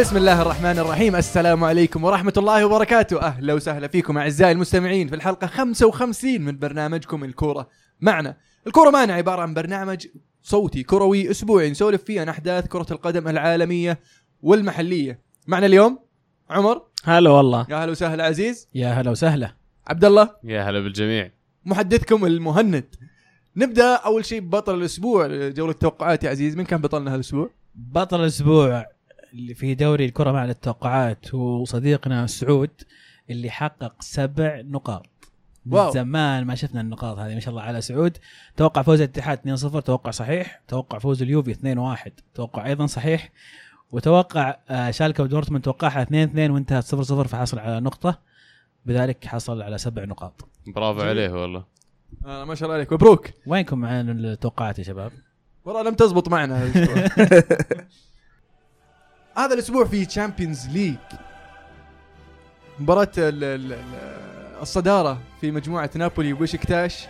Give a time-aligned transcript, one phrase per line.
[0.00, 1.16] بسم الله الرحمن الرحيم.
[1.16, 3.22] السلام عليكم ورحمة الله وبركاته.
[3.22, 7.68] أهلا وسهلا فيكم أعزائي المستمعين في الحلقة 55 من برنامجكم الكورة
[8.00, 8.36] معنا.
[8.66, 10.06] الكورة معنا عبارة عن برنامج
[10.42, 14.00] صوتي كروي أسبوعي نسولف فيه عن أحداث كرة القدم العالمية
[14.42, 15.20] والمحلية.
[15.46, 15.98] معنا اليوم
[16.50, 16.82] عمر.
[17.04, 17.66] هلا والله.
[17.70, 18.68] يا هلا وسهلا عزيز.
[18.74, 19.56] يا هلا وسهلا.
[19.86, 21.30] عبد الله يا هلا بالجميع.
[21.64, 22.94] محدثكم المهند.
[23.56, 25.26] نبدأ أول شيء ببطل الأسبوع.
[25.48, 28.99] جولة التوقعات يا عزيز من كان بطلنا هالأسبوع؟ بطل الأسبوع.
[29.32, 32.70] اللي في دوري الكرة مع التوقعات هو صديقنا سعود
[33.30, 35.06] اللي حقق سبع نقاط.
[35.66, 35.90] من واو.
[35.90, 38.16] زمان ما شفنا النقاط هذه ما شاء الله على سعود.
[38.56, 40.60] توقع فوز الاتحاد 2-0 توقع صحيح.
[40.68, 43.30] توقع فوز اليوفي 2-1 توقع أيضا صحيح.
[43.92, 48.18] وتوقع آه، شالكة ودورتموند توقعها 2-2 وانتهت 0-0 فحصل على نقطة.
[48.86, 50.48] بذلك حصل على سبع نقاط.
[50.66, 51.00] برافو.
[51.00, 51.64] عليه والله.
[52.26, 52.92] آه ما شاء الله عليك.
[52.92, 53.30] مبروك.
[53.46, 55.12] وينكم مع التوقعات يا شباب؟
[55.64, 56.64] والله لم تزبط معنا
[59.44, 60.94] هذا الأسبوع في Champions League
[62.80, 67.06] مباراة ال- ال- ال- الصدارة في مجموعة نابولي وبشكتاش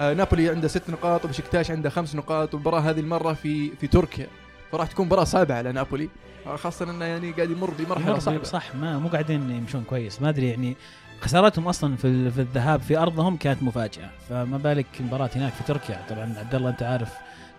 [0.00, 2.54] آه نابولي عنده ست نقاط وبشكتاش عنده خمس نقاط.
[2.54, 4.26] والمباراة هذه المرة في في تركيا.
[4.72, 6.08] فراح تكون مباراة صعبة على نابولي.
[6.46, 8.42] آه خاصة إنه يعني قاعد يمر بمرحلة صعبة.
[8.42, 10.22] صح ما مو قاعدين يمشون كويس.
[10.22, 10.76] ما أدري يعني
[11.20, 14.10] خسارتهم أصلا في في الذهاب في أرضهم كانت مفاجأة.
[14.28, 16.00] فما بالك مباراة هناك في تركيا.
[16.10, 17.12] طبعا عبد الله أنت عارف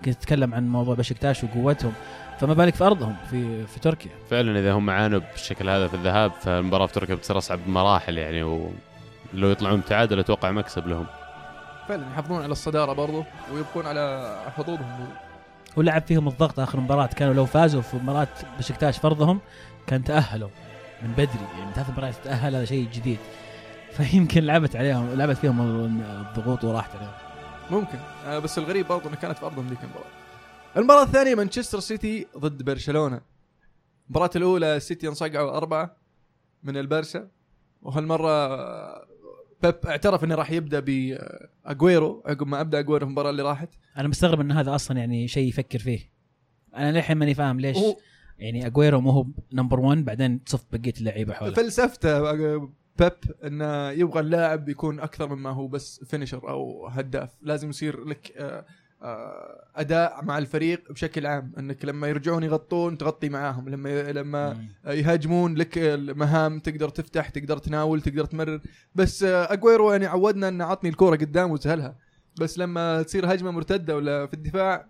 [0.05, 1.93] كنت تتكلم عن موضوع بشكتاش وقوتهم.
[2.39, 4.11] فما بالك في أرضهم في في تركيا.
[4.29, 8.43] فعلا إذا هم عانوا بالشكل هذا في الذهاب فالمباراة في تركيا بتصير أصعب بمراحل يعني
[8.43, 11.05] ولو يطلعون تعادل أتوقع مكسب لهم.
[11.87, 15.07] فعلا يحافظون على الصدارة برضو ويبقون على حظوظهم.
[15.75, 18.27] ولعب فيهم الضغط آخر مباراة كانوا لو فازوا في مباراة
[18.59, 19.39] بشكتاش فرضهم
[19.87, 20.49] كان تأهلوا
[21.01, 21.47] من بدري.
[21.59, 23.17] يعني ثلاث مباريات تاهل هذا شيء جديد.
[23.97, 25.61] فيمكن لعبت عليهم لعبت فيهم
[26.01, 27.11] الضغوط وراحت عليهم.
[27.71, 27.97] ممكن.
[28.27, 30.24] آه بس الغريب برضه انها كانت في أرضهم ذيك المباراة.
[30.77, 33.21] المباراة الثانية مانشستر سيتي ضد برشلونة.
[34.07, 35.97] المباراة الأولى السيتي انصقعوا أربعة
[36.63, 37.27] من البرشا
[37.81, 38.47] وهالمرة
[39.63, 43.69] بيب اعترف إنه راح يبدأ بأجويرو عقب ما أبدأ أجويرو في المباراة اللي راحت.
[43.97, 46.09] أنا مستغرب إن هذا أصلا يعني شيء يفكر فيه
[46.75, 47.97] أنا للحين ماني فاهم ليش هو
[48.39, 52.31] يعني أجويرو مو هو number 1 بعدين تصف بقية اللعيبة حوله فلسفته
[52.99, 53.13] بيب
[53.43, 58.65] إنه يبغى اللاعب يكون أكثر مما هو بس finisher أو هداف، لازم يصير لك آه،
[59.75, 61.51] أداء مع الفريق بشكل عام.
[61.59, 63.69] إنك لما يرجعون يغطون تغطي معاهم.
[63.69, 64.67] لما لما مم.
[64.91, 68.59] يهاجمون لك المهام تقدر تفتح تقدر تناول تقدر تمرر.
[68.95, 71.95] بس آه، أجويرو يعني عودنا إنه عطني الكورة قدام وسهلها.
[72.39, 74.87] بس لما تصير هجمة مرتدة ولا في الدفاع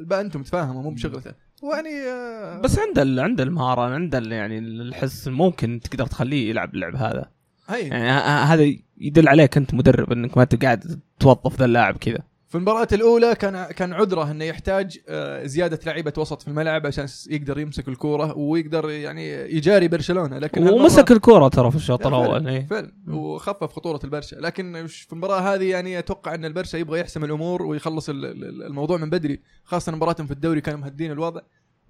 [0.00, 1.32] بقى أنتم تفاهموا مو بشغلته.
[1.62, 6.74] ويعني آه، بس عنده ال- عنده المهارة عنده ال- يعني الحس ممكن تقدر تخليه يلعب
[6.74, 7.30] اللعب هذا.
[7.68, 8.10] هي يعني
[8.52, 12.18] هذا يدل عليك أنت مدرب إنك ما أنت قاعد توظف ذا اللاعب كذا.
[12.48, 17.06] في المباراة الأولى كان كان عذره إنه يحتاج آه، زيادة لعيبة وسط في الملعب عشان
[17.30, 22.06] يقدر يمسك الكورة ويقدر يعني يجاري برشلونة لكن ومسك الكورة ترى في الشوط.
[22.06, 22.66] الأول إيه.
[22.66, 27.62] فعلا وخفف خطورة البرشا لكن في المباراة هذه يعني أتوقع إن البرشا يبغى يحسم الأمور
[27.62, 31.40] ويخلص ال- ال- الموضوع من بدري خاصة مباراتهم في الدوري كانوا مهدين الوضع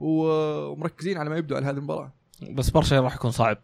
[0.01, 2.13] ومركزين على ما يبدو على هذه المباراة
[2.51, 3.59] بس برشا راح يكون صعب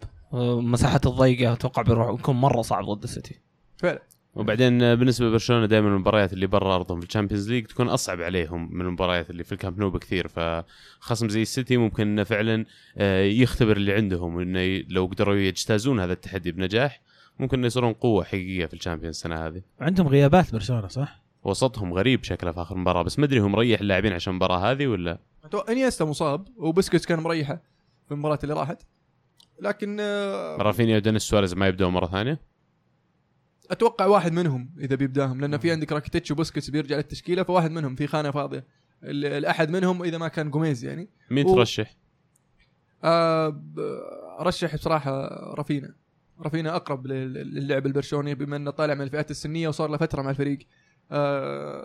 [0.63, 3.41] مساحات الضيقة أتوقع بيروح يكون مرة صعب ضد السيتي
[3.77, 4.03] فعلا
[4.35, 8.21] وبعدين آه، بالنسبة لبرشلونة دائما المباريات اللي برا أرضهم في ال Champions League تكون أصعب
[8.23, 10.29] عليهم من المباريات اللي في الكامب نو بكثير.
[10.29, 12.65] فخصم زي السيتي ممكن إنه فعلا
[12.97, 17.01] آه، يختبر اللي عندهم وإنه ي- لو قدروا يجتازون هذا التحدي بنجاح
[17.39, 19.63] ممكن إنه يصيرون قوة حقيقية في ال Champions السنة هذه.
[19.81, 23.03] عندهم غيابات برشلونة صح؟ وسطهم غريب شكله في آخر مباراة.
[23.03, 25.19] بس ما أدري هو مريح اللاعبين عشان المباراة هذه ولا؟
[25.69, 27.61] إنيستا مصاب وبسكوتس كان مريحة
[28.09, 28.83] في المباراة اللي راحت.
[29.61, 32.41] لكن آه، رافينيا ودينيس سواريز ما يبدأوا مرة ثانية؟
[33.71, 38.07] أتوقع واحد منهم إذا بيبداهم لأن في عندك راكيتيتش وبسكوتس بيرجع للتشكيلة فواحد منهم في
[38.07, 38.65] خانة فاضية.
[39.03, 41.09] ال- الأحد منهم إذا ما كان جوميز يعني.
[41.31, 41.95] مين و- ترشح؟
[43.05, 43.63] آه
[44.41, 45.95] أرشح بصراحة رافينيا
[46.41, 50.31] رافينيا أقرب لل- للعب البرشلوني بما إنه طالع من الفئات السنية وصار له فترة مع
[50.31, 50.59] الفريق.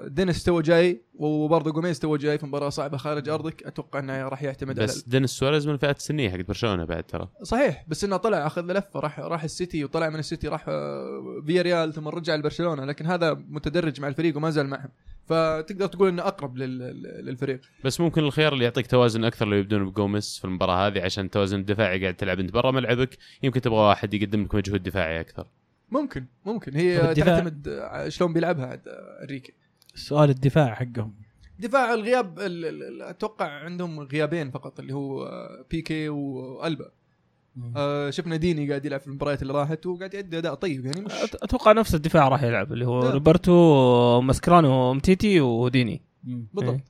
[0.07, 3.63] دينيس توه جاي وبرضه جوميز توه جاي في مباراة صعبة خارج أرضك.
[3.63, 7.27] أتوقع إنه راح يعتمد بس على دينيس سواريز من الفئات السنية حقت برشلونة بعد ترى.
[7.43, 11.93] صحيح بس إنه طلع أخذ لفة راح راح السيتي وطلع من السيتي راح آه، فياريال
[11.93, 14.89] ثم رجع لبرشلونة لكن هذا متدرج مع الفريق وما زال معهم.
[15.25, 17.61] فتقدر تقول إنه أقرب لل- للفريق.
[17.85, 21.59] بس ممكن الخيار اللي يعطيك توازن أكثر لو يبدون بجوميز في المباراة هذه عشان التوازن
[21.59, 25.47] الدفاعي قاعد تلعب أنت برا ملعبك يمكن تبغى واحد يقدم لك مجهود دفاعي أكثر.
[25.91, 28.81] ممكن ممكن هي؟ تعتمد على شلون بيلعبها عاد
[29.21, 29.53] انريكي
[29.95, 31.13] سؤال الدفاع حقهم
[31.59, 36.91] دفاع الغياب ال- ال- ال- أتوقع عندهم غيابين فقط اللي هو آه، بيكي وألبا
[37.75, 41.11] آه، شفنا ديني قاعد يلعب في المباريات اللي راحت وقاعد يؤدي أداء طيب يعني مش
[41.13, 43.11] أتوقع نفس الدفاع راح يلعب اللي هو نعم.
[43.11, 46.01] روبرتو ماسكرانو متيتي وديني.
[46.23, 46.83] بالضبط إيه.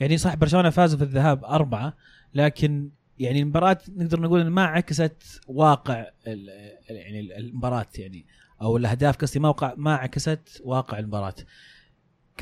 [0.00, 1.96] يعني صح برشلونة فازوا في الذهاب أربعة
[2.34, 8.26] لكن يعني المباراة نقدر نقول ما عكست واقع يعني ال- المباراة يعني
[8.62, 11.34] أو الأهداف قصدي ما وقع ما عكست واقع المباراة.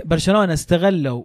[0.04, 1.24] برشلونة استغلوا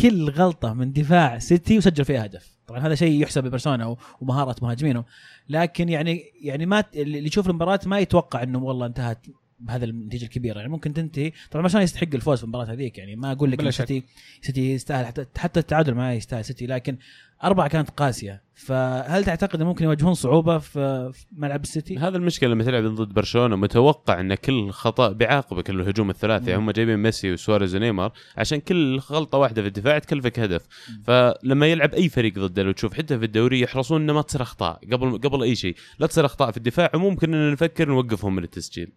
[0.00, 2.56] كل غلطة من دفاع سيتي وسجل فيها هدف.
[2.66, 5.04] طبعا هذا شيء يحسب لبرشلونة ومهاره مهاجمينه
[5.48, 9.26] لكن يعني يعني ما اللي يشوف المباراة ما يتوقع إنه والله انتهت
[9.60, 10.58] بهذا النتيجة الكبيرة.
[10.58, 11.32] يعني ممكن تنتهي.
[11.50, 13.16] طبعا برشلونة يستحق الفوز في المباراة هذيك يعني.
[13.16, 13.70] ما أقول لك.
[13.70, 14.04] سيتي
[14.42, 16.66] سيتي يستاهل حتى حتى التعادل ما يستاهل سيتي.
[16.66, 16.98] لكن
[17.44, 18.42] أربعة كانت قاسية.
[18.54, 24.20] فهل تعتقد ممكن يواجهون صعوبة في ملعب السيتي؟ هذا المشكلة لما تلعب ضد برشلونة متوقع
[24.20, 26.52] إن كل خطأ بيعاقبك الهجوم الثلاثي.
[26.56, 26.62] مم.
[26.62, 28.12] هم جايبين ميسي وسواريز ونيمار.
[28.36, 30.62] عشان كل غلطة واحدة في الدفاع تكلفك هدف.
[31.04, 34.80] فلما يلعب أي فريق ضده لو تشوف حتى في الدوري يحرصون إنه ما تصير أخطاء.
[34.92, 35.76] قبل قبل أي شيء.
[35.98, 38.92] لا تصير أخطاء في الدفاع وممكن إن نفكر نوقفهم من التسجيل.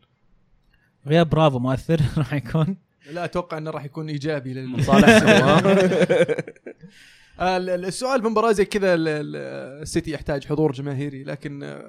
[1.08, 2.02] غياب برافو مؤثر.
[2.18, 2.78] راح يكون.
[3.12, 4.84] لا أتوقع إنه راح يكون إيجابي لل-
[7.40, 9.36] آه، ال- ال- السؤال في مباراه زي كذا ال- ال-
[9.82, 11.80] السيتي يحتاج حضور جماهيري لكن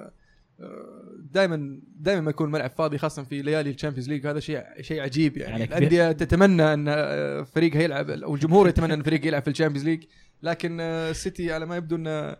[1.31, 5.01] دائما دائما ما يكون ملعب فاضي خاصة في ليالي ال Champions League هذا شيء شيء
[5.01, 5.63] عجيب يعني يعني.
[5.63, 9.85] الأندية تتمنى أن آه، فريقها يلعب أو الجمهور يتمنى أن فريق يلعب في ال Champions
[9.85, 10.03] League
[10.43, 12.35] لكن آه، السيتي على ما يبدو انه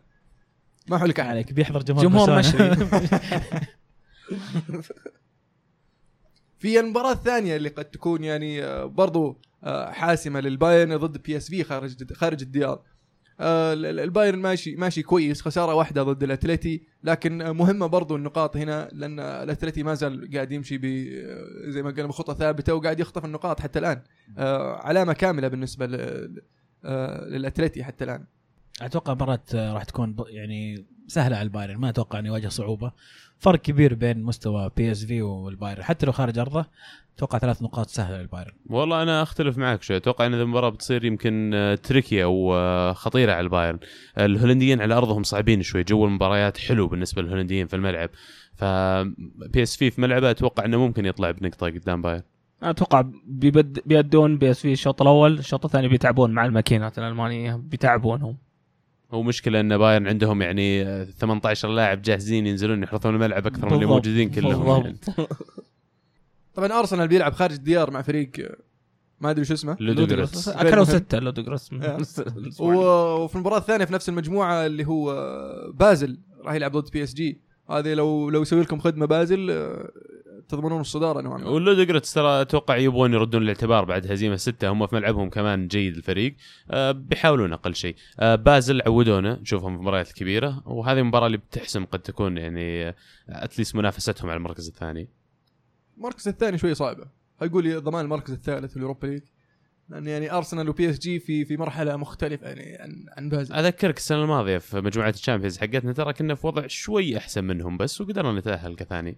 [0.87, 2.75] ما حوله إليك بيحضر جمهور جمهور برشلونة.
[6.59, 11.49] في المباراة الثانية اللي قد تكون يعني آه، برضو آه، حاسمة للبايرن ضد بي إس
[11.49, 12.81] في خارج خارج الديار.
[13.39, 18.57] آه، ال- ال- البايرن ماشي ماشي كويس خسارة واحدة ضد الاتلتي لكن مهمة برضو النقاط
[18.57, 22.99] هنا لأن الاتلتي ما زال قاعد يمشي ب آه، زي ما قلنا بخطة ثابتة وقاعد
[22.99, 24.01] يخطف النقاط حتى الآن.
[24.37, 24.73] آه،
[25.47, 26.41] بالنسبة ل-
[26.85, 28.23] آه، للاتلتي حتى الآن.
[28.81, 32.91] أتوقع مباراة آه، راح تكون يعني سهلة على البايرن ما أتوقع انه يواجه صعوبة
[33.39, 36.65] فرق كبير بين مستوى بي اس في والبايرن حتى لو خارج أرضه
[37.15, 38.51] أتوقع ثلاث نقاط سهلة للبايرن.
[38.69, 39.97] والله أنا أختلف معك شوي.
[39.97, 42.53] أتوقع إن المباراة بتصير يمكن آه، tricky أو
[42.93, 43.79] خطيره على البايرن.
[44.17, 45.83] الهولنديين على أرضهم صعبين شوي.
[45.83, 48.09] جو المباريات حلو بالنسبة للهولنديين في الملعب.
[48.55, 48.63] ف
[49.53, 52.21] بي إس في في ملعبه أتوقع إنه ممكن يطلع بنقطة قدام بايرن.
[52.63, 57.55] أتوقع بيبد بيبدون بي إس في الشوط الأول الشوط الثاني بيتعبون مع الماكينات الألمانية.
[57.55, 58.37] بيتعبونهم
[59.11, 63.73] هو مشكلة إن بايرن عندهم يعني آه، 18 لاعب جاهزين ينزلون يحرثون الملعب أكثر من
[63.73, 63.85] اللي.
[63.85, 64.81] موجودين كلهم.
[64.81, 64.97] يعني.
[66.55, 68.31] طبعا أرسنال بيلعب خارج الديار مع فريق
[69.21, 69.77] ما أدري شو اسمه.
[69.79, 71.97] لودوغريتس أكلوا ستة لودوغريتس آه.
[72.63, 75.13] و- وفي المباراة الثانية في نفس المجموعة اللي هو
[75.73, 79.89] بازل راح يلعب ضد PSG هذه لو لو يسوي لكم خدمة بازل آه،
[80.49, 81.49] تضمنون الصدارة نوعا ما.
[81.49, 84.69] واللودوغريتس ترى أتوقع يبغون يردون الاعتبار بعد هزيمة ستة.
[84.69, 86.35] هم في ملعبهم كمان جيد الفريق.
[86.71, 87.95] آه، بيحاولون أقل شيء.
[88.19, 90.61] آه، بازل عودونا نشوفهم في المباريات الكبيرة.
[90.65, 92.95] وهذه المباراه اللي بتحسم قد تكون يعني
[93.29, 95.07] at least منافستهم على المركز الثاني.
[95.97, 97.05] المركز الثاني شوي صعبة.
[97.41, 99.21] أقول لي ضمان المركز الثالث في ال Europa League.
[99.89, 104.23] لأن يعني أرسنال و PSG في في مرحلة مختلفة يعني عن عن بازل أذكرك السنة
[104.23, 108.39] الماضية في مجموعة ال Champions حقتنا ترى كنا في وضع شوي أحسن منهم بس وقدرنا
[108.39, 109.17] نتأهل كثاني.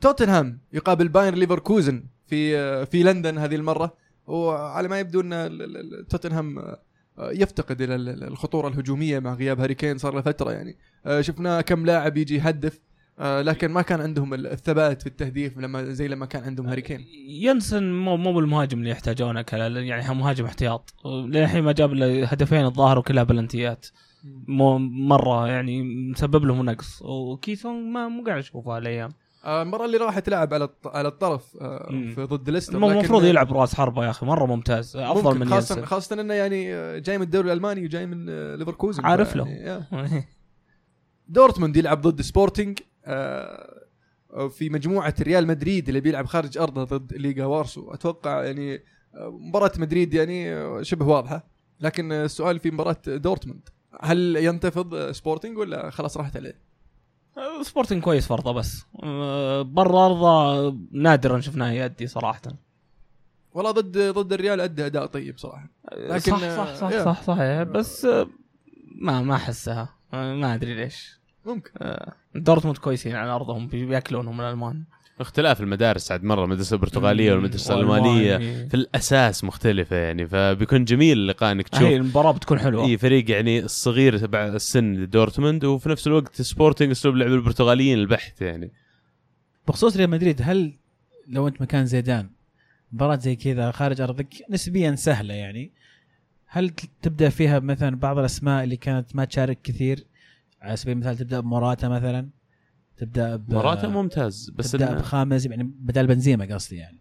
[0.00, 3.96] توتنهام يقابل بايرن ليفركوزن في في لندن هذه المرة.
[4.26, 6.78] وعلى ما يبدو أن توتنهام آه،
[7.18, 10.78] يفتقد إلى ال- ال- الخطورة الهجومية مع غياب هاري كين صار له فترة يعني.
[11.06, 12.80] آه، شفنا كم لاعب يجي يهدف.
[13.20, 17.06] لكن ما كان عندهم ال- الثبات في التهديف لما زي لما كان عندهم هاري كين
[17.28, 20.94] ينسن مو مو بالمهاجم اللي يحتاجونه كلا يعني مهاجم احتياط.
[21.06, 23.86] للحين ما جاب إلا هدفين الظاهر وكلها بلنتيات.
[24.48, 27.02] مو مرة يعني مسبب لهم نقص.
[27.02, 29.10] وكيسون ما مو قاعد اشوفه هالايام.
[29.44, 31.88] آه، المباراه اللي راحت لعب على على الطرف آه،.
[32.14, 34.96] في ضد ليستر المفروض يلعب راس حربة يا أخي مرة ممتاز.
[34.96, 35.86] أفضل ممكن من خاصة ينسن.
[35.86, 39.04] خاصة إنه يعني آه، جاي من الدوري الألماني وجاي من آه، ليفركوزن.
[39.04, 39.48] عارف له.
[39.48, 40.24] يعني، آه.
[41.28, 42.97] دورتموند يلعب ضد سبورتنج آه،
[44.50, 47.90] في مجموعة ريال مدريد اللي بيلعب خارج ارضه ضد ليجيا وارسو.
[47.94, 48.82] أتوقع يعني
[49.14, 51.46] آه، مباراة مدريد يعني آه، شبه واضحة.
[51.80, 53.68] لكن آه، السؤال في مباراة دورتموند
[54.00, 56.60] هل ينتفض آه، سبورتنج ولا خلاص راحت عليه؟
[57.62, 58.84] سبورتنج كويس في أرضه بس.
[59.62, 62.42] برا أرضه نادرا شفناه يأدي صراحة.
[63.52, 65.70] والله ضد ضد الريال أدى أداء طيب صراحة.
[65.92, 67.62] لكن، صح صح صح آه، صح صحيح.
[67.62, 68.28] بس أه،
[69.00, 69.94] ما ما أحسها.
[70.12, 71.17] ما أدري ليش.
[71.48, 71.70] ممكن.
[71.78, 74.82] أه، دورتموند كويسين على أرضهم بي- بيأكلونهم من الألمان.
[75.20, 78.36] اختلاف المدارس عاد مرة المدرسة البرتغالية والمدرسة الألمانية.
[78.68, 82.84] في الأساس مختلفة يعني فبيكون جميل اللقاء إنك تشوف المباراة بتكون حلوة.
[82.84, 88.40] إي فريق يعني الصغير تبع السن دورتموند وفي نفس الوقت سبورتنج أسلوب لعب البرتغاليين البحت
[88.42, 88.70] يعني.
[89.68, 90.72] بخصوص ريال مدريد هل
[91.28, 92.30] لو أنت مكان زيدان
[92.92, 95.70] مباراة زي كذا خارج أرضك نسبيا سهلة يعني؟
[96.46, 96.70] هل
[97.02, 100.04] تبدأ فيها مثلا بعض الأسماء اللي كانت ما تشارك كثير؟
[100.68, 102.28] على سبيل المثال تبدأ بموراتا مثلا
[102.96, 106.98] تبدأ ب مراته ممتاز بس تبدأ بخامز يعني بدل بنزيما قصدي يعني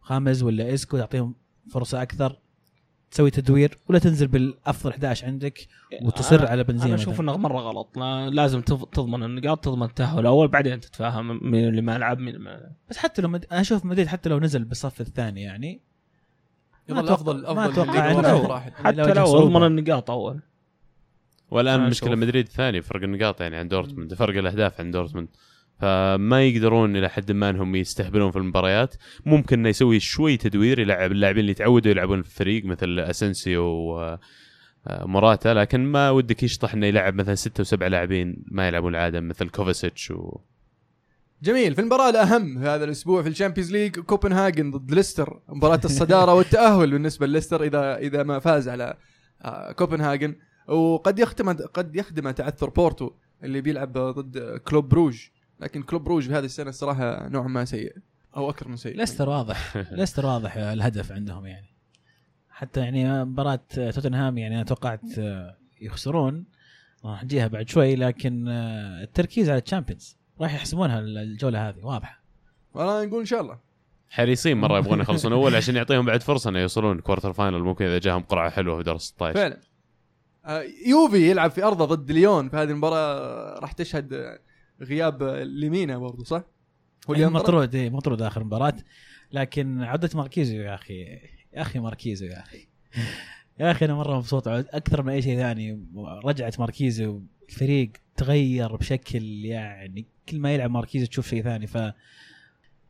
[0.00, 1.34] خامز ولا إسكو تعطيهم
[1.70, 2.38] فرصة أكثر
[3.10, 5.66] تسوي تدوير ولا تنزل بالأفضل 11 عندك
[6.02, 7.20] وتصر على بنزيما أنا أشوف.
[7.20, 11.82] إنه مرة غلط لا- لازم تض- تضمن النقاط تضمن التأهل الأول بعدين تتفاهم مين اللي
[11.82, 13.46] ما يلعب مين اللي ما بس حتى لو مد...
[13.52, 15.80] أنا أشوف مدريد حتى لو نزل بالصف الثاني يعني
[16.88, 18.72] ما يظل افضل ما افضل واحد.
[18.96, 19.38] لو حتى لو.
[19.38, 20.40] اضمن النقاط أول
[21.50, 22.16] والآن أنا مشكلة.
[22.16, 25.28] مدريد ثاني فرق النقاط يعني عن دورتموند فرق الأهداف عن دورتموند.
[25.80, 28.94] فما يقدرون إلى حد ما إنهم يستهبلون في المباريات.
[29.26, 34.18] ممكن إنه يسوي شوي تدوير يلعب اللاعبين اللي تعودوا يلعبون في الفريق مثل اسنسيو و
[34.86, 35.54] آه، موراتا.
[35.54, 40.10] لكن ما ودك يشطح إنه يلعب مثلا ستة وسبعة لاعبين ما يلعبون العادة مثل كوفاسيتش
[40.10, 40.40] و...
[41.42, 41.74] جميل.
[41.74, 45.40] في المباراة الأهم في هذا الأسبوع في ال Champions League كوبنهاجن ضد ليستر.
[45.48, 48.94] مباراة الصدارة والتأهل بالنسبة لليستر إذا إذا ما فاز على
[49.42, 50.36] آه، كوبنهاجن.
[50.70, 53.10] وقد يختم قد يخدم تعثر بورتو
[53.44, 55.26] اللي بيلعب ضد كلوب بروج.
[55.60, 57.96] لكن كلوب بروج في هذه السنة الصراحة نوعا ما سيء.
[58.36, 58.96] أو أكثر من سيء.
[58.96, 59.76] ليستر واضح.
[59.98, 61.66] ليستر واضح الهدف عندهم يعني.
[62.50, 65.02] حتى يعني مباراة توتنهام يعني أنا توقعت
[65.80, 66.44] يخسرون.
[67.04, 71.84] راح نجيها بعد شوي لكن التركيز على ال Champions راح يحسمونها الجولة هذه.
[71.86, 72.22] واضحة.
[72.74, 73.58] والله نقول إن شاء الله.
[74.10, 77.98] حريصين مرة يبغون يخلصون أول عشان يعطيهم بعد فرصة إنه يوصلون quarter final ممكن إذا
[77.98, 79.60] جاهم قرعة حلوة في دور 16 فعلا.
[80.86, 83.58] يوفي يلعب في أرضه ضد ليون في هذه المباراة.
[83.60, 84.38] راح تشهد آه،
[84.82, 86.42] غياب آه، ليمينا برضو صح؟
[87.10, 88.76] هو ينطرد؟ مطرود إيه مطرود آخر مباراة.
[89.32, 91.02] لكن عودة ماركيزو يا أخي
[91.54, 92.68] يا أخي ماركيزو يا أخي.
[93.60, 95.86] يا أخي أنا مرة مبسوط أكثر من أي شيء ثاني.
[96.24, 101.78] رجعت ماركيزو الفريق تغير بشكل يعني كل ما يلعب ماركيزو تشوف شيء ثاني ف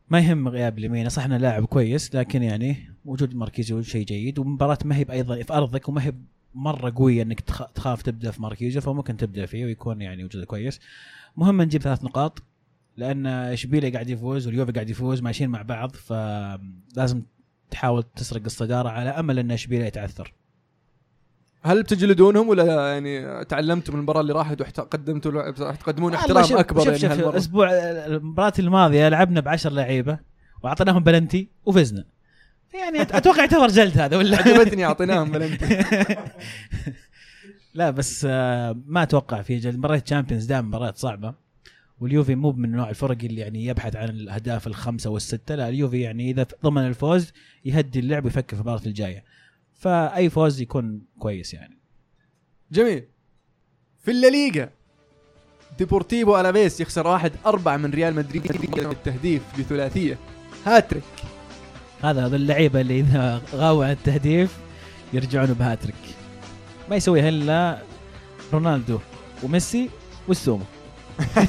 [0.09, 1.09] ما يهم غياب لمينا.
[1.09, 5.53] صح إنه لاعب كويس لكن يعني وجود ماركيزو شيء جيد ومباراة ما هي أيضا في
[5.53, 6.13] أرضك وما هي
[6.55, 10.79] مرة قوية إنك تخ- تخاف تبدأ في ماركيزو فممكن تبدأ فيه ويكون يعني وجوده كويس.
[11.37, 12.43] مهم نجيب ثلاث نقاط
[12.97, 17.21] لأن إشبيليا قاعد يفوز واليوفي قاعد يفوز ماشيين مع بعض فلازم
[17.71, 20.33] تحاول تسرق الصدارة على أمل إن إشبيليا يتعثر.
[21.63, 26.83] هل بتجلدونهم ولا يعني تعلمتوا من المباراة اللي راحت وقدمتوا راح تقدمون احترام شوف- أكبر
[26.83, 27.69] شوف يعني هالمرة؟ الأسبوع
[28.05, 30.19] المباراة الماضية لعبنا بعشر لعيبة
[30.63, 32.05] وأعطيناهم بلنتي وفزنا.
[32.73, 35.83] يعني أتوقع يعتبر جلد هذا ولا؟ عجبتني أعطيناهم بلنتي.
[37.73, 39.75] لا بس آه، ما أتوقع في جلد.
[39.75, 41.33] مباريات Champions دائما مباريات صعبة
[41.99, 45.55] واليوفي مو من نوع الفرق اللي يعني يبحث عن الأهداف الخمسة والستة.
[45.55, 47.31] لا اليوفي يعني إذا ضمن الفوز
[47.65, 49.23] يهدي اللعب ويفكر في المباراة الجاية.
[49.73, 51.77] فأي فوز يكون كويس يعني.
[52.71, 53.03] جميل.
[54.03, 54.69] في الليغا
[55.77, 58.51] ديبورتيفو ألافيس يخسر واحد أربعة من ريال مدريد.
[58.77, 60.17] التهديف بثلاثية.
[60.65, 61.03] هاتريك.
[62.03, 64.57] هذا هذا اللعيبة اللي إذا غابوا عن التهديف
[65.13, 65.95] يرجعون بهاتريك.
[66.89, 67.77] ما يسويها إلا
[68.53, 68.99] رونالدو
[69.43, 69.89] وميسي
[70.27, 70.63] والسومة.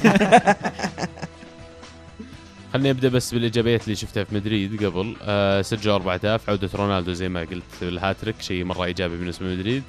[2.73, 5.15] خليني أبدأ بس بالإيجابيات اللي شفتها في مدريد قبل.
[5.21, 9.83] آه سجلوا أربع أهداف عودة رونالدو زي ما قلت بالهاتريك شيء مرة إيجابي بالنسبة لمدريد.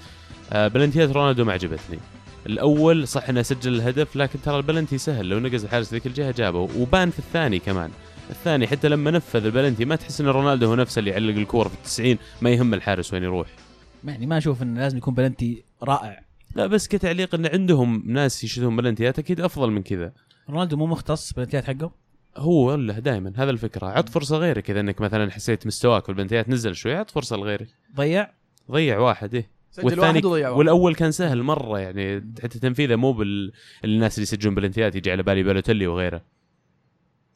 [0.52, 1.98] آه بلنتيات رونالدو ما عجبتني.
[2.46, 6.68] الأول صح إنه سجل الهدف لكن ترى البلنتي سهل لو نقز الحارس ذيك الجهة جابه
[6.76, 7.90] وبان في الثاني كمان.
[8.30, 11.74] الثاني حتى لما نفذ البلنتي ما تحس إن رونالدو هو نفسه اللي يعلق الكوره في
[11.74, 13.48] التسعين ما يهم الحارس وين يروح.
[14.04, 16.24] يعني ما أشوف انه لازم يكون بلنتي رائع.
[16.54, 20.12] لا بس كتعليق إن عندهم ناس يشوتون بلنتيات أكيد أفضل من كذا.
[20.50, 21.92] رونالدو مو مختص بلنتيات حقه؟
[22.36, 23.86] هو ولا دائما هذا الفكرة.
[23.86, 28.30] عط فرصة غيرك اذا إنك مثلا حسيت مستواك والبلنتيات نزل شوي عط فرصة لغيرك ضيع؟
[28.70, 29.50] ضيع واحد إيه.
[29.70, 30.58] سجل واحد وضيع واحد.
[30.58, 33.52] والأول كان سهل مرة يعني حتى تنفيذه مو بال
[33.84, 36.33] الناس اللي يسجلون بلنتيات يجي على بالي بالوتيلي وغيره.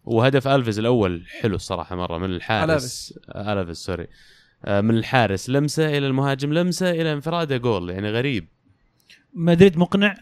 [0.08, 3.14] وهدف ألفيز الأول حلو الصراحة مرة من الحارس.
[3.36, 4.06] الفيز sorry.
[4.64, 8.48] آه، من الحارس لمسة إلى المهاجم لمسة إلى انفراده جول يعني غريب.
[9.34, 10.14] مدريد مقنع؟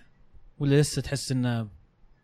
[0.58, 1.68] ولا لسه تحس إنه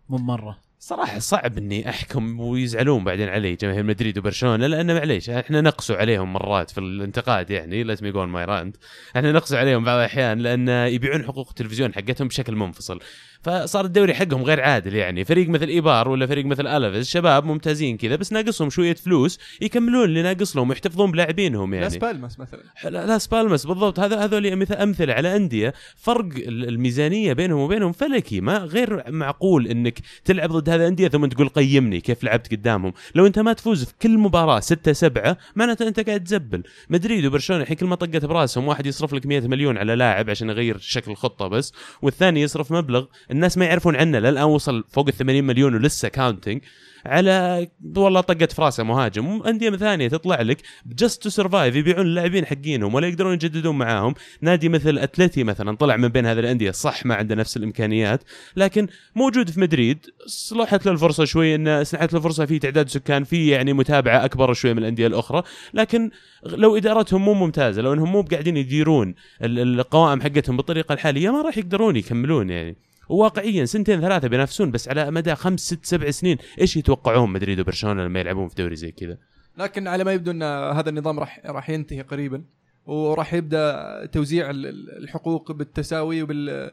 [0.08, 5.60] مو مرة؟ صراحة صعب إني أحكم ويزعلون بعدين علي جماهير مدريد وبرشلونة لأن معليش إحنا
[5.60, 8.76] نقسو عليهم مرات في الانتقاد يعني لازم يقول ماي راند
[9.16, 13.00] إحنا نقسو عليهم بعض الأحيان لأن يبيعون حقوق التلفزيون حقتهم بشكل منفصل.
[13.42, 15.24] فصار الدوري حقهم غير عادل يعني.
[15.24, 20.04] فريق مثل إيبار ولا فريق مثل ألافيز شباب ممتازين كذا بس ناقصهم شوية فلوس يكملون
[20.04, 21.84] اللي ناقص لهم ويحتفظون بلاعبينهم يعني.
[21.84, 22.60] لاس بالماس مثلا.
[22.84, 24.00] لا لاس بالماس بالضبط.
[24.00, 25.74] هذا هذول مثل أمثلة على أندية.
[25.96, 28.40] فرق ال- الميزانية بينهم وبينهم فلكي.
[28.40, 32.92] ما غير معقول إنك تلعب ضد هذه الانديه ثم تقول قيمني كيف لعبت قدامهم.
[33.14, 36.62] لو أنت ما تفوز في كل مباراة 6 7 معناته أنت قاعد تزبل.
[36.90, 40.48] مدريد وبرشلونة الحين كل ما طقت براسهم واحد يصرف لك 100 مليون على لاعب عشان
[40.50, 41.72] يغير شكل الخطة بس
[42.02, 46.62] والثاني يصرف مبلغ الناس ما يعرفون عنه للآن وصل فوق ال 80 مليون ولسه counting
[47.06, 49.42] على والله طقت في راسه مهاجم.
[49.42, 54.14] انديه ثانية تطلع لك just to survive يبيعون اللاعبين حقينهم ولا يقدرون يجددون معاهم.
[54.40, 58.22] نادي مثل أتلتي مثلا طلع من بين هذه الأندية صح ما عنده نفس الإمكانيات
[58.56, 58.86] لكن
[59.16, 63.48] موجود في مدريد صلحت له الفرصة شوي انه سنحت له الفرصه في تعداد سكان في
[63.48, 65.42] يعني متابعة أكبر شوي من الأندية الأخرى.
[65.74, 66.10] لكن
[66.46, 71.42] لو إدارتهم مو ممتازة لو إنهم مو قاعدين يديرون ال- القوائم حقتهم بالطريقة الحالية ما
[71.42, 72.76] راح يقدرون يكملون يعني.
[73.08, 78.04] وواقعيا سنتين ثلاثة بينافسون بس على مدى خمس ست سبع سنين إيش يتوقعون؟ مدريد وبرشلونه
[78.04, 79.18] لما يلعبون في دوري زي كذا.
[79.58, 82.44] لكن على ما يبدو إن هذا النظام راح راح ينتهي قريبا
[82.86, 86.70] وراح يبدأ توزيع ال- ال- الحقوق بالتساوي وبال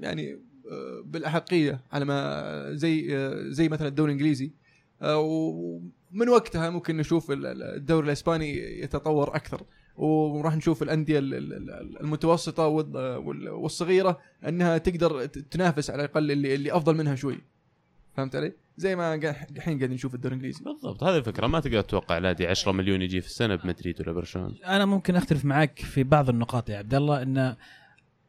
[0.00, 0.38] يعني
[1.04, 3.08] بالأحقية على ما زي
[3.52, 4.50] زي مثلا الدوري الإنجليزي.
[5.04, 9.62] ومن وقتها ممكن نشوف ال- ال- الدوري الإسباني يتطور أكثر.
[10.04, 16.30] وراح نشوف الأندية ال- ال- ال- المتوسطة وال- وال- والصغيرة أنها تقدر تنافس على الأقل
[16.30, 17.38] اللي, اللي أفضل منها شوي.
[18.16, 19.24] فهمت علي؟ زي ما قاعد-
[19.56, 20.64] الحين قاعدين نشوف الدوري الإنجليزي.
[20.64, 21.46] بالضبط هذه الفكرة.
[21.46, 25.44] ما تقدر تتوقع نادي 10 مليون يجي في السنة بمدريد ولا برشلونة؟ أنا ممكن أختلف
[25.44, 27.56] معك في بعض النقاط يا عبد الله إن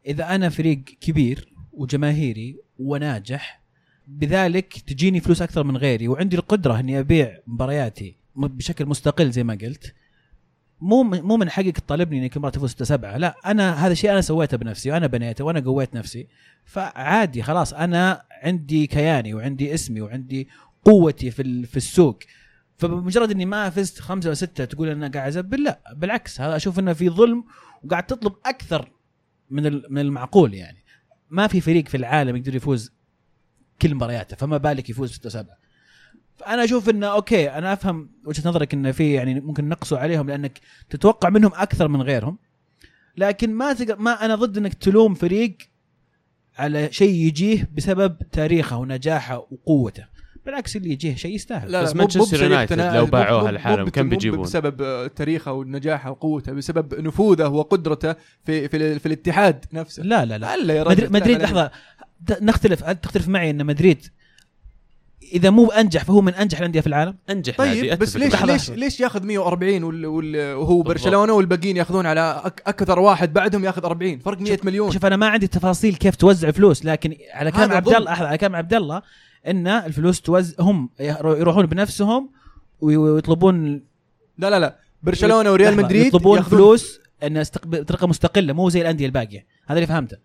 [0.08, 3.62] إذا أنا فريق كبير وجماهيري وناجح
[4.08, 9.54] بذلك تجيني فلوس أكثر من غيري وعندي القدرة إني أبيع مبارياتي بشكل مستقل زي ما
[9.62, 9.94] قلت.
[10.82, 14.12] مو مو من حقك تطالبني اني كل مرة تفوز 6 7 لا أنا هذا الشيء
[14.12, 16.28] أنا سويته بنفسي وأنا بنيته وأنا قويت نفسي.
[16.66, 20.48] فعادي خلاص أنا عندي كياني وعندي اسمي وعندي
[20.86, 22.20] قوتي في في السوق.
[22.78, 26.80] فبمجرد إني ما فزت خمسة أو ستة تقول أنا قاعد ازبل لا بالعكس هذا أشوف
[26.80, 27.44] إنه في ظلم
[27.84, 28.92] وقاعد تطلب أكثر
[29.50, 30.84] من من المعقول يعني.
[31.30, 32.94] ما في فريق في العالم يقدر يفوز
[33.82, 35.61] كل مبارياته فما بالك يفوز 6 7
[36.42, 40.60] فانا أشوف إنه أوكي أنا أفهم وجهة نظرك إنه في يعني ممكن نقصوا عليهم لأنك
[40.90, 42.38] تتوقع منهم أكثر من غيرهم.
[43.18, 45.58] لكن ما تقدر ما أنا ضد إنك تلوم فريق
[46.58, 50.06] على شيء يجيه بسبب تاريخه ونجاحه وقوته.
[50.46, 51.72] بالعكس اللي يجيه شيء يستاهل.
[51.72, 57.48] لا بس مانشستر يونايتد لو باعوها لحالهم كم بيجيبون؟ بسبب تاريخه ونجاحه وقوته بسبب نفوذه
[57.48, 60.04] وقدرته في في, في الاتحاد نفسه.
[60.04, 60.58] لا لا لا.
[60.58, 61.42] لا مدريد, مدريد.
[61.42, 61.72] لحظة
[62.42, 64.06] نختلف هل تختلف معي إن مدريد
[65.34, 68.44] إذا مو انجح فهو من أنجح الأندية في العالم أنجح نادي طيب بس ليش.
[68.44, 70.82] ليش ليش ياخذ 140 وال وال وهو.
[70.82, 75.16] برشلونة والباقيين ياخذون على أك أكثر واحد بعدهم ياخذ 40 فرق 100 مليون شوف أنا
[75.16, 77.88] ما عندي تفاصيل كيف توزع فلوس لكن على كلام عبد.
[77.88, 79.02] الله على كلام عبد الله
[79.48, 82.30] إن الفلوس توزع هم يروحون بنفسهم
[82.82, 83.82] وي- ويطلبون
[84.38, 89.06] لا لا لا برشلونة وريال مدريد يطلبون فلوس إن استق- بطريقه مستقلة مو زي الأندية
[89.06, 90.18] الباقية هذا اللي فهمته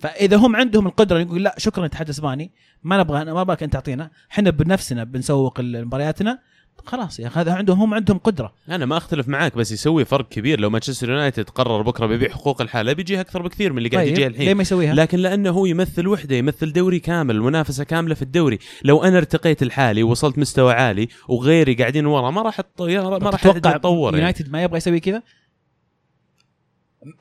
[0.00, 2.50] فإذا هم عندهم القدرة يقول لا شكرا الاتحاد الاسباني
[2.82, 6.38] ما نبغى ما ابغاك أنت تعطينا إحنا بنفسنا بنسوق مبارياتنا.
[6.84, 8.52] خلاص يا أخي هذا عندهم هم عندهم قدرة.
[8.68, 10.60] أنا ما أختلف معاك بس يسوي فرق كبير.
[10.60, 14.16] لو مانشستر يونايتد قرر بكرة بيبيع حقوق الحالة بيجيه أكثر بكثير من اللي قاعد يجيه
[14.16, 14.56] ليه الحين.
[14.56, 18.58] ما يسويها؟ لكن لأنه هو يمثل وحدة يمثل دوري كامل منافسة كاملة في الدوري.
[18.84, 24.04] لو أنا ارتقيت لحالي ووصلت مستوى عالي وغيري قاعدين ورا ما راح ما راح اتطور
[24.04, 24.18] يعني.
[24.18, 25.22] يونايتد ما يبغى يسوي كذا؟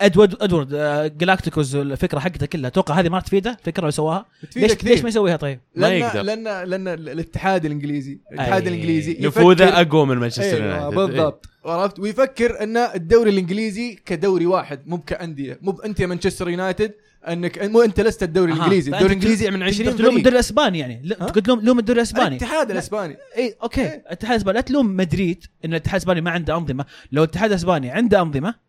[0.02, 2.68] ادوارد إدوارد آه، جلاكتيكوس الفكرة حقته كلها.
[2.68, 4.90] أتوقع هذه ما تفيده؟ الفكرة اللي سواها؟ ليش كثير.
[4.92, 6.22] ليش ما يسويها طيب؟ ما يقدر.
[6.22, 8.74] لأن لأن الاتحاد الانجليزي الاتحاد أي.
[8.74, 10.96] الإنجليزي نفوذه يفكر- أقوى من مانشستر أيوة يونايتد.
[10.96, 11.46] بالضبط.
[11.66, 16.92] عرفت؟ ويفكر أن الدوري الإنجليزي كدوري واحد مو كانديه مو انت يا مانشستر يونايتد
[17.28, 18.54] انك مو أنت لست الدوري.
[18.54, 18.92] الإنجليزي.
[18.92, 21.10] الدوري الإنجليزي من تقدر 20 تلوم الدوري الإسباني يعني.
[21.46, 22.28] تلوم لوم الدوري الإسباني.
[22.28, 23.18] الاتحاد الإسباني.
[23.38, 23.82] اي okay.
[23.82, 23.88] إيه.
[23.88, 24.56] الاتحاد الإسباني.
[24.56, 26.86] لا تلوم مدريد إن الاتحاد الإسباني ما عنده أنظمة.
[27.12, 28.69] لو الاتحاد الإسباني عنده أنظمة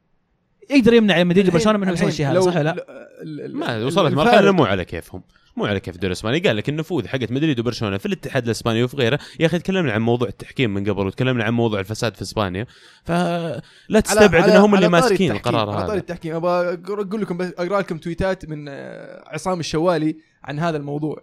[0.71, 4.65] يقدر يمنع مدريد وبرشلونه منهم يسوون الشيء هذا صح ولا لا؟ ما وصلت مرحلة مو
[4.65, 5.23] على كيفهم
[5.57, 8.97] مو على كيف الدوري الاسباني قال لك النفوذ حقت مدريد وبرشلونة في الاتحاد الإسباني وفي
[8.97, 9.19] غيره.
[9.41, 12.67] يا أخي تكلمنا عن موضوع التحكيم من قبل وتكلمنا عن موضوع الفساد في إسبانيا.
[13.05, 15.99] فلا تستبعد على- انهم اللي على طاري ماسكين القرار على طاري هذا.
[16.01, 16.35] التحكيم.
[16.35, 21.23] أبغى أقول لكم بس أقرأ لكم تويتات من آه، عصام الشوالي عن هذا الموضوع.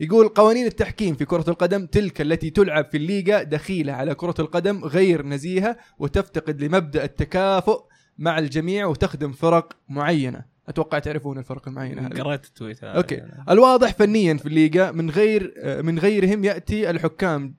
[0.00, 4.84] يقول قوانين التحكيم في كرة القدم تلك التي تلعب في الليغا دخيلة على كرة القدم
[4.84, 7.80] غير نزيهة وتفتقد لمبدأ التكافؤ
[8.18, 10.44] مع الجميع وتخدم فرق معينة.
[10.68, 12.22] أتوقع تعرفون الفرق المعينة هذه.
[12.22, 12.92] قريت ال tweet هذا.
[12.92, 13.22] okay.
[13.50, 17.54] الواضح فنيا في الليغا من غير من غيرهم يأتي الحكام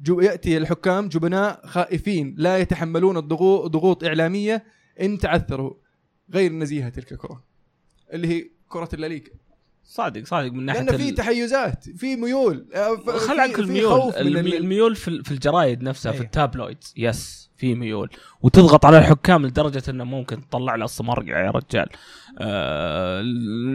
[0.00, 4.64] جو يأتي الحكام جبناء خائفين لا يتحملون الضغوط ضغوط إعلامية.
[5.00, 5.74] إن تعثروا
[6.34, 7.44] غير نزيهة تلك الكرة.
[8.12, 9.22] اللي هي كرة الليغا
[9.90, 14.12] صادق صادق من ناحية لأن في تحيزات في ميول آه، خل في- عنك في الميول
[14.16, 16.24] الميول في ال- في الجرايد نفسها في أيه.
[16.24, 16.94] ال tabloids.
[16.96, 18.10] yes في ميول.
[18.42, 21.86] وتضغط على الحكام لدرجة إنه ممكن تطلع له الصمرقع يا رجال.
[22.40, 23.20] آه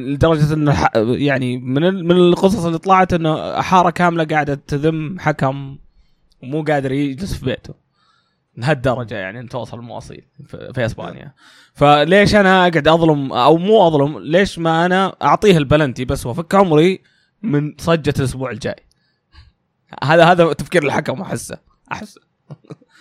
[0.07, 5.77] لدرجة إنه يعني من من القصص اللي طلعت إنه حاره كاملة قاعدة تذم حكم
[6.43, 7.82] ومو قادر يجلس في بيته.
[8.57, 11.33] لهالدرجه يعني ان توصل المواصيل في, في إسبانيا.
[11.73, 17.03] فليش أنا أقعد أظلم أو مو أظلم ليش ما أنا أعطيه البلنتي بس وأفك عمري
[17.41, 18.75] من صجة الأسبوع الجاي؟
[20.03, 21.57] هذا هذا تفكير الحكم احسه
[21.91, 22.21] أحسه.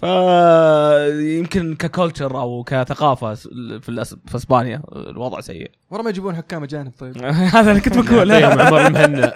[0.00, 3.34] فيمكن ككولتشر أو كثقافة
[3.78, 4.14] في الأس...
[4.26, 5.70] في إسبانيا الوضع سيء.
[5.90, 7.18] ورا ما يجيبون حكام اجانب طيب.
[7.56, 9.32] هذا اللي كنت بقول يعطيهم عمر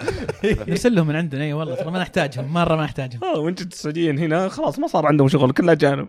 [0.67, 3.23] نرسل لهم من عندنا اي والله ترى ما نحتاجهم مرة ما نحتاجهم.
[3.23, 6.07] آه، وإنت السعوديين هنا خلاص ما صار عندهم شغل كله اجانب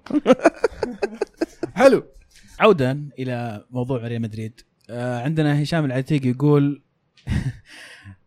[1.74, 2.04] حلو.
[2.60, 4.60] عودا إلى موضوع ريال مدريد.
[4.90, 6.82] آه عندنا هشام العتيق يقول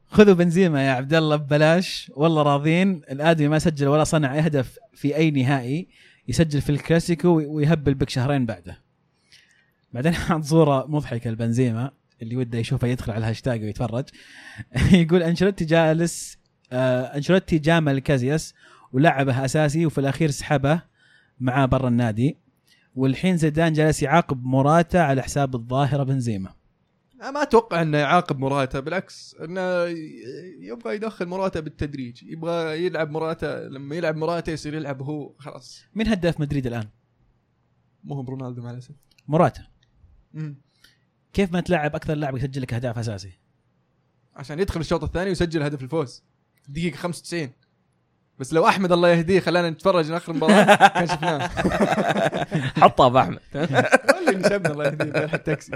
[0.08, 3.02] خذوا بنزيما يا عبد الله ببلاش والله راضين.
[3.12, 5.88] الآدمي ما سجل ولا صنع هدف في أي نهائي.
[6.28, 8.82] يسجل في الكلاسيكو ويهبل بك شهرين بعده.
[9.94, 14.06] بعدين حط صورة مضحكة لبنزيما اللي وده يشوفه يدخل على الهاشتاج ويتفرج.
[14.92, 16.38] يقول أنشيلوتي جالس
[16.72, 18.54] آه أنشيلوتي جامل كازياس
[18.94, 20.82] ولعبه أساسي وفي الأخير سحبه
[21.40, 22.38] معاه برا النادي.
[22.96, 26.57] والحين زيدان جالس يعاقب موراتا على حساب الظاهرة بنزيما.
[27.20, 29.62] ما أتوقع إنه يعاقب مراته بالعكس إنه
[30.60, 36.08] يبغى يدخل مراته بالتدريج يبغى يلعب مراته لما يلعب مراته يصير يلعب هو خلاص مين
[36.08, 36.90] هداف مدريد الآن؟
[38.04, 38.96] مو هو رونالدو مع الاسف
[39.28, 39.68] موراتا.
[41.34, 43.32] كيف ما تلعب أكثر لاعب يسجل لك أهداف أساسي؟
[44.36, 46.24] عشان يدخل الشوط الثاني ويسجل هدف الفوز
[46.68, 47.50] الدقيقه 95
[48.40, 50.64] بس لو أحمد الله يهديه خلانا نتفرج آخر المباراه
[50.96, 51.48] كان شفناه.
[52.84, 55.72] حطها باحمد اللي نشبنا الله يهديه التاكسي.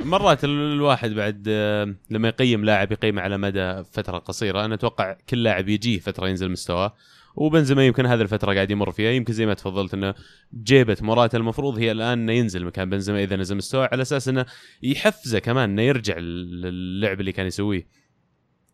[0.00, 4.64] مرات ال- الواحد بعد آه، لما يقيم لاعب يقيمه على مدى فترة قصيرة.
[4.64, 6.94] أنا أتوقع كل لاعب يجيه فترة ينزل مستواه.
[7.36, 9.10] وبنزيما يمكن هذه الفترة قاعد يمر فيها.
[9.10, 10.14] يمكن زي ما تفضلت إنه
[10.62, 14.46] جيبة موراتا المفروض هي الآن إنه ينزل مكان بنزيما إذا نزل مستواه على أساس إنه
[14.82, 17.86] يحفزه كمان إنه يرجع للعب اللي كان يسويه.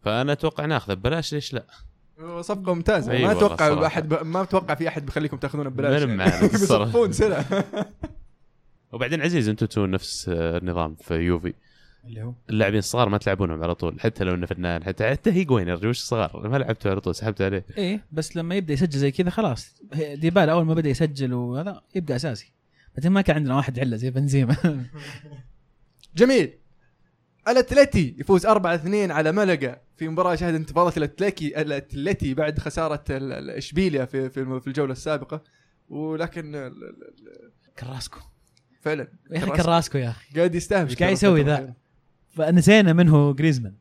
[0.03, 1.67] فأنا أتوقع ناخذه ببلاش ليش لا؟
[2.41, 3.13] صفقة ممتازة.
[3.13, 3.87] أي ما أتوقع.
[3.87, 4.27] أحد ب...
[4.27, 6.03] ما أتوقع في أحد بيخليكم تأخذونه ببلاش.
[6.03, 6.49] من يعني.
[6.49, 7.45] بيصفون سلع
[8.93, 11.53] وبعدين عزيز أنتم تسوون نفس آه، النظام في يوفي.
[12.05, 15.69] اللي هو؟ اللاعبين الصغار ما تلعبونهم على طول حتى لو إنه فنان حتى حتى هيجوين
[15.69, 17.65] يا رجل وش صغار؟ ما لعبته على طول سحبت عليه.
[17.79, 19.83] إيه بس لما يبدأ يسجل زي كذا خلاص.
[19.93, 22.53] هي- ديبالا أول ما بدأ يسجل وهذا يبقى أساسي.
[22.97, 24.57] بعدين ما كان عندنا واحد عله زي بنزيما.
[26.17, 26.53] جميل.
[27.49, 28.51] الأتلتي يفوز 4-2
[29.11, 34.61] على ملقا في مباراة شهد انتفاضة الاتلتي الأتلتي بعد خسارة ال- ال- إشبيليا في في
[34.61, 35.43] في الجولة السابقة.
[35.89, 38.21] ولكن ال- ال- ال- كراسكو.
[38.81, 39.99] فعلا يا أخي كراسكو.
[39.99, 40.35] يا أخي.
[40.39, 41.75] قاعد يستهبل إيش قاعد يسوي ذا؟
[42.37, 43.75] فنسينا منه جريزمان.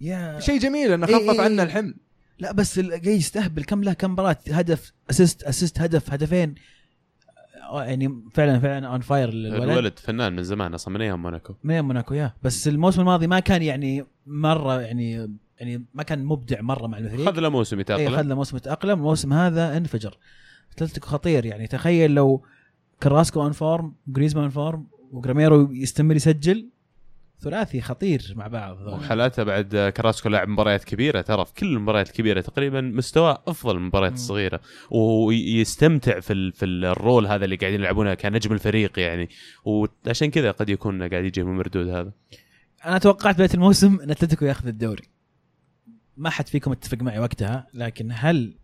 [0.00, 1.68] يا شيء جميل إنه إيه خفف إيه عنا إيه.
[1.68, 1.94] الحمل.
[2.38, 3.64] لا بس ال- قاعد يستهبل.
[3.64, 6.54] كم له كم مباراة هدف assist assist هدف هدفين.
[7.72, 11.54] يعني فعلا فعلا on fire الولد الولد فنان من زمان أصلا من أيام موناكو.
[11.64, 12.32] من موناكو يا.
[12.42, 17.30] بس الموسم الماضي ما كان يعني مرة يعني يعني ما كان مبدع مرة مع الفريق.
[17.30, 18.16] خذ له موسم يتأقلم.
[18.16, 18.98] خذ له موسم يتأقلم.
[18.98, 20.18] الموسم هذا انفجر.
[20.72, 21.66] أتلتيكو خطير يعني.
[21.66, 22.44] تخيل لو
[23.02, 26.68] كراسكو on form جريزمان form وجراميرو يستمر يسجل.
[27.44, 28.78] ثلاثي خطير مع بعض.
[28.86, 33.80] وحالاته بعد كراسكو لعب مباريات كبيرة ترى في كل المباريات الكبيرة تقريبا مستواه أفضل من
[33.80, 34.12] المباريات.
[34.12, 39.28] الصغيرة ويستمتع في ال- في ال role هذا اللي قاعدين يلعبونه كنجم الفريق يعني
[39.64, 42.12] وعشان كذا قد يكون قاعد يجيهم المردود هذا
[42.84, 45.02] أنا توقعت بدايه الموسم إن أتلتيكو ياخذ الدوري
[46.16, 48.54] ما حد فيكم اتفق معي وقتها لكن هل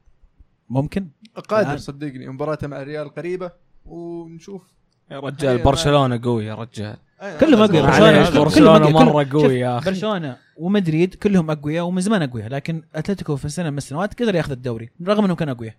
[0.69, 1.09] ممكن؟
[1.49, 1.77] قادر.
[1.77, 3.51] صدقني مباراته مع الريال قريبة
[3.85, 4.63] ونشوف
[5.11, 6.97] يا رجال برشلونة قوي يا رجال
[7.41, 9.91] كلهم برشلونة كلهم- مرة كلهم- قوي يا أخي.
[9.91, 14.51] برشلونة ومدريد كلهم أقوياء ومن زمان أقوياء لكن أتلتيكو في السنة من السنوات قدر ياخذ
[14.53, 15.75] الدوري رغم إنهم كانوا أقوياء.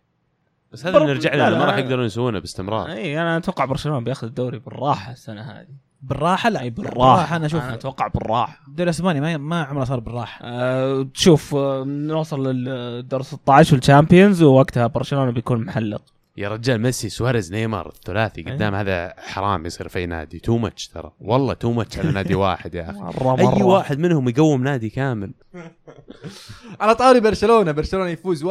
[0.72, 1.66] بس هذا اللي نرجع له ما.
[1.66, 2.92] راح يقدرون يسوونه باستمرار.
[2.92, 5.68] أي أنا أتوقع برشلونة بياخذ الدوري بالراحة السنة هذه.
[6.02, 7.36] بالراحة؟ لا بالراحة.
[7.36, 7.62] أنا أشوف.
[7.64, 8.60] أنا أتوقع بالراحة.
[8.68, 10.40] الدوري الأسباني ما ما عمره صار بالراحة.
[10.46, 16.02] أه تشوف أه نوصل للدور 16 وال Champions ووقتها برشلونة بيكون محلق.
[16.42, 20.40] يا رجال ميسي سواريز نيمار الثلاثي قدام هذا حرام يصير في نادي.
[20.40, 21.12] too much ترى.
[21.22, 23.00] والله too much على نادي واحد يا أخي.
[23.00, 23.64] مرة أي مرة.
[23.66, 25.34] واحد منهم يقوم نادي كامل.
[26.82, 28.48] على طاري برشلونة برشلونة يفوز 1-0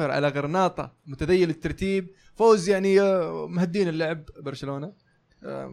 [0.00, 2.10] على غرناطة متذيل الترتيب.
[2.36, 4.92] فوز يعني آه، مهدين اللعب برشلونة.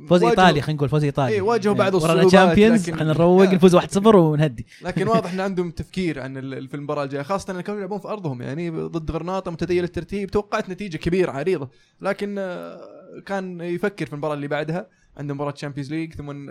[0.10, 3.54] فوز ايطالي خلينا نقول فوز ايطالي إيه، واجهوا بعض ورانا الصعوبات، Champions لكن- خلينا نروق.
[3.54, 4.66] نفوز 1-0 ونهدي.
[4.82, 6.34] لكن واضح إن عندهم تفكير عن
[6.68, 10.70] في المباراة الجاية خاصة إن كانوا يلعبون في أرضهم يعني ضد غرناطة متذيل الترتيب توقعت
[10.70, 11.70] نتيجة كبيرة عريضة.
[12.02, 12.80] لكن آه،
[13.26, 16.50] كان يفكر في المباراة اللي بعدها عنده مباراة Champions League ثم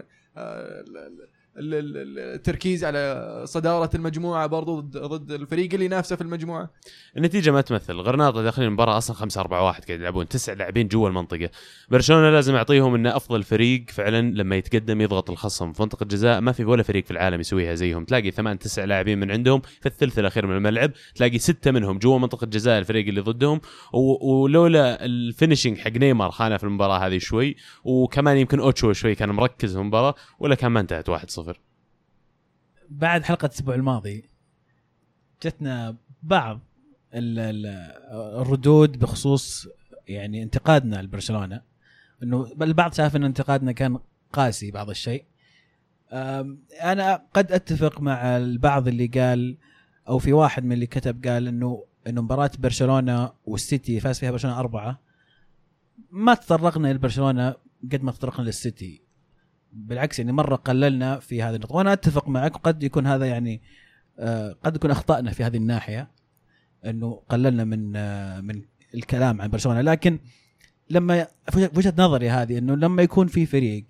[1.58, 6.70] ال- ال- ال- ال- التركيز على صدارة المجموعة برضو ضد, الفريق اللي ينافسه في المجموعة.
[7.16, 7.94] النتيجة ما تمثل.
[7.94, 10.28] غرناطة داخلين المباراة أصلا 5 4 1 قاعد يلعبون.
[10.28, 11.50] تسع لاعبين جوا المنطقة.
[11.88, 15.72] برشلونة لازم يعطيهم إنه أفضل فريق فعلا لما يتقدم يضغط الخصم.
[15.72, 18.04] في منطقة الجزاء ما في ولا فريق في العالم يسويها زيهم.
[18.04, 20.90] تلاقي ثمان تسع لاعبين من عندهم في الثلث الأخير من الملعب.
[21.14, 23.60] تلاقي ستة منهم جوا منطقة جزاء الفريق اللي ضدهم.
[24.22, 27.56] ولولا ال finishing حق نيمار خانه في المباراة هذه شوي.
[27.84, 30.14] وكمان يمكن أوتشو شوي كان مركز في المباراة.
[30.38, 31.49] ولا كان ما انتهت 1-0
[32.90, 34.24] بعد حلقة الأسبوع الماضي
[35.44, 36.61] جتنا بعض
[37.14, 37.66] ال- ال-
[38.40, 39.68] الردود بخصوص
[40.09, 41.62] يعني انتقادنا لبرشلونة.
[42.22, 43.98] إنه البعض شاف إن انتقادنا كان
[44.33, 45.24] قاسي بعض الشيء.
[46.83, 49.57] أنا قد أتفق مع البعض اللي قال
[50.09, 54.59] أو في واحد من اللي كتب قال إنه إنه مباراة برشلونة والسيتي فاز فيها برشلونة
[54.59, 55.00] أربعة.
[56.11, 57.55] ما تطرقنا لبرشلونه
[57.92, 59.03] قد ما تطرقنا للسيتي.
[59.72, 61.74] بالعكس يعني مرة قللنا في هذه النقطة.
[61.74, 63.62] وأنا أتفق معك وقد يكون هذا يعني
[64.18, 66.11] آه، قد يكون أخطأنا في هذه الناحية
[66.85, 68.62] إنه قللنا من آه، من
[68.94, 69.80] الكلام عن برشلونة.
[69.80, 70.18] لكن
[70.90, 73.85] لما وجهة نظري هذه إنه لما يكون في فريق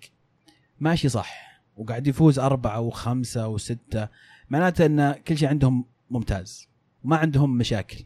[0.79, 4.07] ماشي صح وقاعد يفوز أربعة وخمسة وستة
[4.49, 6.69] معناته أن كل شيء عندهم ممتاز
[7.03, 8.05] وما عندهم مشاكل.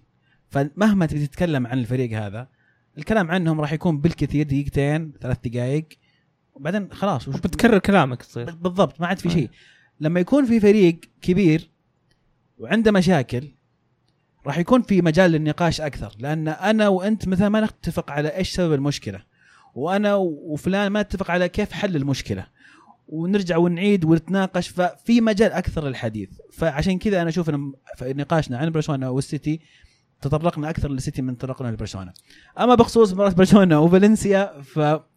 [0.50, 2.48] فمهما تبي تتكلم عن الفريق هذا
[2.98, 5.88] الكلام عنهم راح يكون بالكثير دقيقتين ثلاث دقائق
[6.56, 8.52] وبعدين خلاص وش بتكرر كلامك تصير.
[8.52, 9.50] بالضبط ما عاد في شيء.
[10.00, 11.70] لما يكون في فريق كبير
[12.58, 13.52] وعنده مشاكل
[14.48, 16.14] راح يكون في مجال للنقاش أكثر.
[16.20, 19.22] لأن أنا وأنت مثلا ما نتفق على إيش سبب المشكلة.
[19.76, 22.48] وأنا وفلان ما نتفق على كيف حل المشكلة.
[23.08, 24.68] ونرجع ونعيد ونتناقش.
[24.68, 26.30] ففي مجال أكثر للحديث.
[26.54, 29.60] فعشان كذا أنا أشوف إن نقاشنا عن برشلونة والسيتي
[30.22, 32.14] تطرقنا أكثر للسيتي من تطرقنا لبرشلونة.
[32.60, 34.62] أما بخصوص مباراة برشلونة وفالنسيا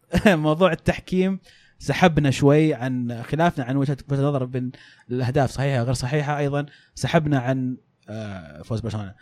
[0.23, 1.39] فموضوع التحكيم
[1.79, 4.71] سحبنا شوي عن خلافنا عن وجهة نظر بين
[5.11, 7.77] الأهداف صحيحة وغير صحيحة أيضا سحبنا عن
[8.09, 9.15] آه، فوز برشلونة.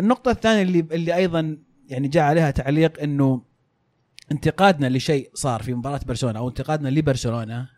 [0.00, 3.42] النقطة الثانية اللي اللي أيضا يعني جاء عليها تعليق إنه
[4.32, 7.68] انتقادنا لشيء صار في مباراة برشلونة أو انتقادنا لبرشلونة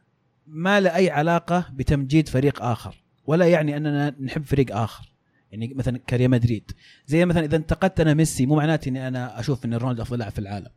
[0.47, 5.13] ما له أي علاقة بتمجيد فريق آخر ولا يعني أننا نحب فريق آخر.
[5.53, 6.71] يعني مثلا كريال مدريد.
[7.07, 10.33] زي مثلا إذا انتقدت أنا ميسي مو معناته إني أنا أشوف إن رونالدو أفضل لاعب
[10.33, 10.71] في العالم.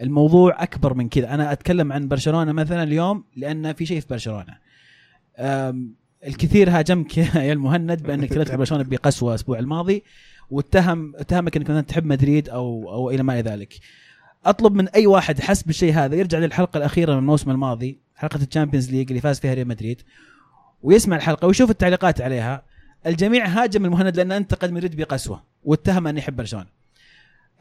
[0.00, 1.34] الموضوع أكبر من كذا.
[1.34, 4.58] أنا أتكلم عن برشلونة مثلا اليوم لأن في شيء في برشلونة.
[6.26, 10.02] الكثير هاجمك يا المهند بانك عن برشلونة بقسوة الأسبوع الماضي
[10.50, 13.74] واتهم اتهمك إنك مثلا تحب مدريد أو أو إلى ما إلى ذلك.
[14.44, 18.47] أطلب من أي واحد حس بالشيء هذا يرجع للحلقة الأخيرة من الموسم الماضي حلقة ال
[18.47, 20.02] Champions League اللي فاز فيها ريال مدريد
[20.82, 22.62] ويسمع الحلقة ويشوف التعليقات عليها.
[23.06, 26.79] الجميع هاجم المهند لأنه انتقد مدريد بقسوة واتهم انه يحب برشلونة.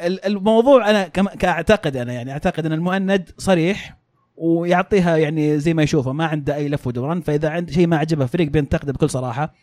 [0.01, 3.97] الموضوع أنا كأعتقد أنا يعني أعتقد أن المهند صريح
[4.37, 8.25] ويعطيها يعني زي ما يشوفه ما عنده أي لف ودوران فإذا عنده شيء ما عجبه
[8.25, 9.53] فريق بينتقده بكل صراحة.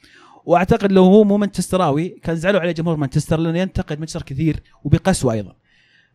[0.44, 5.32] وأعتقد لو هو مو مانشستراوي كان زعلوا عليه جمهور مانشستر لأنه ينتقد مانشستر كثير وبقسوة
[5.32, 5.54] أيضا.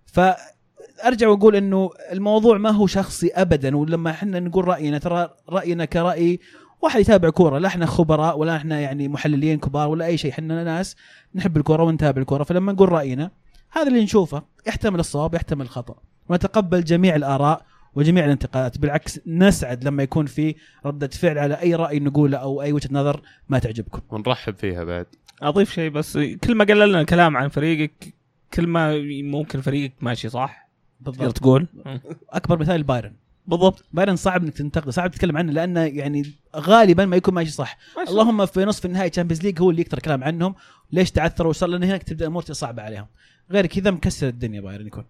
[0.06, 6.40] فارجع وأقول إنه الموضوع ما هو شخصي ابدا ولما إحنا نقول رأينا ترى رأينا كرأي
[6.82, 10.64] واحد يتابع كورة لا إحنا خبراء ولا إحنا يعني محللين كبار ولا أي شيء إحنا
[10.64, 10.96] ناس
[11.36, 13.32] نحب الكورة ونتابع الكورة فلما نقول رأينا
[13.72, 14.44] هذا اللي نشوفه.
[14.68, 15.96] يحتمل الصواب يحتمل الخطأ.
[16.30, 18.78] ونتقبل جميع الآراء وجميع الانتقادات.
[18.78, 20.56] بالعكس نسعد لما يكون في
[20.86, 24.02] ردة فعل على أي رأي نقوله أو أي وجهة نظر ما تعجبكم.
[24.10, 25.06] ونرحب فيها بعد.
[25.42, 28.14] أضيف شيء بس كل ما قللنا الكلام عن فريقك
[28.54, 30.70] كل ما ممكن فريقك ماشي صح؟
[31.06, 31.68] تقدر بالضبط تقول؟
[32.30, 33.14] أكبر مثال بايرن.
[33.48, 33.86] بالضبط.
[33.94, 37.78] بايرن صعب إنك تنتقده صعب تتكلم عنه لأنه يعني غالبا ما يكون ماشي صح.
[38.10, 40.56] اللهم في نصف النهائي Champions League هو اللي يكثر كلام عنهم.
[40.92, 43.06] ليش تعثروا؟ وصار لأن هناك تبدأ الأمور صعبه عليهم.
[43.52, 45.06] غير كذا مكسر الدنيا بايرن يكون.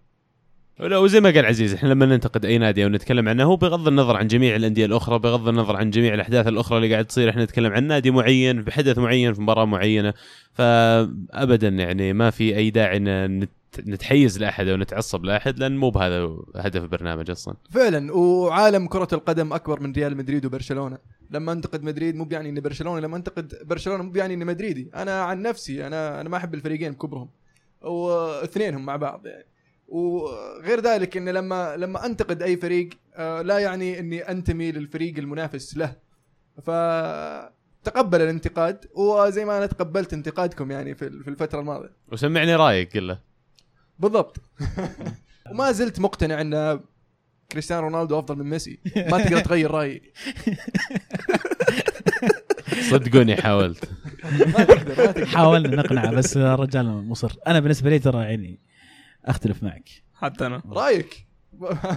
[0.80, 3.88] لا وزي ما قال عزيز إحنا لما ننتقد أي نادي أو نتكلم عنه هو بغض
[3.88, 7.44] النظر عن جميع الأندية الأخرى بغض النظر عن جميع الأحداث الأخرى اللي قاعد تصير إحنا
[7.44, 10.14] نتكلم عن نادي معين بحدث معين في مباراة معينة.
[10.52, 13.48] فابدا يعني ما في أي داعي إن نت-
[13.86, 17.54] نتحيز لأحد أو نتعصب لأحد لأن مو بهذا هدف البرنامج أصلا.
[17.70, 20.98] فعلا وعالم كرة القدم أكبر من ريال مدريد وبرشلونة.
[21.30, 24.90] لما أنتقد مدريد مو بيعني إني برشلونة لما أنتقد برشلونة مو بيعني إني مدريدي.
[24.94, 27.28] أنا عن نفسي أنا أنا ما أحب الفريقين بكبرهم.
[27.84, 29.46] واثنينهم مع بعض يعني.
[29.88, 35.76] وغير ذلك ان لما لما أنتقد أي فريق آه، لا يعني إني أنتمي للفريق المنافس
[35.76, 35.96] له.
[36.62, 36.70] ف
[37.84, 41.90] تقبل الانتقاد وزي ما أنا تقبلت انتقادكم يعني في الفترة الماضية.
[42.12, 43.18] وسمعني رأيك قل له
[43.98, 44.36] بالضبط.
[45.50, 46.80] وما زلت مقتنع إن
[47.52, 48.78] كريستيانو رونالدو أفضل من ميسي.
[48.96, 50.02] ما تقدر تغير رأيي.
[52.90, 53.88] صدقوني حاولت.
[54.24, 55.26] ما تقدر ما تقدر.
[55.26, 57.32] حاولنا نقنعه بس الرجال مصر.
[57.46, 58.58] أنا بالنسبة لي ترى يعني
[59.24, 59.88] أختلف معك.
[60.14, 60.62] حتى أنا.
[60.70, 61.26] رأيك.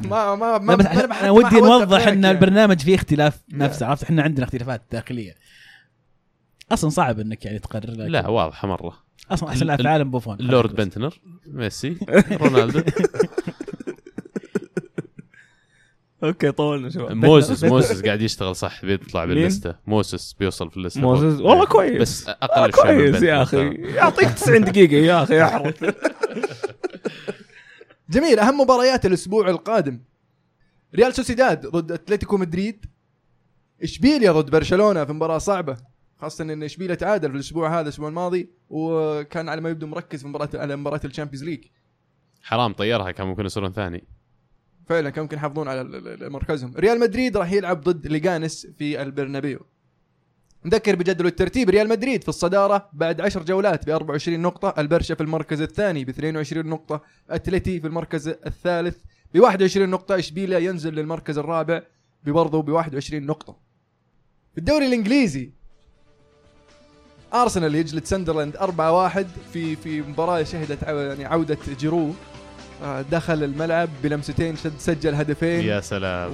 [0.03, 2.25] ما ما ما بس أنا ما ودي نوضح إن.
[2.25, 3.57] البرنامج فيه اختلاف لا.
[3.65, 5.35] نفسه عرفت؟ إحنا عندنا اختلافات داخلية.
[6.71, 8.93] أصلا صعب إنك يعني تقرر لكن لا واضحة مرة.
[9.31, 10.37] أصلا أحسن لاعب في العالم بوفون.
[10.39, 11.97] لورد بنتنر ميسي
[12.41, 12.81] رونالدو.
[16.27, 17.11] أوكي طولنا شباب.
[17.11, 19.75] موسيس موسيس قاعد يشتغل صح بيطلع؟ باللستة.
[19.87, 21.01] موسيس بيوصل في اللستة.
[21.01, 21.45] موسيس فوق.
[21.49, 22.01] والله كويس.
[22.01, 23.69] بس أقل شوي كويس يا أخي.
[23.73, 24.93] يعطيك 90 دقيقة.
[24.93, 25.73] يا أخي احرص
[28.09, 28.39] جميل.
[28.39, 29.99] أهم مباريات الأسبوع القادم.
[30.95, 32.85] ريال سوسيداد ضد أتلتيكو مدريد.
[33.83, 35.77] اشبيليا ضد برشلونة في مباراة صعبة.
[36.17, 40.27] خاصة إن اشبيليا تعادل في الأسبوع هذا الأسبوع الماضي وكان على ما يبدو مركز في
[40.27, 41.63] مباراه على مباراة ال Champions League.
[42.41, 44.03] حرام طيروها كان ممكن يصيرون ثاني.
[44.87, 45.83] فعلا كان ممكن يحافظون على
[46.29, 46.73] مركزهم.
[46.77, 49.59] ريال مدريد راح يلعب ضد ليغانس في البرنابيو.
[50.65, 55.21] نذكر بجدول الترتيب ريال مدريد في الصدارة بعد 10 جولات ب 24 نقطة البرشا في
[55.21, 58.97] المركز الثاني ب 22 نقطة أتلتي في المركز الثالث
[59.33, 61.81] ب 21 نقطة إشبيليا ينزل للمركز الرابع
[62.23, 63.57] برضه ب 21 نقطة.
[64.53, 65.51] في الدوري الإنجليزي
[67.33, 68.61] أرسنال يجلد ساندرلاند 4-1
[69.53, 72.13] في في مباراة شهدت يعني عودة جيرو.
[73.11, 75.61] دخل الملعب بلمستين شد- سجل هدفين.
[75.65, 76.31] يا سلام.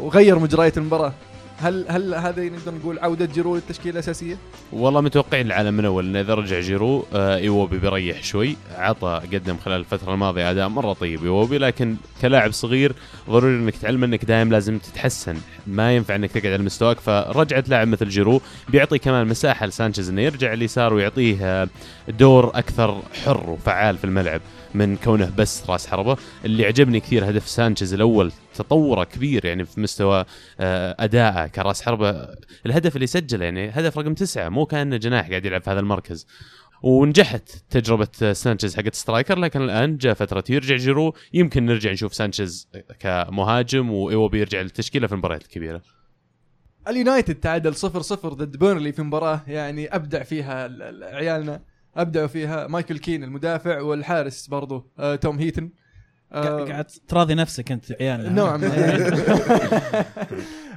[0.00, 1.12] وغير مجريات المباراة.
[1.58, 4.36] هل هل هذا نقدر نقول عودة جيرو للتشكيلة الأساسية؟
[4.72, 8.56] والله متوقعين العالم من أول انه إذا رجع جيرو آه إيوبي بيريح شوي.
[8.76, 12.92] عطى قدم خلال الفترة الماضية أداء مرة طيب إيوبي لكن كلاعب صغير
[13.30, 15.36] ضروري إنك تعلم إنك دائم لازم تتحسن.
[15.66, 20.20] ما ينفع إنك تقعد على مستواك فرجعت لاعب مثل جيرو بيعطي كمان مساحة لسانشيز إنه
[20.22, 21.68] يرجع اليسار ويعطيه آه،
[22.08, 24.40] دور أكثر حر وفعال في الملعب.
[24.74, 26.16] من كونه بس راس حربة.
[26.44, 30.24] اللي عجبني كثير هدف سانشيز الأول تطوره كبير يعني في مستوى
[30.60, 32.28] آه، اداءه كراس حربة.
[32.66, 36.26] الهدف اللي سجله يعني هدف رقم تسعة مو كأنه جناح قاعد يلعب في هذا المركز.
[36.82, 41.14] ونجحت تجربة سانشيز حقت striker لكن الآن جاء فترة يرجع جيرو.
[41.32, 45.82] يمكن نرجع نشوف سانشيز كمهاجم وإيوبي يرجع للتشكيلة في المباريات الكبيرة.
[46.88, 47.86] اليونايتد تعادل 0-0
[48.26, 51.62] ضد بيرنلي في مباراة يعني أبدع فيها ال- ال- عيالنا.
[51.96, 52.66] أبدعوا فيها.
[52.66, 55.70] مايكل كين المدافع والحارس برضو آه توم هيتن.
[56.32, 58.68] آه، قاعد تراضي نفسك أنت عيالنا نوعا ما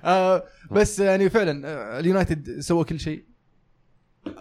[0.04, 3.26] آه بس يعني فعلا اليونايتد سوى كل شيء.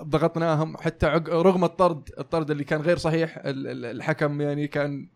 [0.02, 5.08] ضغطناهم حتى عق- رغم الطرد الطرد اللي كان غير صحيح ال- ال- الحكم يعني كان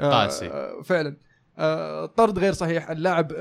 [0.00, 0.50] قاسي.
[0.84, 1.16] فعلا.
[1.58, 3.32] الطرد غير صحيح اللاعب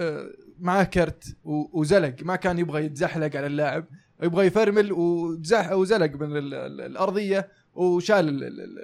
[0.60, 3.86] معاه كرت و- وزلق ما كان يبغى يتزحلق على اللاعب.
[4.24, 8.80] يبغى يفرمل وزح وزلق من ال- ال- الأرضية وشال ال- ال- ال-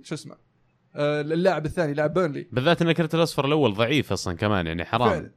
[0.00, 0.36] ال- شو اسمه
[0.96, 2.46] آه، اللاعب الثاني لاعب بيرنلي.
[2.52, 5.08] بالذات إن الكرت الأصفر الأول ضعيف أصلا كمان يعني حرام.
[5.10, 5.30] فعلا.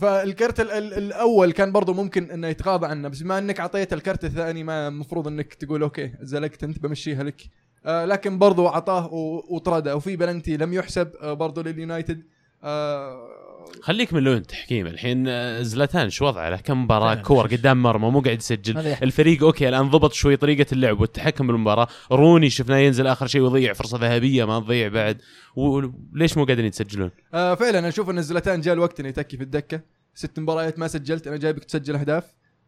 [0.00, 4.24] فالكرت ال- ال- الأول كان برضو ممكن إنه يتغاضى عنه بس بما إنك أعطيت الكرت
[4.24, 7.42] الثاني ما المفروض إنك تقول okay زلقت أنت بمشيها لك.
[7.86, 9.10] آه لكن برضو أعطاه
[9.50, 9.96] وطرده.
[9.96, 12.22] وفي بلنتي لم يحسب آه برضو لليونايتد.
[12.64, 13.28] آه
[13.82, 17.14] خليك من لو التحكيم الحين آه، زلاتان شو وضعه؟ له كم مباراة.
[17.14, 18.78] كور قدام مرمى مو قاعد يسجل.
[18.78, 21.88] الفريق okay الآن ضبط شوي طريقة اللعب والتحكم بالمباراة.
[22.12, 25.22] روني شفناه ينزل آخر شيء ويضيع فرصة ذهبية ما تضيع بعد.
[25.56, 29.42] وليش مو قاعدين يتسجلون؟ آه فعلا أنا أشوف إن زلاتان جاء الوقت إنه يتكي في
[29.42, 29.80] الدكة.
[30.14, 32.24] ست مباريات ما سجلت أنا جايبك تسجل أهداف.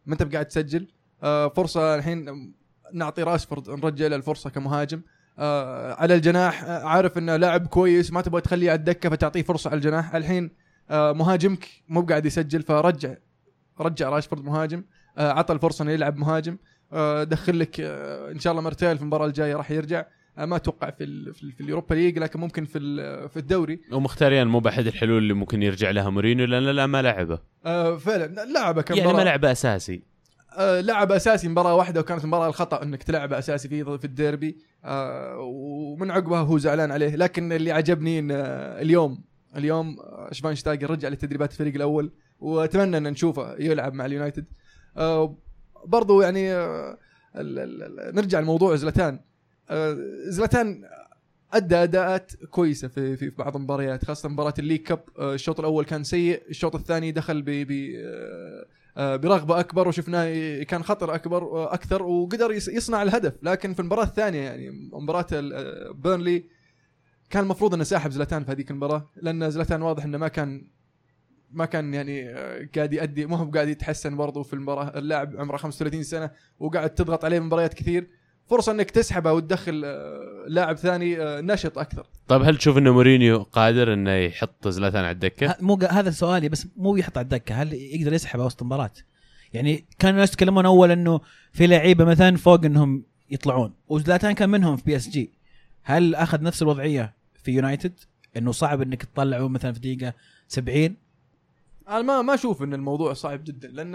[0.06, 0.88] ما أنت بقاعد تسجل.
[1.22, 2.52] آه فرصة الحين
[2.92, 5.00] نعطي راشفورد نرجع له الفرصة كمهاجم.
[5.38, 9.70] آه على الجناح آه عارف إنه لاعب كويس ما تبغى تخليه على الدكة فتعطيه فرصة
[9.70, 10.14] على الجناح.
[10.14, 13.14] الحين مهاجمك مو قاعد يسجل فرجع
[13.80, 14.84] رجع راشفورد مهاجم
[15.18, 16.56] آه عطى الفرصة إنه يلعب مهاجم.
[16.92, 20.04] آه دخل لك آه إن شاء الله مرتين في المباراة الجاية راح يرجع.
[20.38, 20.96] آه ما أتوقع في
[21.32, 22.78] في, ال في اليوروبا ليج لكن ممكن في
[23.28, 23.80] في الدوري.
[23.92, 27.38] ومختاريان مو بأحد الحلول اللي ممكن يرجع لها مورينيو لأن لا ما لعبه.
[27.66, 29.24] آه فعلا لعبه كم يعني ما مباراة.
[29.30, 30.02] لعب أساسي.
[30.58, 34.56] آه لعب أساسي مباراة واحدة وكانت مباراة الخطأ إنك تلعبه أساسي في في الديربي.
[34.84, 37.16] آه ومن عقبها هو زعلان عليه.
[37.16, 39.96] لكن اللي عجبني إن آه اليوم اليوم
[40.32, 44.44] شفاينشتايجر رجع لتدريبات الفريق الأول وأتمنى أن نشوفه يلعب مع اليونايتد.
[44.96, 45.36] آه
[45.86, 46.52] برضو يعني
[47.36, 49.20] ال- نرجع لموضوع زلاتان
[49.70, 49.96] آه
[50.28, 50.84] زلاتان
[51.52, 55.00] أدى أداءات كويسة في في بعض المباريات خاصة مباراة ال League Cup.
[55.20, 57.50] الشوط الأول كان سيء الشوط الثاني دخل ب
[58.96, 63.32] برغبة أكبر وشفناه كان خطر أكبر أكثر وقدر يص- يصنع الهدف.
[63.42, 65.26] لكن في المباراة الثانية يعني مباراة
[65.92, 66.44] بيرنلي
[67.30, 70.68] كان المفروض انه ساحب زلتان في هذيك المباراة لأن زلتان واضح أنه ما كان
[71.52, 74.98] ما كان يعني آه، قاعد يأدي ما هو قاعد يتحسن برضه في المباراة.
[74.98, 78.06] اللاعب عمره 35 سنة وقاعد تضغط عليه مباريات كثير.
[78.46, 82.06] فرصة أنك تسحبه وتدخل آه، لاعب ثاني آه، نشط أكثر.
[82.28, 86.10] طيب هل تشوف إنه مورينيو قادر إنه يحط زلاتان على الدكة؟ ه- مو ق- هذا
[86.10, 87.54] سؤالي بس مو يحط على الدكة.
[87.54, 88.90] هل يقدر يسحبه وسط مباراه؟
[89.52, 91.20] يعني كانوا الناس يتكلمون أول إنه
[91.52, 95.32] في لعيبة مثلا فوق إنهم يطلعون وزلاتان كان منهم في بي اس جي
[95.82, 97.14] هل أخذ نفس الوضعية
[97.48, 98.00] في يونايتد؟
[98.36, 100.12] إنه صعب إنك تطلعه مثلا في دقيقة
[100.48, 100.96] 70
[101.88, 103.92] أنا ما ما أشوف إن الموضوع صعب جدا لأن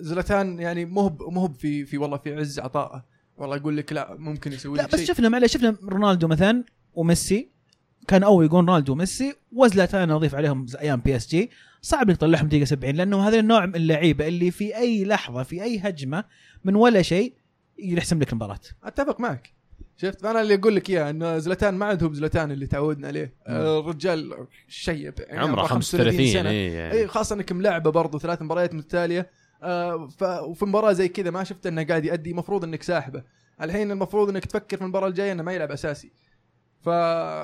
[0.00, 3.04] زلاتان يعني مهب مهب في في والله في عز عطائه
[3.36, 5.06] والله يقول لك لا ممكن يسوي لا بس شيء.
[5.06, 6.64] شفنا معلش شفنا رونالدو مثلا
[6.94, 7.48] وميسي.
[8.08, 11.50] كان اول يقول رونالدو وميسي وزلاتان أضيف عليهم أيام بي اس جي
[11.82, 15.62] صعب إنك تطلعهم دقيقة 70 لأنه هذا النوع من اللعيبة اللي في أي لحظة في
[15.62, 16.24] أي هجمة
[16.64, 17.34] من ولا شيء
[17.78, 18.60] يحسم لك المباراة.
[18.84, 19.57] أتفق معك.
[20.00, 23.34] شفت؟ أنا اللي أقول لك اياه إنه زلاتان ما عندهم زلاتان اللي تعودنا عليه.
[23.46, 26.50] آه، الرجال شيب يعني عمره 35 35 سنة.
[26.50, 26.92] اي يعني.
[26.92, 29.30] اي خاصة انك ملعبه برضه ثلاث مباريات متتالية.
[29.62, 30.22] آه ف...
[30.22, 33.22] وفي مباراة زي كذا ما شفت إنه قاعد يأدي المفروض إنك ساحبه.
[33.62, 36.12] الحين المفروض إنك تفكر في المباراة الجاية إنه ما يلعب أساسي.
[36.80, 36.88] ف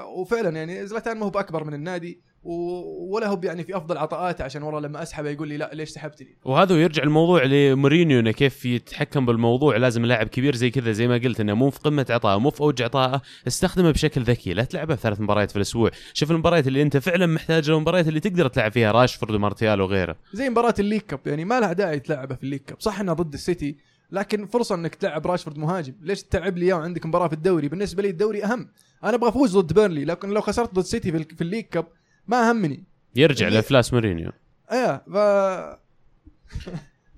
[0.04, 2.20] وفعلا يعني زلاتان ما هو بأكبر من النادي.
[2.44, 6.28] ولا هو يعني في أفضل عطاءاته عشان والله لما أسحبه يقول لي لا ليش سحبتني
[6.44, 11.14] وهذا يرجع الموضوع لمورينيو إنه كيف يتحكم بالموضوع لازم لاعب كبير زي كذا زي ما
[11.14, 14.94] قلت إنه مو في قمة عطائه مو في أوج عطائه استخدمه بشكل ذكي لا تلعبه
[14.94, 15.90] ثلاث مباريات في الأسبوع.
[16.14, 20.16] شوف المباريات اللي أنت فعلا محتاج له المباريات اللي تقدر تلعب فيها راشفورد ومارتيال وغيره.
[20.32, 22.80] زي مباراة ال League Cup يعني ما لها داعي تلعبه في ال League Cup.
[22.80, 23.76] صح انها ضد السيتي
[24.12, 25.92] لكن فرصة إنك تلعب راشفورد مهاجم.
[26.02, 28.68] ليش تلعب لي إياه وعندك مباراة في الدوري؟ بالنسبة لي الدوري أهم.
[29.04, 31.64] أنا أبغى أفوز ضد بيرنلي لكن لو خسرت ضد سيتي في, ال- في ال league
[31.64, 31.86] cup
[32.28, 32.84] ما همني.
[33.16, 34.32] يرجع اللي- لأفلاس مورينيو.
[34.72, 35.16] إيه ف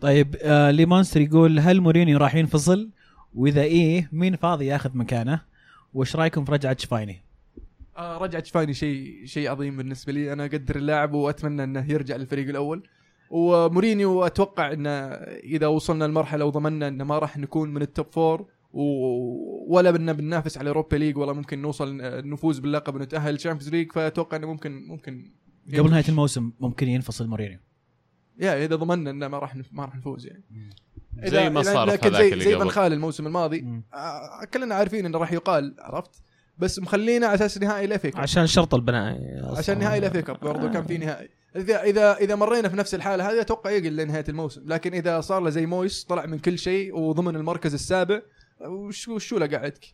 [0.00, 2.90] طيب آه لي مونستر يقول هل مورينيو راح ينفصل؟
[3.34, 5.40] وإذا إيه مين فاضي ياخذ مكانه؟
[5.94, 7.22] وش رأيكم في رجعة شفايني؟
[7.96, 10.32] آه رجعة شفايني شيء شيء عظيم بالنسبة لي.
[10.32, 12.82] أنا أقدر اللاعب وأتمنى إنه يرجع للفريق الأول.
[13.30, 18.46] ومورينيو أتوقع إنه إذا وصلنا لمرحلة وضمننا إنه ما راح نكون من ال top four.
[19.68, 23.92] ولا بدنا بننافس على Europa League ولا ممكن نوصل نفوز باللقب ونتأهل لل Champions League
[23.92, 25.32] فأتوقع إنه ممكن ممكن
[25.78, 27.58] قبل نهاية الموسم ممكن ينفصل مورينيو.
[28.38, 29.68] يا إذا ضمننا إنه ما راح نف...
[29.72, 30.44] ما راح نفوز يعني.
[31.24, 32.56] زي ما صار في لكن زي اللي زي.
[32.56, 33.84] فان خال الموسم الماضي مم.
[33.94, 36.22] آه، كلنا عارفين إنه راح يقال عرفت؟
[36.58, 39.58] بس مخلينا على أساس نهائي ال FA Cup عشان الشرط الجزائي أصلاً.
[39.58, 41.28] عشان نهائي ال FA Cup برضه كان في نهائي.
[41.56, 44.62] اذا اذا إذا مرينا في نفس الحالة هذه أتوقع يقعد لنهاية الموسم.
[44.66, 48.22] لكن إذا صار له زي مويز طلع من كل شيء وضمن المركز السابع
[48.60, 49.84] وشو له قعدك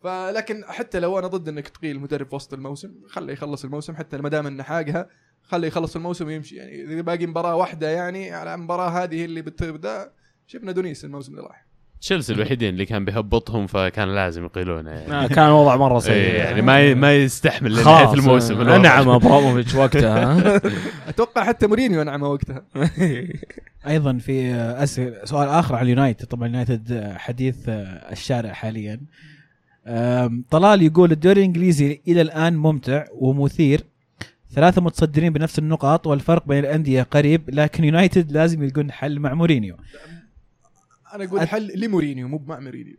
[0.00, 4.16] فلكن حتى لو أنا ضد إنك تقيل مدرب في وسط الموسم خليه يخلص الموسم حتى
[4.16, 5.08] ما دام انه حاقها
[5.42, 6.56] خليه يخلص الموسم ويمشي.
[6.56, 10.12] يعني إذا باقي مباراة واحدة يعني على المباراه هذه اللي بتبدا
[10.46, 11.66] شفنا دونيس الموسم اللي راح.
[12.02, 15.12] تشيلسي الوحيدين اللي كان بيهبطهم فكان لازم يقيلونه يعني.
[15.24, 16.12] آه، كان الوضع مرة سيء.
[16.12, 18.76] إيه، يعني ما ي- ما يستحمل لنهايه الموسم آه، الوضع.
[18.76, 20.56] نعم أبراموفيتش وقتها.
[21.08, 22.64] أتوقع حتى مورينيو أنعم وقتها.
[23.86, 26.26] أيضا في آه، أسئلة سؤال آخر على اليونايتد.
[26.26, 29.00] طبعا اليونايتد حديث الشارع حاليا.
[30.50, 33.80] طلال يقول الدوري الإنجليزي إلى الآن ممتع ومثير.
[34.54, 39.76] ثلاثة متصدرين بنفس النقاط والفرق بين الأندية قريب لكن يونايتد لازم يلقون حل مع مورينيو.
[41.14, 42.96] أنا أقول حل لمورينيو مو مع مورينيو.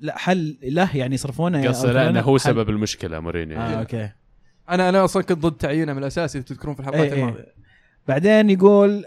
[0.00, 3.58] لا حل له يعني يصرفونه قصدي أو لا إنه هو حل- سبب المشكلة مورينيو.
[3.60, 4.10] آه okay.
[4.70, 7.22] أنا أنا أصلا كنت ضد تعيينه من الأساس إذا تذكرون في الحلقات إيه إيه.
[7.22, 7.54] الماضية.
[8.08, 9.04] بعدين يقول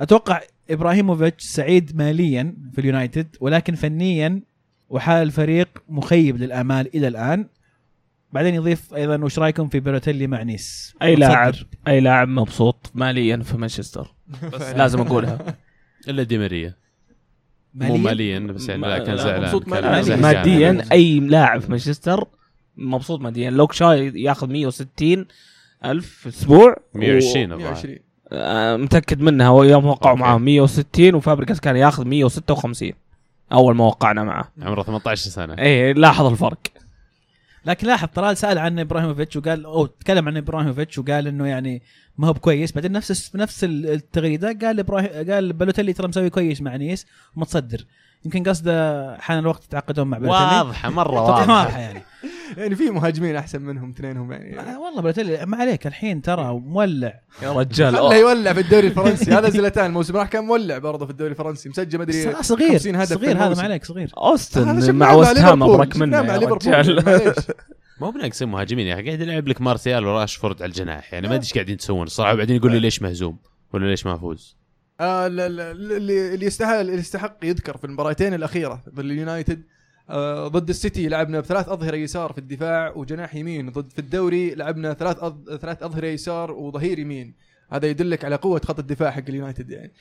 [0.00, 0.40] أتوقع
[0.70, 4.42] إبراهيموفيتش سعيد ماليا في اليونايتد ولكن فنيا
[4.88, 7.48] وحال الفريق مخيب للآمال إلى الآن.
[8.32, 11.16] بعدين يضيف أيضا وش رأيكم في بالوتيلي مع نيس؟ أي.
[11.16, 11.54] لاعب
[11.88, 14.14] أي لاعب مبسوط ماليا في مانشستر.
[14.52, 15.56] بس لازم أقولها.
[16.08, 16.74] إلا دي ماريا.
[17.74, 20.16] مو ماليا؟ بس يعني لا كان لا، زعلان مبسوط كان مالياً.
[20.16, 22.24] ماديا أي لاعب في مانشستر
[22.76, 23.50] مبسوط ماديا.
[23.50, 25.26] لوك شو ياخذ 160
[25.84, 27.68] ألف في أسبوع 120 الظاهر.
[27.70, 27.98] 120
[28.32, 29.46] آه، متأكد منها.
[29.48, 30.16] هو يوم وقعوا.
[30.16, 32.92] معاه 160 وفابريقاس كان ياخذ 156
[33.52, 34.52] أول ما وقعنا معه.
[34.62, 35.58] عمره 18 سنة.
[35.58, 36.58] إيه لاحظ الفرق.
[37.66, 41.82] لكن لاحظ طلال سأل عن إبراهيموفيتش وقال أو تكلم عن إبراهيموفيتش وقال إنه يعني
[42.18, 42.72] ما هو بكويس.
[42.72, 47.06] بعدين نفس نفس التغريدة قال إبراهيم قال بالوتيلي ترى مسوي كويس مع نيس
[47.36, 47.84] ومتصدر.
[48.24, 50.44] يمكن قصده حان الوقت يتعاقدون مع بالوتيلي.
[50.60, 51.58] واضحة مرة واضحة.
[51.62, 52.02] واضحة يعني.
[52.56, 54.60] يعني في مهاجمين أحسن منهم اثنينهم يعني.
[54.60, 57.20] آه والله بالوتيلي ما عليك الحين ترى مولع.
[57.42, 57.96] يا رجال.
[57.96, 59.32] خله يولع في الدوري الفرنسي.
[59.32, 62.96] هذا زلاتان الموسم راح كان مولع برضه في الدوري الفرنسي مسجل مدري ص- صغير 50
[62.96, 63.54] هدف في صغير هذا.
[63.54, 64.10] ما عليك صغير.
[64.18, 66.66] أوستن مع وست هام أبرك منه مع يا ليفربول.
[66.74, 67.04] رجال.
[67.06, 67.34] معليش.
[68.00, 71.12] مو بناقصين مهاجمين يا أخي قاعد يلعب لك مارسيال وراشفورد على الجناح.
[71.14, 72.34] يعني ما أدري إيش قاعدين تسوون الصراحة.
[72.34, 73.38] وبعدين يقول لي ليش مهزوم؟
[73.72, 74.56] ولا ليش ما افوز
[75.00, 79.62] آه، لا- لا- اللي اللي يستحق اللي يستحق يذكر في المباراتين الأخيرة باليونايتد
[80.46, 85.16] ضد السيتي لعبنا بثلاث أظهرة يسار في الدفاع وجناح يمين ضد في الدوري لعبنا ثلاث
[85.22, 85.56] أض...
[85.56, 87.34] ثلاث أظهرة يسار وظهير يمين.
[87.72, 89.92] هذا يدلك على قوة خط الدفاع حق اليونايتد يعني.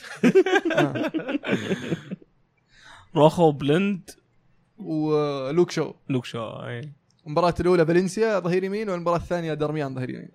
[0.76, 1.12] آه.
[3.16, 4.10] روخو بلند.
[4.78, 5.94] ولوك شو.
[6.10, 6.90] لوك شو اي
[7.28, 10.30] المباراة الأولى فالنسيا ظهير يمين والمباراة الثانية درميان ظهير يمين.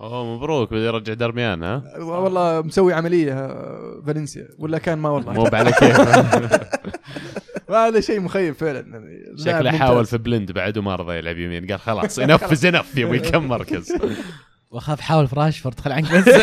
[0.00, 4.48] أوه مبروك بده يرجع درميان ها؟ والله مسوي عملية آه، فالنسيا.
[4.58, 5.32] ولا كان ما والله.
[5.32, 5.96] مو على كيف
[7.74, 9.04] هذا شيء مخيب فعلا.
[9.36, 9.70] شكله.
[9.70, 11.66] حاول في بلند بعد وما رضى يلعب يمين.
[11.66, 13.92] قال خلاص ينفذ ينف يبغى كم مركز.
[14.70, 16.34] وأخاف حاول في راشفورد خل عنك بس.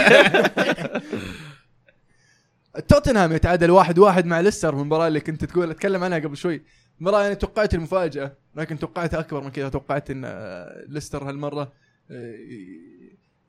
[2.87, 6.61] توتنهام يتعادل واحد واحد مع ليستر في المباراة اللي كنت تقول أتكلم عنها قبل شوي.
[6.99, 9.69] مباراة يعني توقعت المفاجأة لكن توقعتها أكبر من كذا.
[9.69, 11.73] توقعت إن آه، ليستر هالمرة
[12.11, 12.35] آه،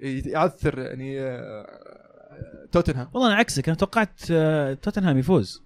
[0.01, 1.66] يعثر يعني آه،
[2.72, 3.09] توتنهام.
[3.14, 4.24] والله أنا عكسك أنا توقعت
[4.83, 5.62] توتنهام يفوز.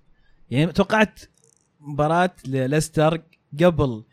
[0.51, 1.21] يعني توقعت
[1.85, 3.23] مباراة ليستر
[3.61, 4.05] قبل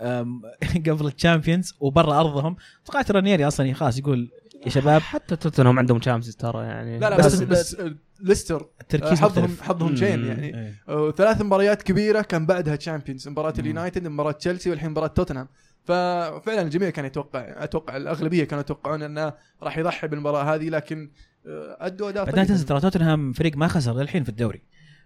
[0.86, 2.56] قبل ال Champions وبرا أرضهم.
[2.84, 4.30] توقعت رانيري أصلا خلاص يقول
[4.64, 5.00] يا شباب.
[5.00, 6.98] حتى توتنهام عندهم Champions ترى يعني.
[6.98, 9.62] لا لا بس- بس, بس, بس- ليستر آه، التركيز حظهم مختلف.
[9.62, 9.96] حظهم.
[9.96, 10.46] شين يعني.
[10.58, 10.82] إيه.
[10.88, 13.54] آه، ثلاث مباريات كبيرة كان بعدها Champions مباراة.
[13.58, 15.48] اليونايتد مباراة تشيلسي والحين مباراة توتنهام.
[15.84, 21.10] ففعلا الجميع كان يتوقع أتوقع الأغلبية كانوا يتوقعون إنه راح يضحي بالمباراة هذه لكن
[21.46, 22.48] آه، أدوا أداء بعدين طيب.
[22.48, 24.62] تنسى ترى توتنهام فريق ما خسر للحين في الدوري.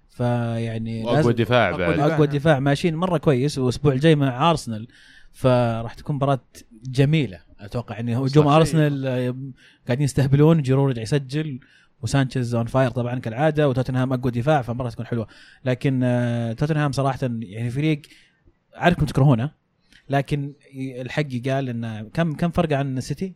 [0.09, 1.95] فيعني لازم- دفاع أقوى بعد.
[1.95, 2.15] دفاع.
[2.15, 2.59] أقوى دفاع.
[2.61, 3.59] ماشيين مرة كويس.
[3.59, 4.89] والأسبوع الجاي مع أرسنال.
[5.33, 6.41] فراح تكون مباراة
[6.85, 7.41] جميلة.
[7.61, 8.53] أتوقع ان هجوم صح.
[8.53, 9.35] أرسنال آه،
[9.87, 10.63] قاعدين يستهبلون.
[10.63, 11.61] جيرو رجع يسجل.
[12.03, 13.69] وسانشيز on fire طبعا كالعادة.
[13.69, 14.63] وتوتنهام أقوى دفاع.
[14.63, 15.27] فمرة تكون حلوة.
[15.65, 18.03] لكن آه، توتنهام صراحة يعني فريق
[18.75, 19.51] عارفكم تكرهونه.
[20.11, 23.35] لكن الحق قال انه كم كم فرق عن السيتي؟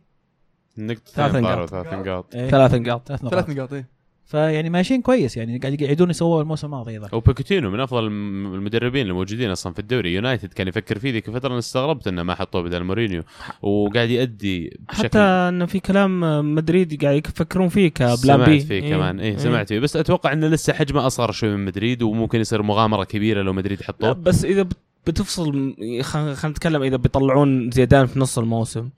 [0.77, 1.69] نقطتين ثلاث ضربوا نقاط.
[1.69, 2.35] ثلاث نقاط.
[2.35, 3.07] إيه، ثلاث نقاط.
[3.07, 3.33] ثلاث نقاط.
[3.33, 3.87] ثلاث نقاط إيه.
[4.31, 9.07] فيعني ماشيين كويس يعني قاعد يعيدون يسووا الموسم الماضي أيضا وبوتشيتينو من أفضل الم- المدربين
[9.07, 10.13] الموجودين أصلا في الدوري.
[10.13, 13.23] يونايتد كان يفكر فيه ذيك الفترة أنا استغربت إنه ما حطوه بدل مورينيو.
[13.61, 16.19] وقاعد يؤدي بشكل حتى انه في كلام
[16.55, 19.19] مدريد قاعد يفكرون فيه ك plan B سمعت فيه كمان.
[19.19, 19.79] إيه سمعت فيه.
[19.79, 23.77] بس أتوقع إنه لسه حجمه أصغر شوي من مدريد وممكن يصير مغامرة كبيرة لو مدريد
[23.77, 24.77] لا يحطوه بس إذا بت-
[25.07, 28.89] بتفصل خلينا نتكلم إذا بيطلعون زيدان في نص الموسم.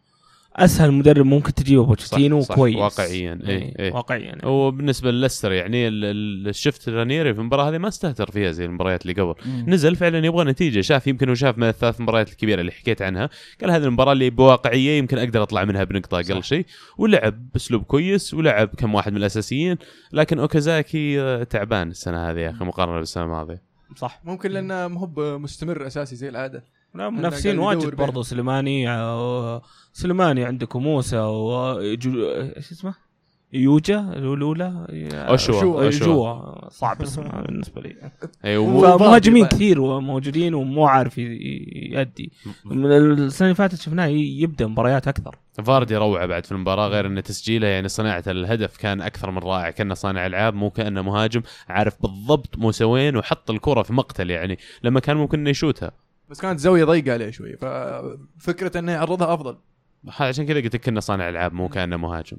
[0.56, 2.76] أسهل مدرب ممكن تجيبه بوتشيتينو كويس.
[2.76, 3.94] واقعياً، إيه، إيه.
[3.94, 6.06] واقعيا وبالنسبة لليستر يعني ال-
[6.48, 9.34] ال- شفت رانيري في المباراة هذه ما استهتر فيها زي المباريات اللي قبل.
[9.46, 9.66] مم.
[9.68, 13.30] نزل فعلا يبغى نتيجة شاف يمكن هو شاف من الثلاث مباريات الكبيرة اللي حكيت عنها
[13.62, 16.44] قال هذه المباراة اللي بواقعية يمكن أقدر أطلع منها بنقطة أقل.
[16.44, 16.66] شيء
[16.98, 19.78] ولعب بأسلوب كويس ولعب كم واحد من الأساسيين
[20.14, 23.62] لكن أوكازاكي آه، تعبان السنة هذه يا أخي مقارنة بالسنة الماضية.
[23.96, 24.22] صح.
[24.26, 26.64] ممكن لأنه مو هو مستمر أساسي زي العادة.
[26.94, 29.62] لا أنا منافسين واجد برضو سليماني آه،
[29.94, 32.94] سليماني عندك وموسى وجو إيش اسمه؟
[33.54, 35.90] يوجا الاولى أشوا.
[35.90, 37.96] جوا صعب اسمه بالنسبة لي
[38.44, 39.56] فمهاجمين فاضي.
[39.56, 42.32] كثير موجودين ومو عارف يأدي
[42.66, 47.24] من السنة اللي فاتت شفناه يبدأ مباريات أكثر فاردي روعه بعد في المباراة غير إن
[47.24, 52.02] تسجيله يعني صناعة الهدف كان أكثر من رائع كأنه صانع ألعاب مو كأنه مهاجم عارف
[52.02, 55.92] بالضبط موسى وحط الكرة في مقتل يعني لما كان ممكن إنه يشوتها
[56.34, 59.58] بس كانت زاوية ضيقة عليه شوي ففكره إنه يعرضها أفضل.
[60.20, 62.38] عشان كذا قلت لك كانه صانع ألعاب مو كأنه مهاجم.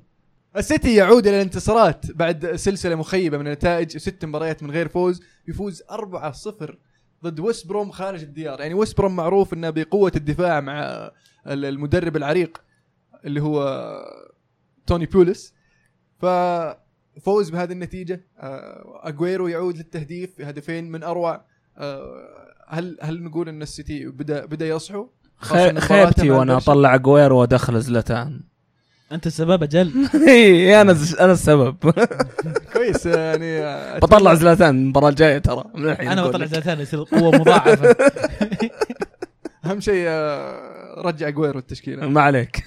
[0.57, 5.83] السيتي يعود إلى الانتصارات بعد سلسلة مخيبة من النتائج ست مباريات من غير فوز يفوز
[5.83, 6.75] 4-0
[7.25, 8.61] ضد ويست بروم خارج الديار.
[8.61, 10.81] يعني ويست بروم معروف إنه بقوة الدفاع مع
[11.47, 12.63] ال- المدرب العريق
[13.25, 13.85] اللي هو
[14.87, 15.55] توني بوليس.
[16.19, 18.25] ففوز بهذه النتيجة.
[18.39, 21.45] آه، اجويرو يعود للتهديف بهدفين من أروع
[21.79, 25.07] آه، هل هل نقول إن السيتي بدأ بدأ يصحو؟
[25.79, 28.41] خيبتي وأنا أطلع اجويرو وأدخل زلتان
[29.13, 29.93] أنت السبب أجل.
[30.29, 31.77] إي أنا أنا السبب.
[32.73, 33.61] كويس يعني
[34.03, 36.47] بطلع زلتان المباراة الجاية ترى من الحين أنا بطلع.
[36.47, 37.97] زلتان يصير قوة مضاعفة.
[39.65, 42.07] أهم شيء آه، رجع جويرو التشكيلة.
[42.09, 42.63] ما عليك.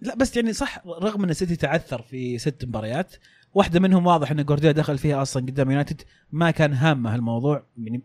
[0.00, 3.14] لا بس يعني صح رغم إن السيتي تعثر في ست مباريات
[3.54, 8.02] واحدة منهم واضح إن جوارديولا دخل فيها أصلا قدام يونايتد ما كان هامة هالموضوع يعني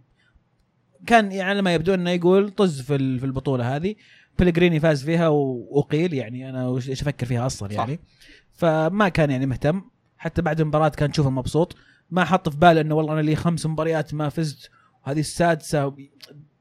[1.06, 3.96] كان يعني على ما يبدو إنه يقول طز في في البطولة هذه
[4.40, 8.00] بلغريني فاز فيها وأقيل يعني أنا وش إيش أفكر فيها أصلا يعني.
[8.54, 9.82] فما كان يعني مهتم
[10.18, 11.76] حتى بعد المباراة كان تشوفه مبسوط.
[12.12, 14.70] ما حط في باله إنه والله أنا لي خمس مباريات ما فزت
[15.06, 15.96] وهذه السادسة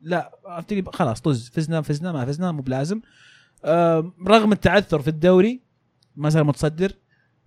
[0.00, 3.00] لا عرفت خلاص طز فزنا فزنا ما فزنا مو بلازم.
[4.26, 5.60] رغم التعثر في الدوري
[6.16, 6.92] ما زال متصدر.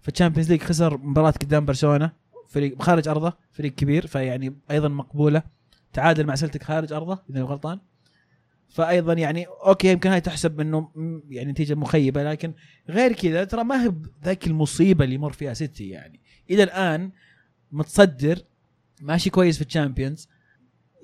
[0.06, 2.12] في ال Champions League خسر مباراة قدام برشلونة
[2.48, 5.44] فريق خارج أرضه فريق كبير فيعني أيضا مقبولة.
[5.94, 7.80] تعادل مع سلتك خارج أرضه إذا غلطان.
[8.70, 10.90] فايضا يعني okay يمكن هاي تحسب إنه
[11.30, 12.54] يعني نتيجة مخيبة لكن
[12.90, 13.94] غير كذا ترى ما هي
[14.24, 16.20] ذاك المصيبة اللي يمر فيها سيتي يعني.
[16.52, 17.12] إلى الآن
[17.72, 18.40] متصدر
[19.02, 20.30] ماشي كويس في ال Champions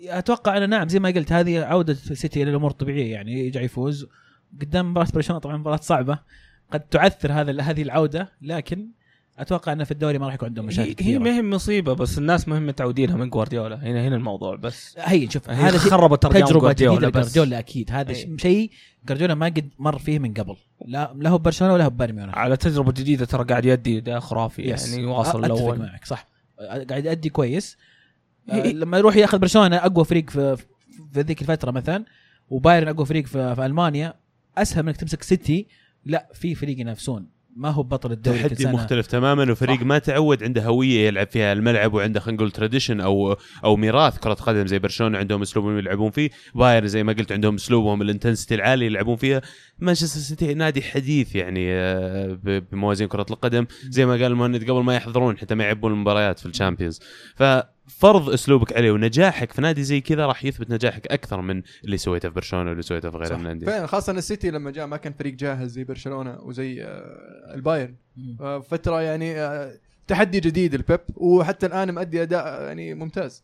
[0.04, 4.08] أتوقع أنا نعم زي ما قلت هذه عودة سيتي إلى الأمور الطبيعية يعني يرجع يفوز.
[4.62, 6.20] قدام مباراة برشلونة طبعا مباراة صعبة.
[6.72, 8.88] قد تعثر هذا هذه العودة لكن
[9.38, 11.20] أتوقع إنه في الدوري ما راح يكون عندهم مشاكل هي, هي كثيرة.
[11.20, 13.76] ما هي مصيبة بس الناس مهم متعودينها من جوارديولا.
[13.76, 17.92] هنا هنا الموضوع بس هي شوف هي هذا خربت تجربة جوارديولا جديده بس لجوارديولا أكيد.
[17.92, 18.72] هذا شيء
[19.06, 20.56] جوارديولا ما قد مر فيه من قبل.
[20.86, 22.38] لا لا هو ببرشلونه ولا هو ببايرن ميونخ.
[22.38, 24.94] على تجربة جديدة ترى قاعد يدي أداء خرافي يس.
[24.94, 25.80] يعني واصل أتفق الأول.
[25.80, 26.28] معك صح.
[26.60, 27.78] قاعد يأدي كويس.
[28.50, 30.58] آه، لما يروح يأخذ برشلونة أقوى فريق في
[31.14, 32.06] في ذيك الفترة مثلا
[32.50, 34.14] وبايرن أقوى فريق في, في ألمانيا
[34.58, 35.68] أسهل منك تمسك سيتي
[36.06, 37.42] لا في فريق ينافسون.
[37.56, 38.66] ما هو بطل الدوري تحدي.
[38.66, 39.84] مختلف تماما وفريق صح.
[39.84, 44.18] ما تعود عنده هوية يلعب فيها الملعب وعنده خلينا نقول tradition أو أو ميراث.
[44.20, 46.30] كرة قدم زي برشلونة عندهم أسلوبهم يلعبون فيه.
[46.56, 49.42] بايرن زي ما قلت عندهم أسلوبهم ال intensity العالي يلعبون فيها.
[49.80, 52.40] مانشستر سيتي نادي حديث يعني آه،
[52.72, 53.66] بموازين كرة القدم.
[53.90, 57.00] زي ما قال المهند قبل ما يحضرون حتى ما يعبون المباريات في ال Champions.
[57.92, 62.30] ففرض أسلوبك عليه ونجاحك في نادي زي كذا راح يثبت نجاحك أكثر من اللي سويته
[62.30, 63.36] في برشلونة واللي سويته في.
[63.36, 67.54] من الأندية فعلا خاصة السيتي لما جاء ما كان فريق جاهز زي برشلونة وزي آه،
[67.54, 67.96] البايرن.
[68.42, 69.74] آه، فترة يعني آه،
[70.08, 73.44] تحدي جديد لبيب وحتى الآن مؤدي أداء يعني ممتاز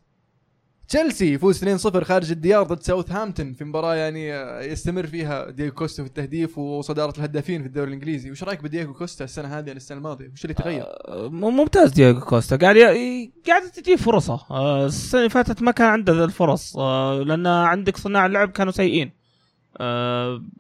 [0.88, 6.04] تشيلسي يفوز 2-0 خارج الديار ضد ساوثهامبتون في مباراة يعني آه، يستمر فيها دييغو كوستا
[6.04, 8.32] في التهديف وصدارة الهدافين في الدوري الإنجليزي.
[8.32, 12.20] وش رأيك بدييغو كوستا السنة هذه عن السنة الماضية؟ وش اللي تغير؟ آه، ممتاز دياغو
[12.20, 12.56] كوستا.
[12.56, 14.40] قاعد ي- قاعد تجي فرصة.
[14.52, 16.78] آه، السنة اللي فاتت ما كان عنده الفرص.
[16.78, 19.12] لأن عندك صناع اللعب كانوا سيئين.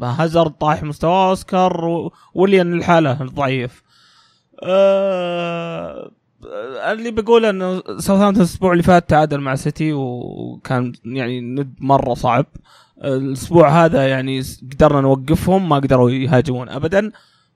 [0.01, 1.85] هازارد طايح مستواه أوسكار
[2.33, 3.83] وليان الحاله ضعيف
[6.91, 12.45] اللي بقول إنه ساوثهامبتون الأسبوع اللي فات تعادل مع سيتي وكان يعني ند مرة صعب.
[13.03, 17.11] الأسبوع هذا يعني قدرنا نوقفهم ما قدروا يهاجمون ابدا.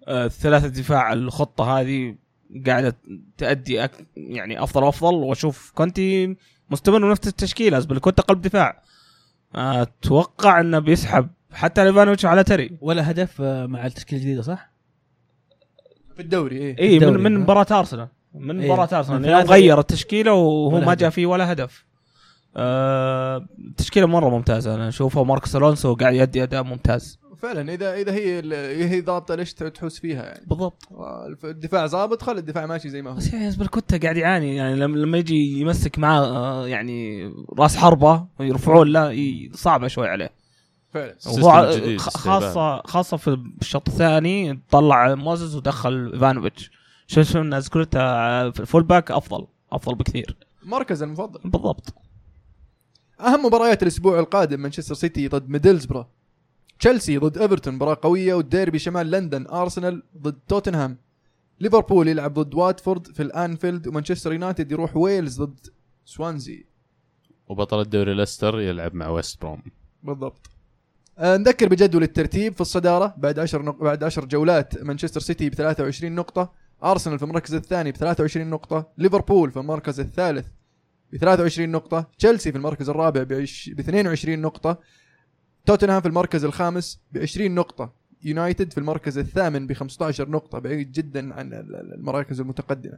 [0.07, 2.15] آه، ثلاثة دفاع الخطة هذه
[2.67, 2.97] قاعدة
[3.38, 4.07] تأدي أك...
[4.15, 5.13] يعني أفضل وأفضل.
[5.13, 6.38] وأشوف كونتي
[6.69, 8.82] مستمر بنفس التشكيلة كنت قلب دفاع.
[9.55, 14.71] أتوقع أنه بيسحب حتى ليفانوفيتش على طاري ولا هدف آه، مع التشكيلة الجديدة صح؟
[16.15, 17.23] في الدوري إيه اي من الدوري.
[17.23, 18.07] من مباراة أرسنال.
[18.36, 18.73] من إيه.
[18.73, 20.93] مباراة من ارسنال يعني غير التشكيلة وهو ما.
[20.93, 21.86] جاء فيه ولا هدف.
[22.57, 24.75] آه، التشكيلة مرة ممتازة.
[24.75, 27.19] أنا اشوفه ماركوس ألونسو قاعد يؤدي أداء ممتاز.
[27.38, 30.88] فعلا اذا إذا هي ال- هي ضابطة ليش تحوس فيها يعني؟ بالضبط.
[31.43, 33.15] الدفاع ظابط خلي الدفاع ماشي زي ما هو.
[33.15, 34.55] بس يعني ازبيليكويتا قاعد يعاني.
[34.55, 37.23] يعني لما لما يجي يمسك معاه آه، يعني
[37.59, 40.29] راس حربة يرفعون لا ي- صعبة شوي عليه.
[40.93, 41.15] فعلا.
[41.97, 46.71] خاصه خاصة في الشوط الثاني طلع موزس ودخل إيفانوفيتش.
[47.12, 50.38] شو شفنا ازبيليكويتا في ال full back أفضل أفضل بكثير.
[50.64, 51.49] مركز المفضل.
[51.49, 51.93] بالضبط.
[53.20, 56.09] أهم مباريات الأسبوع القادم مانشستر سيتي ضد ميدلزبرا
[56.80, 60.97] تشيلسي ضد إيفرتون مباراة قوية والديربي شمال لندن أرسنال ضد توتنهام.
[61.59, 65.59] ليفربول يلعب ضد واتفورد في الأنفيلد ومانشستر يونايتد يروح ويلز ضد
[66.05, 66.66] سوانزي.
[67.47, 69.62] وبطل الدوري ليستر يلعب مع ويست بروم.
[70.03, 70.49] بالضبط.
[71.18, 73.84] آه، نذكر بجدول الترتيب في الصدارة بعد 10 نق...
[73.84, 76.61] بعد 10 جولات مانشستر سيتي ب 23 نقطة.
[76.84, 80.47] أرسنال في المركز الثاني ب 23 نقطة ليفربول في المركز الثالث
[81.13, 84.77] ب 23 نقطة تشيلسي في المركز الرابع ب 22 نقطة
[85.65, 90.91] توتنهام في المركز الخامس ب 20 نقطة يونايتد في المركز الثامن ب 15 نقطة بعيد
[90.91, 92.97] جدا عن ال- ال- المراكز المتقدمة.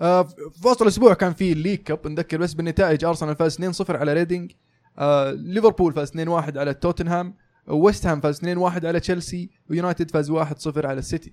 [0.00, 3.96] آه، في وسط الأسبوع كان في ال League Cup نذكر بس بالنتائج أرسنال فاز 2-0
[3.96, 4.52] على ريدينج
[4.98, 7.34] آه، ليفربول فاز 2-1 على توتنهام
[7.66, 11.32] ويست هام فاز 2-1 على تشيلسي ويونايتد فاز 1-0 على السيتي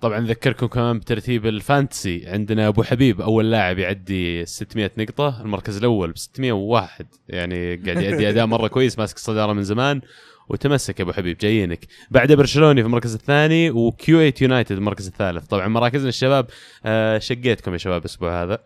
[0.00, 2.26] طبعا نذكركم كمان بترتيب ال Fantasy.
[2.26, 8.28] عندنا أبو حبيب أول لاعب يعدي 600 نقطة المركز الأول ب 601 يعني قاعد يؤدي
[8.28, 10.00] أداء مرة كويس ماسك الصدارة من زمان
[10.48, 11.86] وتمسك يا أبو حبيب جايينك.
[12.10, 15.46] بعد برشلوني في المركز الثاني وكيو 8 يونايتد المركز الثالث.
[15.46, 16.46] طبعا مراكزنا الشباب
[16.84, 18.58] آه شقيتكم يا شباب الأسبوع هذا.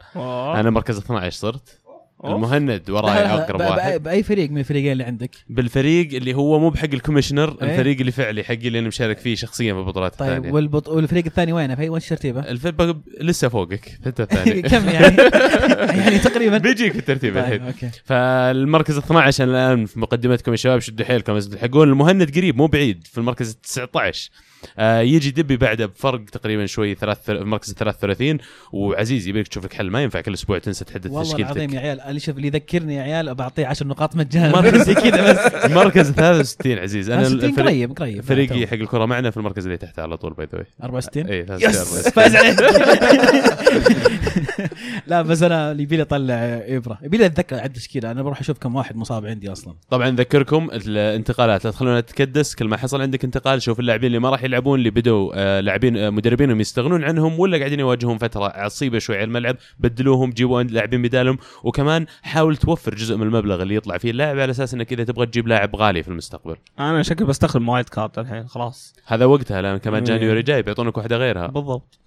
[0.61, 1.82] أنا مركز 12 صرت.
[2.25, 4.03] المهند وراي أقرب واحد.
[4.03, 7.99] بأي فريق من الفريقين اللي عندك؟ بالفريق اللي هو مو بحق ال commissioner إيه؟ الفريق
[8.01, 10.53] اللي فعلي حقي اللي أنا مشارك فيه شخصيا في البطولات طيب الثانية.
[10.53, 10.89] والبط...
[10.89, 15.16] والفريق الثاني وينه؟ في وش ترتيبه؟ الفريق لسه فوقك في الحته الثانية كم يعني؟
[16.03, 16.59] يعني تقريبا.
[16.59, 17.59] بيجيك في الترتيب الحين.
[17.59, 17.91] طيب okay.
[18.05, 23.18] فالمركز 12 الآن في مقدمتكم يا شباب شدوا حيلكم تلحقون المهند قريب مو بعيد في
[23.18, 28.39] المركز 19 آه يجي دبي بعده بفرق تقريبا شوي ثلاث ال 33
[28.73, 29.91] وعزيز يبيك تشوف لك حل.
[29.91, 32.97] ما ينفع كل أسبوع تنسى تحدد والله العظيم تشكيلتك يا عيال اللي شوف اللي يذكرني
[32.97, 34.79] يا عيال بعطيه 10 نقاط مجانا.
[34.85, 35.39] زي كذا بس.
[35.65, 37.11] المركز 63 عزيز.
[37.11, 38.23] أنا 60 الفريق قريب قريب.
[38.23, 42.37] فريقي حق الكرة معنا في المركز اللي تحت على طول باي ذا 64 اي فاز
[42.37, 42.57] عليه
[45.07, 46.35] لا بس أنا اللي يبي لي أطلع
[46.66, 46.99] إبرة.
[47.03, 49.74] يبي لي أتذكر عد تشكيله أنا بروح أشوف كم واحد مصاب عندي أصلا.
[49.91, 51.64] طبعا نذكركم الانتقالات.
[51.64, 52.55] لا تخلونا نتكدس.
[52.55, 55.97] كل ما حصل عندك انتقال شوف اللاعبين اللي ما راح يلعبون اللي بدوا آه، لاعبين
[55.97, 61.03] آه، مدربينهم يستغنون عنهم ولا قاعدين يواجهون فترة عصيبة شوي على الملعب بدلوهم جيبوا لاعبين
[61.03, 61.39] بدالهم.
[61.62, 65.26] وكمان حاول توفر جزء من المبلغ اللي يطلع فيه اللاعب على أساس إنك إذا تبغى
[65.26, 66.57] تجيب لاعب غالي في المستقبل.
[66.78, 68.95] أنا شكلي بستخدم وايد كارت الحين خلاص.
[69.07, 70.07] هذا وقتها لأن كمان مم.
[70.07, 71.47] جانيوري جاي بيعطونك واحدة غيرها.
[71.47, 71.99] بالضبط.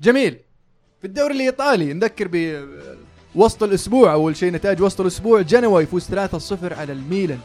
[0.00, 0.38] جميل.
[1.00, 2.64] في الدوري الإيطالي نذكر ب
[3.34, 6.12] وسط الأسبوع أول شيء نتائج وسط الأسبوع جنوا يفوز 3-0
[6.72, 7.38] على الميلان.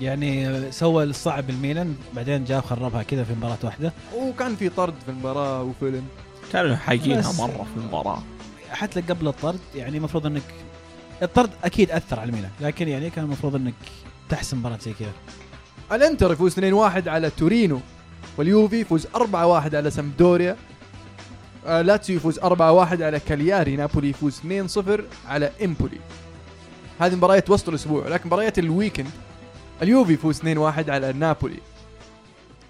[0.00, 3.92] يعني سوى الصعب الميلان بعدين جاء خربها كذا في مباراة واحدة.
[4.16, 6.04] وكان في طرد في المباراة وفيلم.
[6.52, 8.22] كانوا حايقينها بس- مرة في المباراة.
[8.70, 10.42] حتى قبل الطرد يعني المفروض إنك
[11.22, 13.74] الطرد أكيد أثر على ميلان لكن يعني كان المفروض إنك
[14.28, 15.12] تحسم مباراة زي كذا.
[15.92, 17.80] الإنتر يفوز 2-1 على تورينو
[18.38, 20.56] واليوفي يفوز 4-1 على سامدوريا.
[21.70, 22.42] لاتسيو يفوز 4-1
[23.02, 23.76] على كالياري.
[23.76, 24.40] نابولي يفوز
[24.78, 26.00] 2-0 على إمبولي.
[27.00, 29.10] هذه مباريات وسط الأسبوع لكن مباريات الويكند.
[29.82, 30.44] اليوفي يفوز 2-1
[30.88, 31.60] على نابولي.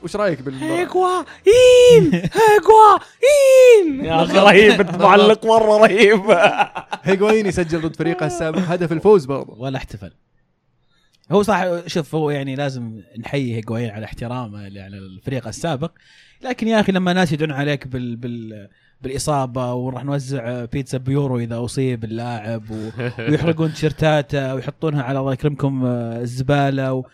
[0.03, 6.22] وش رأيك بالمباراة؟ هيغوين هيغوين اين يا أخي رهيب انت معلق مرة رهيب.
[7.03, 8.59] هيغوين يسجل ضد فريقه السابق.
[8.59, 10.12] هدف الفوز برضه ولا احتفل.
[11.30, 15.92] هو صح شوف هو يعني لازم نحيي هيغوين على احترامه على الفريق السابق.
[16.42, 18.68] لكن يا أخي لما ناس يدعون عليك بال بال
[19.03, 22.88] بالإصابة وراح نوزع بيتزا بيورو إذا أصيب اللاعب و...
[23.18, 27.05] ويحرقون تيشيرتاته ويحطونها على الله يكرمكم آه، الزبالة و...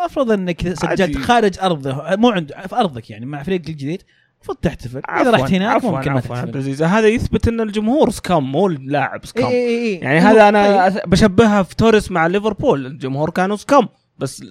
[0.00, 1.18] المفروض إنك سجلت.
[1.18, 4.02] خارج أرضه مو عند في أرضك يعني مع فريق الجديد
[4.34, 8.10] المفروض تحتفل إذا رحت هناك ممكن ما عفواً عبد تحتفل العزيز هذا يثبت إن الجمهور
[8.10, 9.94] سكام مو اللاعب سكام إي إي.
[9.94, 10.90] يعني هو- هذا أنا.
[10.90, 13.88] أث- بشبهها في توريس مع ليفربول الجمهور كانوا سكام
[14.18, 14.42] بس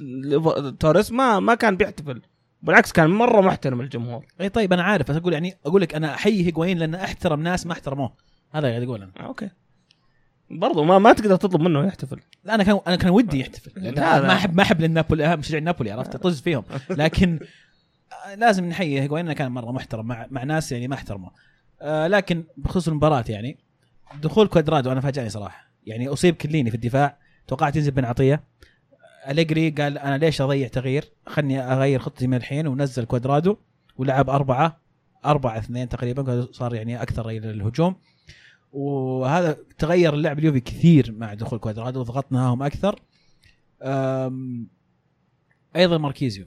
[0.79, 2.21] توريس ما ما كان بيحتفل
[2.63, 4.25] بالعكس كان مرة محترم الجمهور.
[4.41, 7.65] إي طيب أنا عارف بس أقول يعني أقول لك أنا احيي هيغوين لأن أحترم ناس
[7.65, 8.13] ما أحترموه.
[8.51, 9.11] هذا قاعد أقول أنا.
[9.27, 9.49] أوكي.
[10.49, 12.19] برضو ما ما تقدر تطلب منه يحتفل.
[12.43, 14.21] لا أنا كان أنا كان ودي يحتفل لا،.
[14.21, 16.63] ما احب ما أحب للنابولي مشجع نابولي عرفت؟ طز فيهم.
[16.89, 17.39] لكن
[18.25, 21.31] آه، لازم نحيي هيغوين انه كان مرة محترم مع مع ناس يعني ما احترمه
[21.81, 23.57] آه لكن بخصوص المباراة يعني
[24.21, 25.67] دخول كوادرادو أنا فاجأني صراحة.
[25.85, 27.17] يعني أصيب كيليني في الدفاع.
[27.47, 28.43] توقعت ينزل بن عطية.
[29.29, 33.57] أليجري قال أنا ليش أضيع تغيير؟ خلني أغير خطتي من الحين ونزل كوادرادو
[33.97, 34.79] ولعب أربعة
[35.25, 37.95] أربعة اثنين تقريبا صار يعني أكثر إلى الهجوم.
[38.73, 42.99] وهذا تغير اللعب اليوفي كثير مع دخول كوادرادو وضغطناهم أكثر.
[43.81, 44.67] أم،
[45.75, 46.45] أيضا ماركيزيو.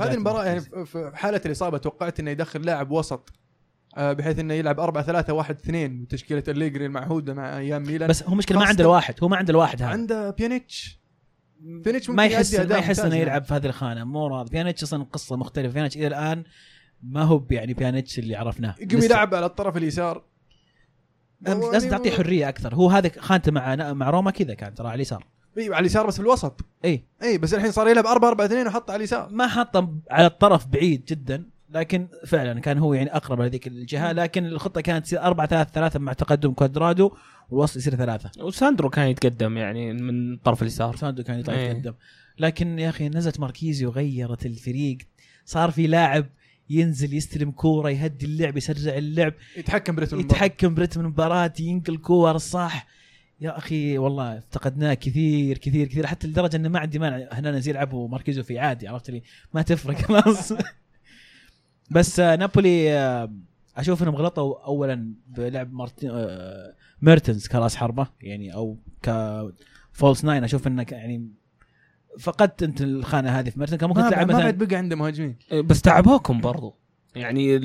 [0.00, 3.32] هذه المباراة يعني في حالة الإصابة توقعت إنه يدخل لاعب وسط
[3.96, 8.08] آه، بحيث إنه يلعب 4 3 1 2 وتشكيلة أليجري المعهودة مع أيام ميلان.
[8.08, 9.90] بس هو مشكلة ما عنده الواحد هو ما عنده الواحد هذا.
[9.90, 11.01] عنده بيانيتش.
[11.62, 13.22] بيانيتش ما يحس ما يحس إنه يعني.
[13.22, 14.04] يلعب في هذه الخانة.
[14.04, 14.50] مو راضي.
[14.50, 15.74] بيانيتش أصلا قصة مختلفة.
[15.74, 16.44] بيانيتش إلى الآن
[17.02, 18.74] ما هو يعني بيانيتش اللي عرفناه.
[18.80, 19.02] يقوم.
[19.02, 20.24] يلعب على الطرف اليسار.
[21.40, 22.74] لازم يعني تعطيه حرية أكثر.
[22.74, 25.26] هو هذا خانته مع مع روما كذا كان ترى على اليسار.
[25.58, 26.60] أيوه على اليسار بس في الوسط.
[26.84, 27.04] إي.
[27.22, 29.28] إي بس الحين صار يلعب 4 4 2 وحط على اليسار.
[29.30, 31.44] ما حطه على الطرف بعيد جدا.
[31.74, 35.98] لكن فعلا كان هو يعني أقرب لهذيك الجهة لكن الخطة كانت تصير 4 3 3
[35.98, 37.12] مع تقدم كوادرادو
[37.50, 38.30] والوسط يصير ثلاثة.
[38.44, 40.96] وساندرو كان يتقدم يعني من طرف اليسار.
[40.96, 41.70] ساندو كان يطلع إيه.
[41.70, 41.94] يتقدم.
[42.38, 44.98] لكن يا أخي نزلت ماركيزي وغيرت الفريق.
[45.44, 46.26] صار في لاعب
[46.70, 49.34] ينزل يستلم كورة يهدي اللعب يسرع اللعب.
[49.56, 50.36] يتحكم برتم المباراة.
[50.36, 52.86] يتحكم برتم المباراة ينقل كور صح.
[53.40, 57.28] يا أخي والله افتقدناه كثير كثير كثير حتى لدرجة إنه ما عندي مانع.
[57.32, 59.22] هنا نزيل يلعبوا ماركيزو في عادي عرفت لي؟
[59.54, 59.96] ما تفرق.
[60.08, 60.52] خلاص.
[61.92, 63.32] بس آه، نابولي آه،
[63.76, 70.44] أشوف إنهم غلطوا اولا بلعب ميرتنز آه، ميرتنز كرأس حربة يعني أو ك false nine.
[70.44, 71.28] أشوف إنك يعني
[72.18, 73.78] فقدت أنت الخانة هذه في ميرتنز.
[73.78, 75.36] كان ممكن ما تلعب ما مثلا بعد بقى عنده مهاجمين.
[75.52, 76.74] بس تعبوكم برضو.
[77.14, 77.60] يعني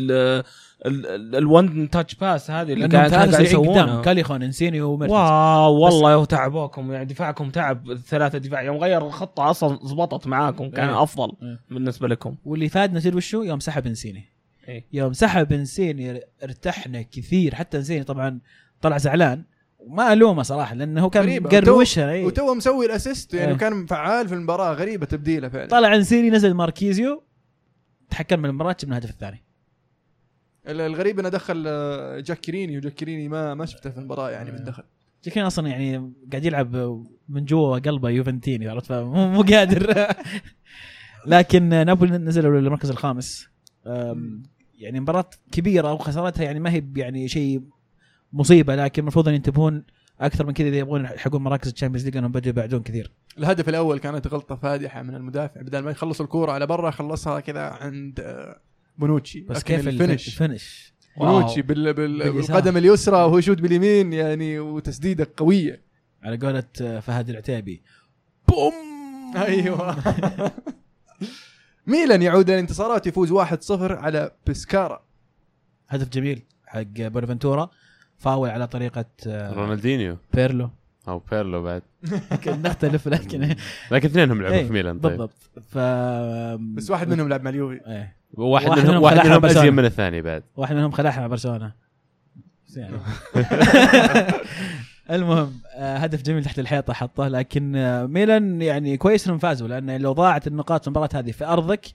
[0.86, 6.26] ال one touch pass هذه اللي لأنهم قاعد يسوونها كاييخون انسينيو وميرتنز واو والله يو
[6.26, 11.04] تعبوكم يعني دفاعكم تعب الثلاثة دفاع يوم غير الخطة أصلا زبطت معاكم كان إيه.
[11.04, 11.60] أفضل إيه.
[11.70, 14.26] بالنسبة لكم واللي فادنا تدري وشو يوم سحب إنسيني
[14.68, 14.86] إيه.
[14.94, 18.40] يوم سحب إنسيني ارتحنا كثير حتى إنسيني طبعا
[18.82, 19.44] طلع زعلان
[19.80, 21.48] وما ألومه صراحة لأنه هو كان.
[21.48, 22.26] قروشها إيه.
[22.26, 23.58] وتو مسوي ال assist يعني إيه.
[23.58, 27.24] كان فعال في المباراة غريبة تبديله فعلا طلع إنسيني نزل ماركيزيو
[28.10, 29.47] تحكم من المباراة جبنا الهدف الثاني ال-
[30.68, 34.66] الغريب إنه دخل آه، جاكيريني وجاكيريني ما ما شفته في المباراة يعني من إيه.
[34.66, 34.84] دخل
[35.24, 36.76] جاكيريني أصلا يعني قاعد يلعب
[37.30, 39.96] من جوا قلبه يوفنتيني عرفت؟ فمو مو قادر.
[41.26, 43.50] لكن نابولي نزلوا للمركز الخامس.
[44.78, 47.62] يعني مباراة كبيرة وخسارتها يعني ما هي يعني شيء
[48.34, 49.84] مصيبة لكن المفروض إن ينتبهون
[50.22, 53.12] أكثر من كذا إذا يبغون يحققون مراكز ال Champions League لأنهم بدوا يبعدون كثير.
[53.38, 55.62] الهدف الأول كانت غلطة فادحة من المدافع.
[55.62, 58.60] بدل ما يخلص الكورة على برا خلصها كذا عند آه،
[58.98, 60.28] بونوتشي بس كيف ال finish.
[60.28, 61.94] ال finish؟ بونوتشي بال...
[61.94, 62.32] بال...
[62.34, 65.82] بالقدم اليسرى وهو يشوت باليمين يعني وتسديدة قوية.
[66.24, 67.82] على قولة فهد العتيبي.
[68.48, 68.74] بوم!
[69.48, 69.98] أيوه.
[71.88, 73.38] ميلان يعود الانتصارات يفوز 1-0
[73.72, 75.04] على بسكارا
[75.90, 77.70] هدف جميل حق بونافنتورا
[78.18, 80.18] فاول على طريقة آه، رونالدينيو.
[80.34, 80.70] بيرلو.
[81.08, 81.82] أو بيرلو بعد.
[82.48, 83.56] نختلف لكن
[83.92, 85.12] لكن اثنينهم لعبوا إيه، في ميلان طيب.
[85.12, 85.34] بالضبط.
[85.70, 85.78] ف
[86.76, 87.82] بس واحد منهم لعب مع اليوفي.
[87.88, 88.18] إيه.
[88.34, 89.46] واحد, واحد منهم واحد منهم.
[89.46, 90.44] ازين من الثاني بعد.
[90.56, 91.72] واحد منهم خلعها مع برشلونة.
[92.76, 92.98] يعني.
[95.12, 100.02] المهم آه، هدف جميل تحت الحيطة حطه لكن آه، ميلان يعني كويس إنهم فازوا لأن
[100.02, 101.86] لو ضاعت النقاط في المباراة هذه في أرضك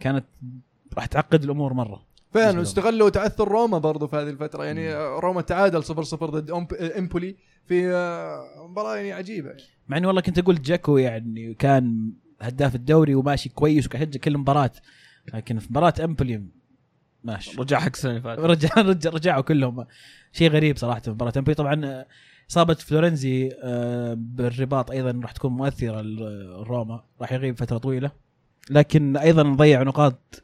[0.00, 0.24] كانت
[0.94, 2.11] راح تعقد الأمور مرة.
[2.32, 4.64] فعلا استغلوا تأثر روما برضو في هذه الفترة.
[4.64, 9.48] يعني روما تعادل 0 0 ضد أمب- إمبولي في آه، مباراة يعني عجيبة.
[9.48, 9.62] يعني.
[9.88, 14.38] مع إني والله كنت أقول جاكو يعني كان هداف الدوري وماشي كويس وقاعد يسجل كل
[14.38, 14.70] مباراة.
[15.34, 16.42] لكن في مباراة إمبولي
[17.24, 17.56] ماشي.
[17.60, 18.40] رجع حق السنة اللي فاتت.
[18.40, 19.86] رجع رجع رجعوا كلهم.
[20.32, 21.54] شيء غريب صراحة في مباراة إمبولي.
[21.54, 22.06] طبعا آه،
[22.50, 28.10] إصابة فلورنزي آه، بالرباط أيضا راح تكون مؤثرة لروما راح يغيب فترة طويلة.
[28.70, 30.42] لكن أيضا ضيع نقاط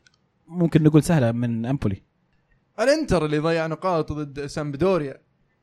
[0.49, 2.03] ممكن نقول سهلة من أمبولي.
[2.81, 5.21] الانتر اللي ضيع نقاط ضد سامبدوريا.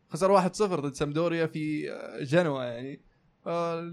[0.09, 2.99] خسر 1 0 ضد سامبدوريا في آه، جنوا يعني.
[3.47, 3.91] آه،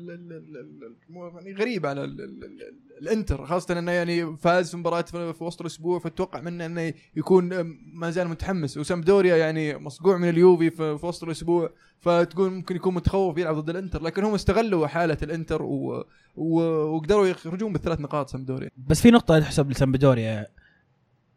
[1.11, 5.61] يعني غريب على ال- ال- ال- الانتر خاصة إنه يعني فاز في مباراة في وسط
[5.61, 8.78] الأسبوع فتوقع منه إنه يكون آه، ما زال متحمس.
[8.78, 11.70] وسامبدوريا يعني مصقوع من اليوفي في, وسط الأسبوع
[12.01, 14.03] فتقول ممكن يكون متخوف يلعب ضد الانتر.
[14.03, 16.05] لكن هم استغلوا حالة الانتر و...
[16.36, 16.61] و...
[16.62, 18.70] وقدروا يخرجون بالثلاث نقاط سامبدوريا.
[18.88, 20.47] بس في نقطة تحسب لسامبدوريا.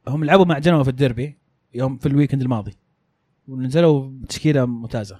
[0.07, 1.37] هم لعبوا مع جنوا في الديربي
[1.73, 2.73] يوم في الويكند الماضي.
[3.47, 5.19] ونزلوا بتشكيلة ممتازة.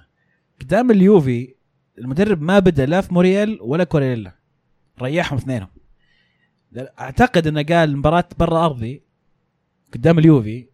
[0.60, 1.54] قدام اليوفي
[1.98, 4.32] المدرب ما بدا لا في موريال ولا كوالياريلا
[5.02, 5.68] ريحهم اثنينهم.
[6.76, 9.02] أعتقد إنه قال مباراة برا أرضي
[9.94, 10.66] قدام اليوفي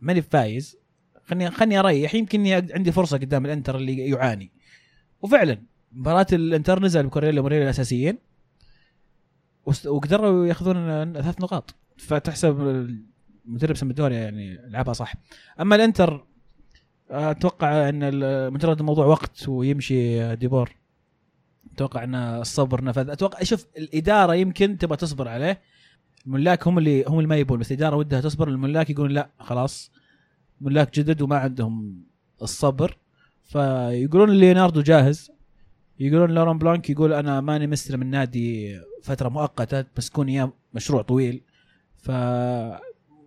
[0.00, 0.76] ماني فايز.
[1.24, 2.14] خلني خلني أريح.
[2.14, 4.50] يمكن عندي فرصة قدام الإنتر اللي يعاني.
[5.22, 8.18] وفعلا مباراة الإنتر نزل بكوالياريلا وموريال الأساسيين.
[9.86, 10.74] وقدروا يأخذون
[11.12, 11.74] ثلاث نقاط.
[11.96, 12.86] فتحسب
[13.46, 15.14] المدرب سمدوريا يعني لعبها صح.
[15.60, 16.24] أما الإنتر
[17.10, 20.70] أتوقع إن مجرد الموضوع وقت ويمشي ديبور.
[21.74, 23.10] أتوقع إن الصبر نفذ.
[23.10, 25.60] أتوقع شوف الإدارة يمكن تبغى تصبر عليه.
[26.26, 28.48] الملاك هم اللي هم اللي ما يبون بس الإدارة ودها تصبر.
[28.48, 29.92] الملاك يقولون لا خلاص.
[30.60, 32.02] ملاك جدد وما عندهم
[32.42, 32.96] الصبر.
[33.44, 35.30] فيقولون ليوناردو جاهز.
[35.98, 41.42] يقولون لوران بلانك يقول أنا ماني مستلم النادي فترة مؤقتة بس كون اياه مشروع طويل.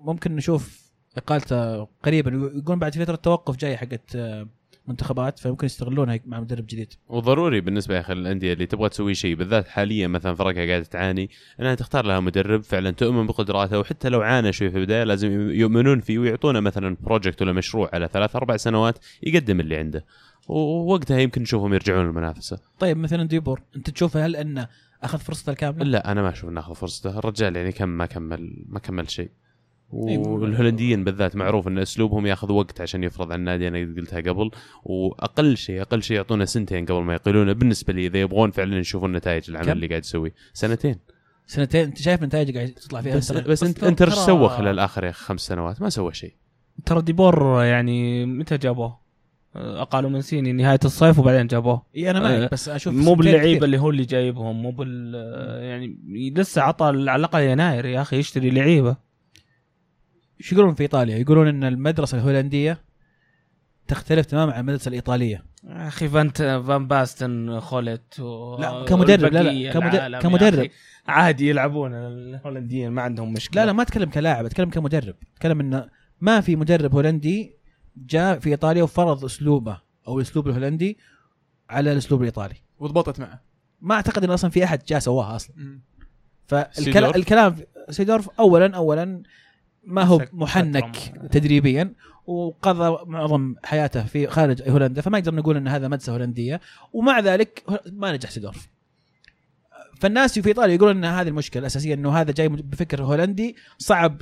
[0.03, 2.31] فممكن نشوف إقالته قريبا.
[2.31, 4.47] يقولون بعد فترة توقف جاية حقت آه،
[4.87, 6.93] منتخبات فيمكن يستغلونها مع مدرب جديد.
[7.07, 11.29] وضروري بالنسبة يا أخي الانديه اللي تبغى تسوي شيء بالذات حاليا مثلا فرقها قاعدة تعاني
[11.59, 15.99] إنها تختار لها مدرب فعلا تؤمن بقدراته وحتى لو عانى شوي في البداية لازم يؤمنون
[15.99, 20.05] فيه ويعطونه مثلا project ولا مشروع على ثلاث أربع سنوات يقدم اللي عنده.
[20.47, 24.67] ووقتها يمكن نشوفهم يرجعون المنافسه طيب مثلا ديبور أنت تشوف هل إنه
[25.03, 27.19] أخذ فرصته الكاملة؟ لا أنا ما أشوف إنه أخذ فرصته.
[27.19, 29.29] الرجال يعني كم ما كمل ما كمل شيء.
[29.93, 34.51] والهولنديين بالذات معروف إن أسلوبهم ياخذ وقت عشان يفرض على النادي أنا قلتها قبل.
[34.83, 39.11] وأقل شيء أقل شيء يعطونا سنتين قبل ما يقيلونه بالنسبة لي إذا يبغون فعلا يشوفون
[39.11, 40.95] نتائج العمل كم؟ اللي قاعد يسويه سنتين.
[41.47, 41.83] سنتين.
[41.85, 45.03] أنت شايف نتائج قاعد تطلع فيها؟ بس, أنت- بس انت أنت إيش سوى خلال آخر
[45.03, 46.33] يا خمس سنوات؟ ما سوى شيء.
[46.85, 49.03] ترى ديبور يعني متى جابوه؟
[49.55, 51.83] أقالوا مانشيني نهاية الصيف وبعدين جابوه.
[51.95, 53.65] إي أنا معك بس أشوف مو باللعيبه.
[53.65, 55.15] اللي هو اللي جايبهم مو بال
[55.63, 55.97] يعني
[56.35, 58.95] لسه عطى على الأقل يناير يا أخي يشتري لعيبة.
[60.41, 62.81] إيش يقولون في إيطاليا؟ يقولون إن المدرسة الهولندية
[63.87, 65.45] تختلف تماما عن المدرسة الإيطالية.
[65.63, 68.57] يا أخي فانت فان باستن خولت و...
[68.61, 70.69] لا، كمدرب، لا، لا، كمدرب- كمدرب.
[71.07, 73.61] عادي يلعبون الهولنديين ما عندهم مشكلة.
[73.61, 75.15] لا لا ما أتكلم كلاعب أتكلم كمدرب.
[75.35, 75.89] أتكلم انه
[76.21, 77.55] ما في مدرب هولندي
[77.97, 80.97] جاء في إيطاليا وفرض أسلوبه أو الأسلوب الهولندي
[81.69, 82.55] على الأسلوب الإيطالي.
[82.79, 83.41] وضبطت معه.
[83.81, 85.79] ما أعتقد إن أصلا في أحد جاء سواها أصلا؟
[86.47, 87.55] فالكلام الكلام
[87.89, 89.23] سيدورف اولا اولا
[89.85, 90.95] ما هو محنك.
[91.31, 91.93] تدريبيا
[92.27, 96.61] وقضى معظم حياته في خارج هولندا فما نقدر نقول إن هذا مدرسة هولندية
[96.93, 98.69] ومع ذلك ما نجح سيدورف
[99.99, 104.21] فالناس في إيطاليا يقولون إن هذه المشكلة الاساسيه إنه هذا جاي بفكر هولندي صعب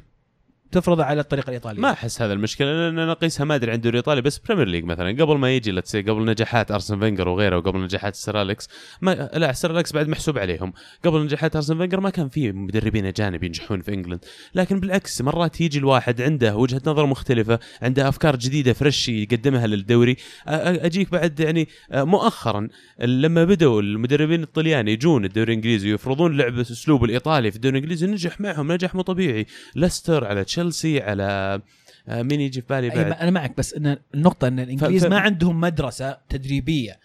[0.72, 1.82] تفرضه على الطريقة الإيطالية.
[1.82, 4.84] ما أحس هذا المشكلة لأن أنا اقيسها ما أدري عند الدوري الإيطالي بس Premier League
[4.84, 8.70] مثلا قبل ما يجي لا قبل نجاحات أرسن فينجر وغيره وقبل نجاحات سير أليكس
[9.02, 10.74] ما لا سير أليكس بعد محسوب عليهم.
[11.06, 14.20] قبل نجاحات أرسن فينجر ما كان في مدربين أجانب ينجحون في England.
[14.56, 20.18] لكن بالعكس مرات يجي الواحد عنده وجهة نظر مختلفة عنده أفكار جديدة fresh يقدمها للدوري.
[20.48, 22.68] أجيك بعد يعني مؤخرا
[23.00, 28.42] لما بدأوا المدربين الطليان يجون الدوري الإنجليزي ويفرضون لعبه أسلوب الإيطالي في الدوري الإنجليزي نجح
[28.42, 29.46] معهم نجاح مو طبيعي.
[29.76, 30.61] ليستر على تشيلسي
[31.02, 31.62] على
[32.08, 35.20] آه، مين يجي في بالي بعد؟ أنا معك بس إن النقطة إن الإنجليز ف- ما
[35.20, 37.00] عندهم مدرسة تدريبية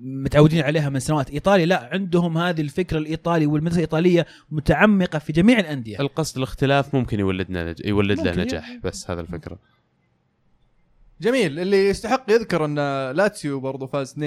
[0.00, 1.30] متعودين عليها من سنوات.
[1.30, 6.00] إيطاليا لا عندهم هذه الفكرة الإيطالي والمدرسة الإيطالية متعمقة في جميع الأندية.
[6.00, 7.80] القصد الاختلاف ممكن يولدنا نج...
[7.86, 9.58] يولد له نجاح بس هذا الفكرة.
[11.20, 11.58] جميل.
[11.58, 12.74] اللي يستحق يذكر إن
[13.10, 14.18] لاتسيو برضو فاز 2-1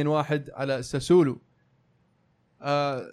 [0.53, 1.41] على ساسولو.
[2.61, 3.05] آه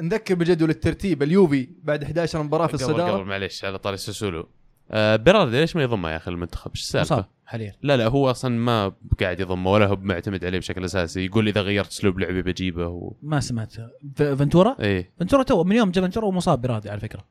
[0.00, 1.22] نذكر بجدول الترتيب.
[1.22, 4.48] اليوفي بعد 11 مباراة في قبل قبل الصداره معليش على طاري ساسولو.
[4.90, 7.74] آه بيراردي ليش ما يضمه يا أخي المنتخب؟ إيش السالفة؟ حاليا.
[7.82, 11.24] لا لا هو أصلا ما قاعد يضمه ولا هو معتمد عليه بشكل أساسي.
[11.24, 13.12] يقول إذا غيرت أسلوب لعبي بجيبه و...
[13.22, 13.72] ما سمعت.
[14.16, 15.10] فنتورا؟ إيه.
[15.20, 17.24] فنتورا تو من يوم جاء فنتورا ومصاب بيراردي على فكرة.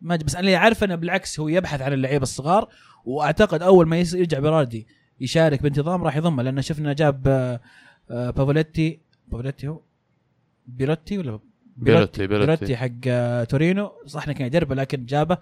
[0.00, 2.68] ما بس أنا اللي عارف إنه بالعكس هو يبحث عن اللعيبه الصغار
[3.04, 4.86] وأعتقد أول ما يرجع بيراردي
[5.20, 7.60] يشارك بانتظام راح يضمه لأن شفنا جاب آه،
[8.10, 9.80] آه، بافوليتي بافوليتي هو؟
[10.66, 11.38] بيلوتي ولا
[11.76, 12.26] بيلوتي- بيلوتي.
[12.26, 12.76] بيلوتي.
[12.76, 13.92] حق تورينو.
[14.06, 15.38] صح إنه كان يدربه لكن جابه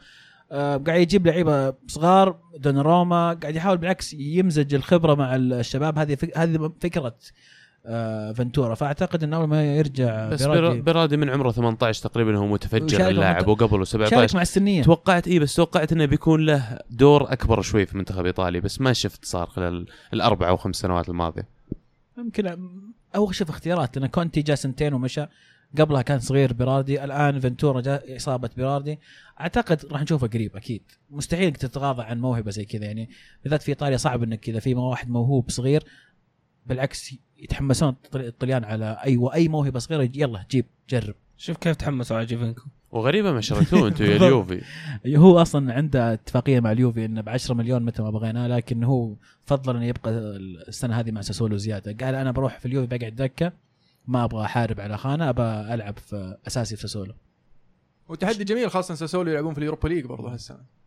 [0.53, 5.99] قاعد يجيب لعيبة صغار دوناروما قاعد يحاول بالعكس يمزج الخبرة مع الشباب.
[5.99, 6.39] هذه فك...
[6.39, 7.15] هذه فكرة
[7.87, 8.75] آه، فنتورا.
[8.75, 13.09] فأعتقد انه أول ما يرجع بس بيراردي بيرا- بيرادي من عمره 18 تقريبا هو متفجر
[13.09, 17.61] اللاعب وقبله شارك 17 مع السنيه توقعت اي بس توقعت إنه بيكون له دور أكبر
[17.63, 21.47] شوي في منتخب ايطالي بس ما شفت صار خلال الأربع أو خمس سنوات الماضية.
[22.19, 22.57] يمكن
[23.17, 25.27] أو شوف اختيارات لأن كونتي جاء سنتين ومشى.
[25.79, 28.99] قبلها كان صغير بيراردي الآن فنتورا جاء إصابة بيراردي.
[29.41, 30.83] أعتقد راح نشوفه قريب أكيد.
[31.11, 33.11] مستحيل انك تتغاضى عن موهبة زي كذا يعني
[33.43, 35.85] بالذات في ايطاليا صعب إنك كذا في واحد موهوب صغير
[36.67, 41.15] بالعكس يتحمسون الطل- الطليان على اي اي موهبة صغيرة يلا جيب جرب.
[41.37, 44.17] شوف كيف تحمسوا على جيفينكو وغريبة ما شريتوه أنتم يا.
[44.17, 44.63] اليوفي.
[45.07, 49.15] هو أصلا عنده اتفاقية مع اليوفي إنه ب 10 مليون متى ما بغيناه لكن هو
[49.45, 50.11] فضل انه يبقى
[50.69, 52.07] السنة هذه مع ساسولو زيادة.
[52.07, 53.53] قال أنا بروح في اليوفي بقعد دكة
[54.07, 57.15] ما أبغى احارب على خانه ابى العب في اساسي في ساسولو
[58.09, 60.81] وتحدي جميل خاصة ساسولو يلعبون في ال Europa League برضه هالسنة.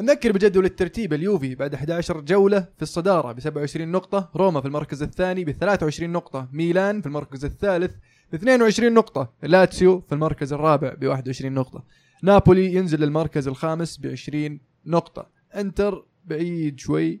[0.00, 5.02] نذكر بجدول الترتيب اليوفي بعد 11 جولة في الصدارة ب 27 نقطة، روما في المركز
[5.02, 7.94] الثاني ب 23 نقطة، ميلان في المركز الثالث
[8.32, 11.84] ب 22 نقطة، لاتسيو في المركز الرابع ب 21 نقطة،
[12.22, 15.26] نابولي ينزل للمركز الخامس ب 20 نقطة،
[15.56, 17.20] إنتر بعيد شوي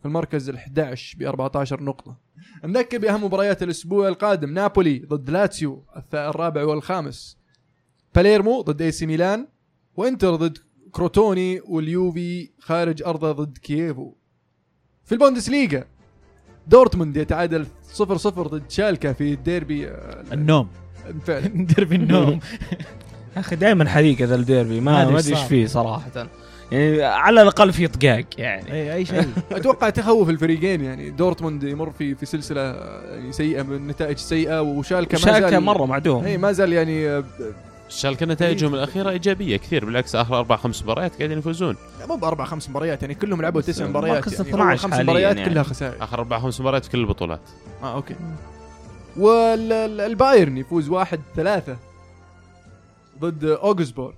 [0.00, 2.16] في المركز ال 11 ب 14 نقطة.
[2.64, 7.38] نذكر بأهم مباريات الأسبوع القادم، نابولي ضد لاتسيو الرابع والخامس،
[8.14, 9.48] باليرمو ضد AC ميلان
[9.96, 10.58] وإنتر ضد
[10.92, 14.14] كروتوني واليوفي خارج أرضه ضد كييفو.
[15.04, 15.84] في البوندسليغا
[16.66, 20.68] دورتموند يتعادل 0 0 ضد شالكا في الديربي آه، النوم.
[21.26, 21.46] فعلا.
[21.76, 22.40] دربي النوم.
[23.36, 25.42] يا أخي دائما حريقه ذا الديربي ما أدري إيش.
[25.42, 26.28] فيه صراحة.
[26.72, 28.72] يعني على الأقل في طقاق يعني.
[28.72, 29.28] اي أي شيء.
[29.52, 31.10] أتوقع تخوف الفريقين يعني.
[31.10, 35.86] دورتموند يمر في في سلسلة يعني سيئة من نتائج سيئة وشالكا ما شالكه زال مرة
[35.86, 36.24] معدوم.
[36.24, 37.22] اي ما زال يعني
[37.88, 41.76] شالكة نتائجهم الأخيرة إيجابية كثير بالعكس آخر أربع خمس مباريات قاعدين يفوزون.
[42.08, 44.40] مو بأربع خمس مباريات يعني كلهم لعبوا تسع مباريات يعني.
[44.40, 45.50] 12 أول خمس مباريات يعني.
[45.50, 46.04] كلها خسائر.
[46.04, 47.40] آخر أربع خمس مباريات في كل البطولات.
[47.82, 48.14] آه okay.
[49.16, 51.76] والبايرن يفوز واحد ثلاثة
[53.20, 54.12] ضد أوغسبورغ.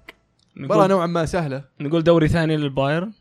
[0.57, 1.65] مباراة نقول, نوعا ما سهلة.
[1.81, 3.13] نقول دوري ثاني للبايرن؟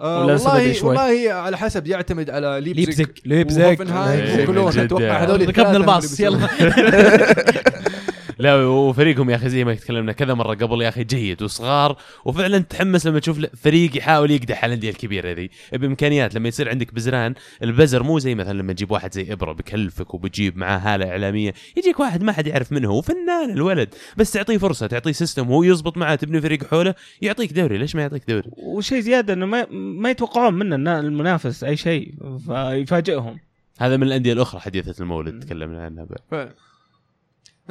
[0.00, 4.70] آه والله شوي؟ والله على حسب يعتمد على ليبزيج ليبزيج ليبزيج وهوفنهايم ليبزيج وكولون من
[4.70, 5.22] جد أتوقع.
[5.24, 6.20] هذول ركبنا الباص.
[6.20, 6.38] يلا
[8.38, 12.58] لا وفريقهم يا أخي زي ما تكلمنا كذا مرة قبل يا أخي جيد وصغار وفعلا
[12.58, 15.50] تحمس لما تشوف فريق يحاول يقدح على الأندية الكبيرة ذي.
[15.72, 20.14] بإمكانيات لما يصير عندك بزران البزر مو زي مثلا لما تجيب واحد زي إبرة بكلفك
[20.14, 24.86] وبتجيب معاه هالة إعلامية يجيك واحد ما حد يعرف منه وفنان الولد بس تعطيه فرصة
[24.86, 27.78] تعطيه سيستم وهو يزبط معاه تبني فريق حوله يعطيك دوري.
[27.78, 32.14] ليش ما يعطيك دوري؟ وشيء زيادة إنه ما ما يتوقعون منه المنافس أي شيء
[32.46, 33.38] فيفاجئهم.
[33.78, 36.52] هذا من الأندية الأخرى حديثة المولد تكلمنا عنها بعد.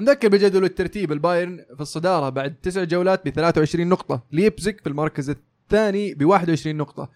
[0.02, 5.30] نذكر بجدول الترتيب البايرن في الصدارة بعد تسع جولات ب 23 نقطة ليبزيج في المركز
[5.30, 7.10] الثاني ب 21 نقطة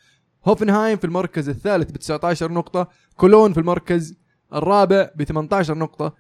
[0.45, 4.17] هوفنهايم في المركز الثالث ب 19 نقطة كولون في المركز
[4.53, 6.15] الرابع ب 18 نقطة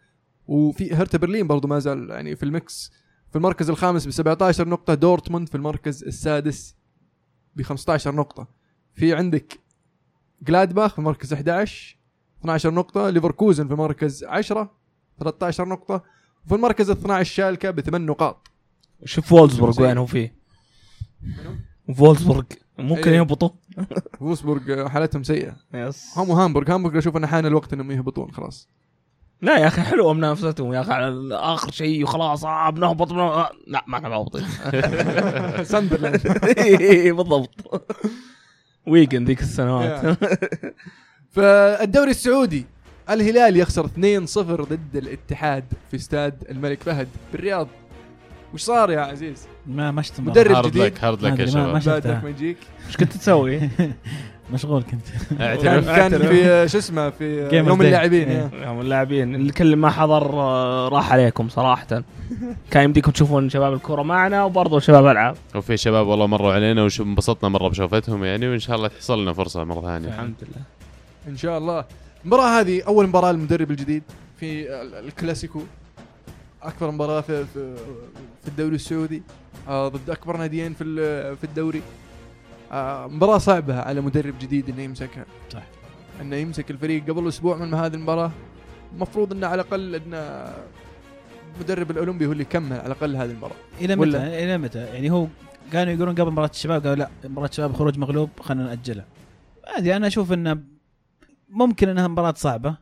[0.47, 2.91] وفي هرتا برلين برضو ما زال يعني في ال mix
[3.29, 6.75] في المركز الخامس ب 17 نقطة دورتموند في المركز السادس
[7.55, 8.47] ب 15 نقطة.
[8.93, 9.59] في عندك
[10.41, 11.97] جلادباخ في المركز 11
[12.39, 14.71] 12 نقطة ليفركوزن في المركز 10
[15.19, 16.03] 13 نقطة
[16.45, 18.47] وفي المركز ال 12 شالكة بثمان نقاط.
[19.05, 19.83] شوف فولسبورغ سيء.
[19.83, 20.35] وين هو فيه.
[21.97, 22.43] فولسبورغ
[22.79, 23.17] ممكن إيه.
[23.17, 23.49] يهبطوا.
[24.21, 25.55] وولسبورغ حالتهم سيئة.
[25.73, 28.69] بس هم وهامبورغ هامبورغ أشوف إنه حان الوقت إنهم يهبطون خلاص.
[29.41, 33.19] لا يا أخي حلوة منافستهم يا أخي على اخر شيء وخلاص آه بنهبط بن...
[33.19, 34.45] آه لا ما إحنا مهبطين
[35.71, 36.27] ساندرلاند.
[36.57, 37.83] إيه، بالضبط.
[38.87, 40.17] ويجن ذيك السنوات.
[41.31, 42.65] فالدوري السعودي
[43.09, 43.89] الهلال يخسر 2-0
[44.39, 47.67] ضد الاتحاد في استاد الملك فهد بالرياض
[48.53, 50.51] وش صار يا عزيز؟ ما ما شفت مدرب.
[50.51, 50.81] هارد جديد.
[50.81, 52.13] لك هارد لك يا شباب شفتها.
[52.13, 53.59] بعد ما يجيك إيش كنت تسوي؟
[54.53, 57.81] مشغول كنت كان, اعترف كان في شو اسمه في يوم.
[57.81, 58.49] اللاعبين إيه.
[58.61, 61.87] يا اللاعبين اللي كل ما حضر آه، راح عليكم صراحة
[62.71, 67.49] كان يمديكم تشوفون شباب الكورة معنا وبرضه شباب ألعاب وفي شباب والله مروا علينا وانبسطنا
[67.49, 70.61] مرة بشوفتهم يعني وإن شاء الله تحصل لنا فرصة مرة ثانية الحمد لله
[71.27, 71.85] إن شاء الله
[72.25, 74.03] المباراة هذه أول مباراة للمدرب الجديد
[74.39, 75.61] في ال- الكلاسيكو.
[76.63, 79.23] أكبر مباراة في في, الدوري السعودي.
[79.67, 80.83] آه ضد أكبر ناديين في
[81.35, 81.81] في الدوري.
[82.71, 85.25] آه مباراة صعبة على مدرب جديد إنه يمسكها.
[85.53, 85.63] صح.
[86.21, 88.31] إنه يمسك الفريق قبل أسبوع من هذه المباراة.
[88.95, 90.53] المفروض إنه على الأقل انه
[91.55, 93.55] المدرب الأولمبي هو اللي كمل على الأقل هذه المباراة.
[93.81, 95.27] إلى؟ متى؟ إلى متى؟ يعني هو
[95.71, 99.05] كانوا يقولون قبل مباراة الشباب قالوا لا مباراة الشباب خروج مغلوب خلينا ناجلها
[99.67, 100.74] عادي أنا أشوف إنه
[101.49, 102.77] ممكن انها مباراة صعبة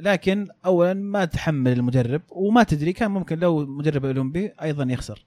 [0.00, 5.24] لكن اولا ما تحمل المدرب وما تدري كان ممكن لو مدرب أولمبي أيضا يخسر.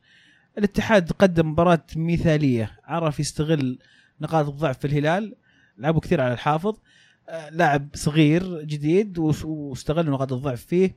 [0.58, 3.80] الاتحاد قدم مباراة مثالية عرف يستغل
[4.22, 5.36] نقاط الضعف في الهلال
[5.78, 6.76] لعبوا كثير على الحافظ.
[7.30, 10.96] آه، لاعب صغير جديد وس- واستغل نقاط الضعف فيه.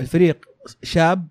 [0.00, 0.44] الفريق
[0.82, 1.28] شاب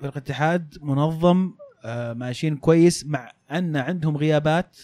[0.00, 1.52] فريق الاتحاد منظم
[1.84, 4.76] آه، ماشيين كويس مع أن عندهم غيابات.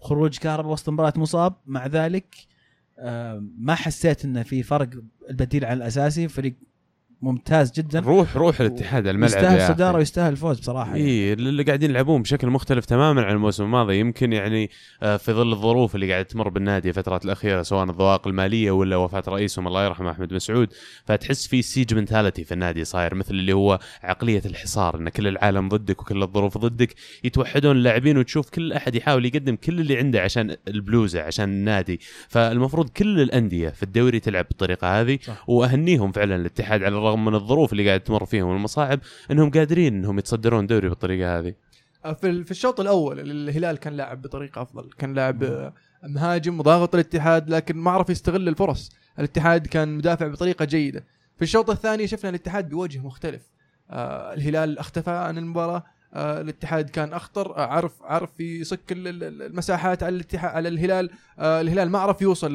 [0.00, 1.54] خروج كهرباء وسط المباراه مصاب.
[1.66, 2.36] مع ذلك
[2.98, 4.90] آه، ما حسيت إنه في فرق
[5.30, 6.28] البديل عن الأساسي.
[6.28, 6.54] فريق
[7.22, 9.74] ممتاز جدا روح روح الاتحاد على الملعب يستاهل.
[9.74, 11.10] صداره ويستاهل الفوز بصراحة يعني.
[11.10, 14.70] اي اللي قاعدين يلعبون بشكل مختلف تماما عن الموسم الماضي يمكن يعني
[15.02, 19.22] آه، في ظل الظروف اللي قاعدة تمر بالنادي الفترات الأخيرة سواء الضواق المالية ولا وفاة
[19.28, 20.68] رئيسهم الله يرحمه أحمد مسعود
[21.04, 25.68] فتحس في سيج منتاليتي في النادي صاير مثل اللي هو عقلية الحصار إن كل العالم
[25.68, 26.94] ضدك وكل الظروف ضدك
[27.24, 32.88] يتوحدون اللاعبين وتشوف كل أحد يحاول يقدم كل اللي عنده عشان البلوزة عشان النادي فالمفروض
[32.88, 35.48] كل الأندية في الدوري تلعب بالطريقة هذه صح.
[35.48, 39.00] وأهنيهم فعلا الاتحاد على الرغم من الظروف اللي قاعد تمر فيهم والمصاعب
[39.30, 41.54] إنهم قادرين إنهم يتصدرون دوري بالطريقة هذه.
[42.04, 46.94] آه، في في الشوط الأول الهلال كان لاعب بطريقة أفضل كان لاعب آه، مهاجم وضاغط
[46.94, 48.92] الاتحاد لكن ما عرف يستغل الفرص.
[49.18, 51.04] الاتحاد كان مدافع بطريقة جيدة.
[51.36, 53.42] في الشوط الثاني شفنا الاتحاد بوجه مختلف.
[53.90, 55.82] آه الهلال اختفى عن المباراة.
[56.14, 61.10] آه الاتحاد كان أخطر آه عرف عرف ال- المساحات على الاتحاد على الهلال.
[61.38, 62.54] آه الهلال ما عرف يوصل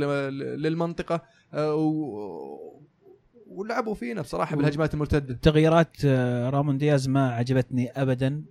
[0.61, 1.21] للمنطقة.
[1.53, 2.74] آه و-
[3.55, 5.33] ولعبوا فينا بصراحة بالهجمات المرتدة.
[5.41, 8.43] تغييرات آه، رامون دياز ما عجبتني ابدا.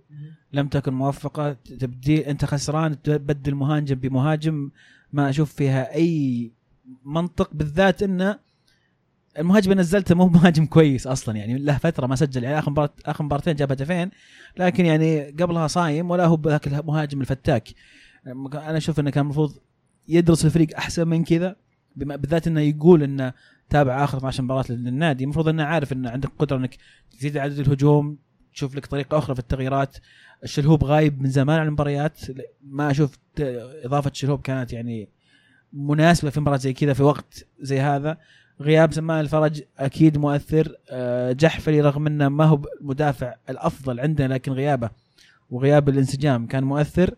[0.53, 1.53] لم تكن موفقة.
[1.53, 4.71] تبديل أنت خسران تبدل مهاجم بمهاجم.
[5.13, 6.51] ما أشوف فيها أي
[7.05, 8.39] منطق بالذات انه
[9.39, 11.37] المهاجم اللي نزلته مو مهاجم كويس أصلا.
[11.37, 12.43] يعني له فترة ما سجل.
[12.43, 14.11] يعني آخر مباراه آخر مباراتين جاب هدفين
[14.57, 17.69] لكن يعني قبلها صايم ولا هو بذاك المهاجم الفتاك.
[18.27, 19.53] أنا أشوف إنه كان المفروض
[20.07, 21.55] يدرس الفريق أحسن من كذا.
[21.95, 23.33] بما- بالذات إنه يقول إنه
[23.69, 25.23] تابع آخر 12 مباراة للنادي.
[25.23, 26.77] المفروض إنه عارف إنه عندك قدرة إنك
[27.11, 28.17] تزيد عدد الهجوم
[28.53, 29.97] تشوف لك طريقة أخرى في التغييرات.
[30.43, 32.19] الشلهوب غايب من زمان عن المباريات.
[32.63, 33.17] ما أشوف
[33.85, 35.09] إضافة الشلهوب كانت يعني
[35.73, 38.17] مناسبة في مباراة زي كذا في وقت زي هذا.
[38.61, 40.75] غياب سمان الفرج أكيد مؤثر.
[40.89, 44.89] آه، جحفلي رغم إنه ما هو المدافع الأفضل عندنا لكن غيابه
[45.49, 47.15] وغياب الانسجام كان مؤثر.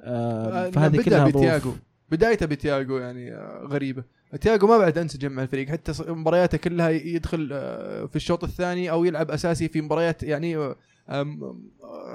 [0.00, 1.62] آه، آه، فهذه كلها
[2.10, 3.34] بدايته بتياجو يعني
[3.66, 4.04] غريبة.
[4.40, 9.04] تياجو ما بعد أنسجم مع الفريق حتى مبارياته كلها يدخل آه، في الشوط الثاني أو
[9.04, 10.76] يلعب أساسي في مباريات يعني آه،
[11.08, 11.34] آه،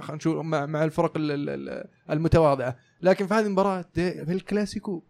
[0.02, 2.78] خلينا نشوف مع, الفرق ال- ال- ال- المتواضعة.
[3.02, 5.04] لكن في هذه المباراة في الكلاسيكو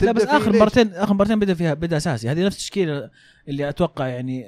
[0.00, 2.28] لا بس آخر ليش؟ مبارتين آخر مبارتين بدأ فيها بدأ أساسي.
[2.28, 3.10] هذه نفس التشكيلة
[3.48, 4.46] اللي أتوقع يعني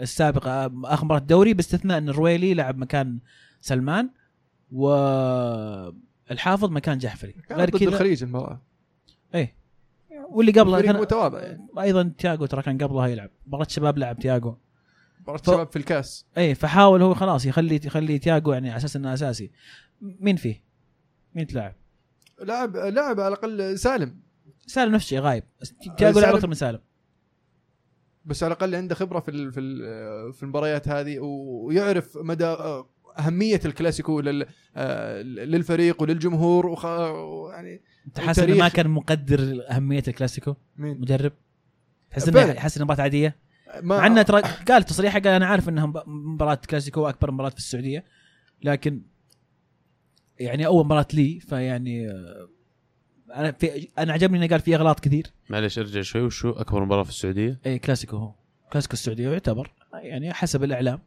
[0.00, 3.18] السابقة آخر مباراة دوري باستثناء إن الرويلي لعب مكان
[3.60, 4.10] سلمان
[4.72, 7.34] والحافظ مكان جحفري.
[7.52, 8.62] غير كذا الخليج المباراة.
[10.30, 13.30] واللي فريق كان متواضع يعني أيضا تياجو ترى كان قبلها يلعب.
[13.46, 14.54] مباراة شباب لعب تياجو
[15.20, 16.26] مباراة ف- شباب في الكاس.
[16.36, 19.50] إيه فحاول هو خلاص يخلي يخلي تياجو يعني على أساس إنه أساسي.
[20.00, 20.62] مين فيه؟
[21.34, 21.74] مين تلاعب؟
[22.42, 24.16] لاعب لاعب على الأقل سالم.
[24.66, 25.44] سالم نفس الشيء غايب
[25.98, 26.80] تياجو لعب أكثر من سالم.
[28.24, 32.56] بس على الأقل عنده خبرة في ال- في ال- في المباريات هذه ويعرف مدى
[33.18, 34.20] أهمية الكلاسيكو
[34.76, 36.84] آه، للفريق وللجمهور وخ...
[37.52, 41.32] يعني انت حاسس إنه ما كان مقدر أهمية الكلاسيكو؟ مين؟ مدرب.
[42.10, 42.28] تحس.
[42.28, 43.36] إنه حاسس انها مباراة عادية؟
[43.82, 47.50] ما مع إنه ترى قال تصريحه قال أنا عارف إنها مب- مباراة كلاسيكو اكبر مباراة
[47.50, 48.04] في السعودية
[48.62, 49.02] لكن
[50.40, 52.48] يعني أول مباراة لي فيعني آه،
[53.34, 55.26] أنا في أنا عجبني إنه قال في أغلاط كثير.
[55.50, 58.34] معلش أرجع شوي وشو أكبر مباراة في السعودية؟ اي كلاسيكو هو.
[58.72, 60.98] كلاسيكو السعودية يعتبر يعني حسب الإعلام.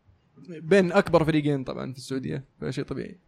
[0.49, 3.19] بين أكبر فريقين طبعا في السعودية فشيء طبيعي.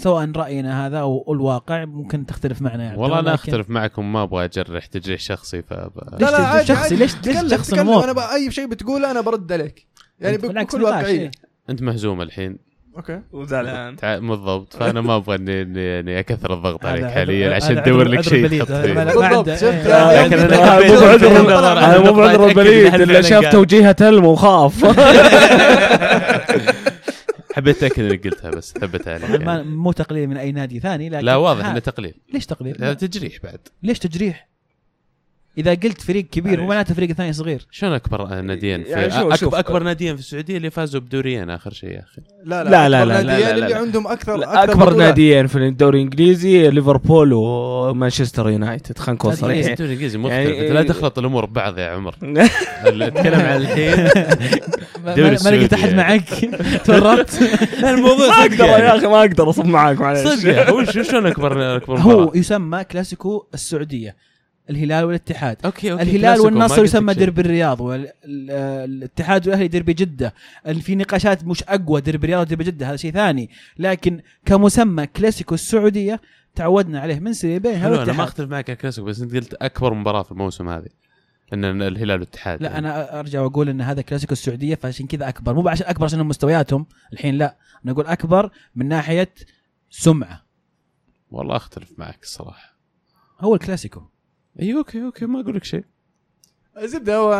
[0.00, 4.44] سواء رأينا هذا أو الواقع ممكن تختلف معنا يعني والله أنا أختلف معكم ما أبغى
[4.44, 8.50] أجرح تجريح شخصي ف ليش تجري شخصي؟ ليش- ليش تكلم شخص تكلم الأمور؟ أنا أي
[8.50, 9.86] شيء بتقوله أنا برد عليك
[10.20, 11.30] يعني بكل واقعية إيه.
[11.70, 17.04] أنت مهزوم الحين okay وزعلان بالضبط فأنا ما أبغى اني اني إني أكثر الضغط عليك
[17.06, 18.46] حاليا عشان تدور لك شيء.
[18.58, 23.52] تحط فيه بالضبط، شفت؟ لكن أنا مو بعذر البليد إحنا شاف.
[23.52, 24.84] توجيهه تلم وخاف
[27.52, 28.74] حبيت أتأكد إنك قلتها بس
[29.08, 29.64] عليك طبعاً ما يعني.
[29.64, 33.42] مو تقليل من أي نادي ثاني لكن لا واضح إنه تقليل ليش تقليل؟ لا تجريح
[33.42, 34.51] بعد ليش تجريح؟
[35.58, 36.66] إذا قلت فريق كبير مو.
[36.66, 39.54] معناته فريق الثاني صغير شلون أكبر ناديين في يعني شوف- أكبر, شوف.
[39.54, 43.12] أكبر ناديين في السعودية اللي فازوا بدوريين آخر شيء يا أخي لا لا، لا، أكبر
[43.14, 43.76] لا، لا، ناديين لا، لا، اللي لا.
[43.78, 44.96] عندهم أكثر لا، أكبر بطولات.
[44.98, 49.34] ناديين في الدوري الإنجليزي ليفربول ومانشستر يونايتد خلينا نكون.
[49.34, 52.14] صريحين الدوري الإنجليزي مختلف يعني- لا تخلط الأمور ببعض يا عمر
[52.84, 53.96] اتكلم عن الحين
[55.04, 56.24] ما الدوري ما لقيت أحد معك
[56.86, 57.38] تورطت
[57.84, 61.98] الموضوع ما أقدر يا أخي ما أقدر أصب معاك معلش صدق وش شلون اكبر أكبر
[61.98, 64.16] هو؟ يسمى كلاسيكو السعودية
[64.72, 65.56] الهلال والاتحاد.
[65.64, 67.14] okay okay الهلال والنصر يسمى.
[67.14, 70.34] دربي الرياض والاتحاد والأهلي دربي جدة.
[70.80, 73.50] في نقاشات مش أقوى دربي الرياض ودربي جدة هذا شيء ثاني.
[73.78, 76.20] لكن كمسمى كلاسيكو السعودية
[76.54, 79.94] تعودنا عليه من سنين حلو أنا ما أختلف معك على الكلاسيكو بس أنت قلت أكبر
[79.94, 80.88] مباراة في الموسم هذه
[81.52, 82.62] إن الهلال والاتحاد.
[82.62, 82.78] لا يعني.
[82.78, 85.54] أنا أرجع وأقول إن هذا كلاسيكو السعودية فعشان كذا أكبر.
[85.54, 86.86] مو عشان أكبر عشان مستوياتهم.
[87.12, 89.34] الحين لا أنا أقول أكبر من ناحية
[89.90, 90.46] سمعة.
[91.30, 92.76] والله أختلف معك الصراحه
[93.40, 94.02] هو الكلاسيكو.
[94.60, 95.84] إي okay okay ما أقول لك شيء.
[96.84, 97.32] زبدة هو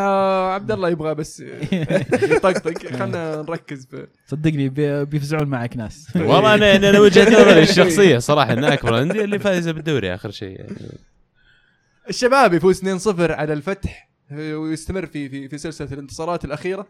[0.55, 6.09] عبد الله يبغى بس يطقطق خلينا نركز في صدقني بي- بيفزعون معك ناس.
[6.17, 8.95] والله أنا أنا وجهة نظري الشخصية صراحة ان أكبر.
[8.95, 10.61] الانديه اللي فايزه بالدوري آخر شيء.
[10.61, 10.77] يعني.
[12.09, 16.87] الشباب يفوز 2-0 على الفتح ويستمر في في في سلسلة الانتصارات الأخيرة.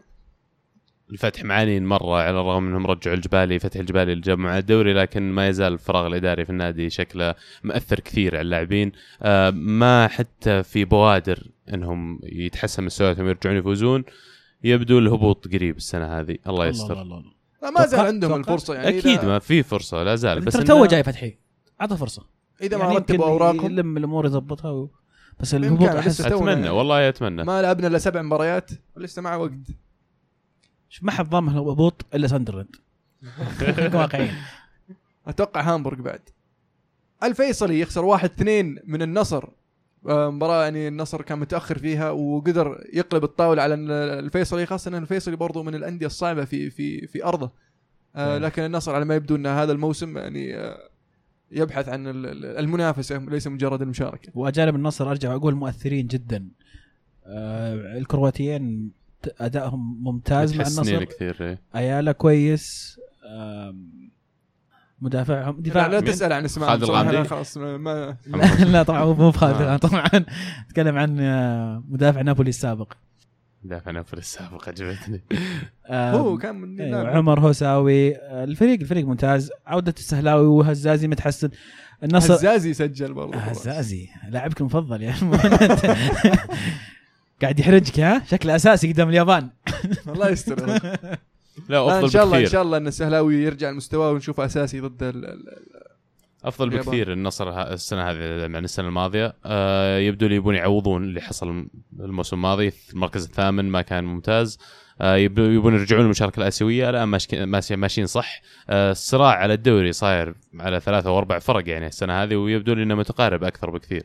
[1.11, 5.31] الفتح معانين مرة على الرغم إنهم رجعوا الجبالي فتح الجبالي اللي جاب مع الدوري لكن
[5.31, 8.91] ما يزال الفراغ الإداري في النادي شكله مأثر كثير على اللاعبين.
[9.21, 11.43] آه، ما حتى في بوادر
[11.73, 14.03] إنهم يتحسن مستوياتهم ويرجعون يفوزون
[14.63, 16.37] يبدو الهبوط قريب السنة هذه.
[16.47, 17.01] الله يستر.
[17.01, 18.53] الله الله لا ما زال عندهم توقع.
[18.53, 20.41] الفرصة يعني أكيد ما في فرصة لا زال.
[20.41, 21.37] بس تو جاي فتحي
[21.81, 22.25] أعطى فرصة.
[22.61, 23.71] إذا ما يعني رتبوا أوراقهم.
[23.71, 24.89] يلم الأمور يضبطها و...
[25.39, 26.69] بس الهبوط احس أتمنى يعني.
[26.69, 29.51] والله اتمنى ما لعبنا إلا سبع مباريات ولسه معه وقت.
[31.01, 32.75] ما حد ضامن الهبوط إلا ساندرلاند.
[33.95, 34.33] واقعيين
[35.27, 36.21] أتوقع هامبورغ بعد.
[37.23, 39.49] الفيصلي يخسر واحد اثنين من النصر.
[40.09, 43.91] آه، مباراة يعني النصر كان متأخر فيها وقدر يقلب الطاولة على ال-
[44.25, 47.51] الفيصلي خاصة إن الفيصلي برضو من الأندية الصعبة في في في أرضه.
[48.15, 48.41] آه، نعم.
[48.45, 50.89] لكن النصر على ما يبدو إن هذا الموسم يعني آه،
[51.51, 54.31] يبحث عن ال- ال- المنافسة ليس مجرد المشاركة.
[54.35, 56.47] وأجانب النصر أرجع وأقول مؤثرين جدا.
[57.25, 58.91] آه الكرواتيين
[59.39, 61.03] أدائهم ممتاز مع النصر.
[61.03, 61.57] كثير.
[61.75, 62.99] ايالا كويس
[65.01, 69.29] مدافعهم لا, دفاع لا تسأل عن اسماء خالد الغامدي؟ خلاص ما- لا, لا طبعا مو
[69.29, 69.77] بخالد آه.
[69.77, 70.05] طبعا.
[70.67, 72.93] اتكلم عن آه، مدافع نابولي السابق.
[73.63, 75.21] دافع نابولي السابق عجبتني.
[75.91, 77.09] هو كان من أيوة.
[77.17, 79.51] عمر هوساوي آه، الفريق الفريق ممتاز.
[79.67, 81.49] عودة السهلاوي وهزازي متحسن.
[82.03, 85.13] النصر هزازي سجل برضو آه، هزازي لاعبك المفضل يا
[87.41, 89.49] قاعد يحرجك ها؟ شكله أساسي قدام اليابان.
[90.13, 90.67] الله يستر.
[91.69, 92.51] لا أفضل إن شاء الله إن بكثير.
[92.51, 95.43] شاء الله إن السهلاوي يرجع لمستواه ونشوفه أساسي ضد ال- ال-
[96.45, 96.85] أفضل اليابان.
[96.85, 99.33] بكثير النصر ه- السنة هذه عن السنة الماضية.
[99.45, 101.67] آه يبدو لي يبون يعوضون اللي حصل
[101.99, 102.71] الموسم الماضي.
[102.71, 104.57] في المركز الثامن ما كان ممتاز.
[105.01, 106.89] آه يبدو- يبون يرجعون للمشاركه الآسيوية.
[106.89, 108.41] الآن ماشي- ماشي- ماشيين صح.
[108.69, 112.83] آه الصراع على الدوري صاير على ثلاثة أو أربع فرق يعني السنة هذه ويبدو لي
[112.83, 114.03] إنه متقارب أكثر بكثير.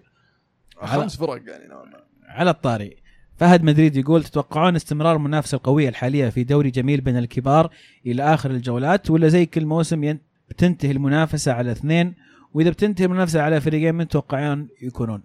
[0.85, 1.99] خمس فرق يعني نوعاً ما.
[2.29, 2.97] على الطاري.
[3.39, 7.70] فهد مدريد يقول تتوقعون استمرار المنافسة القوية الحالية في دوري جميل بين الكبار
[8.06, 10.19] إلى آخر الجولات ولا زي كل موسم
[10.51, 12.15] بتنتهي المنافسة على اثنين
[12.55, 15.23] وإذا بتنتهي المنافسة على فريقين من تتوقعون يكونون؟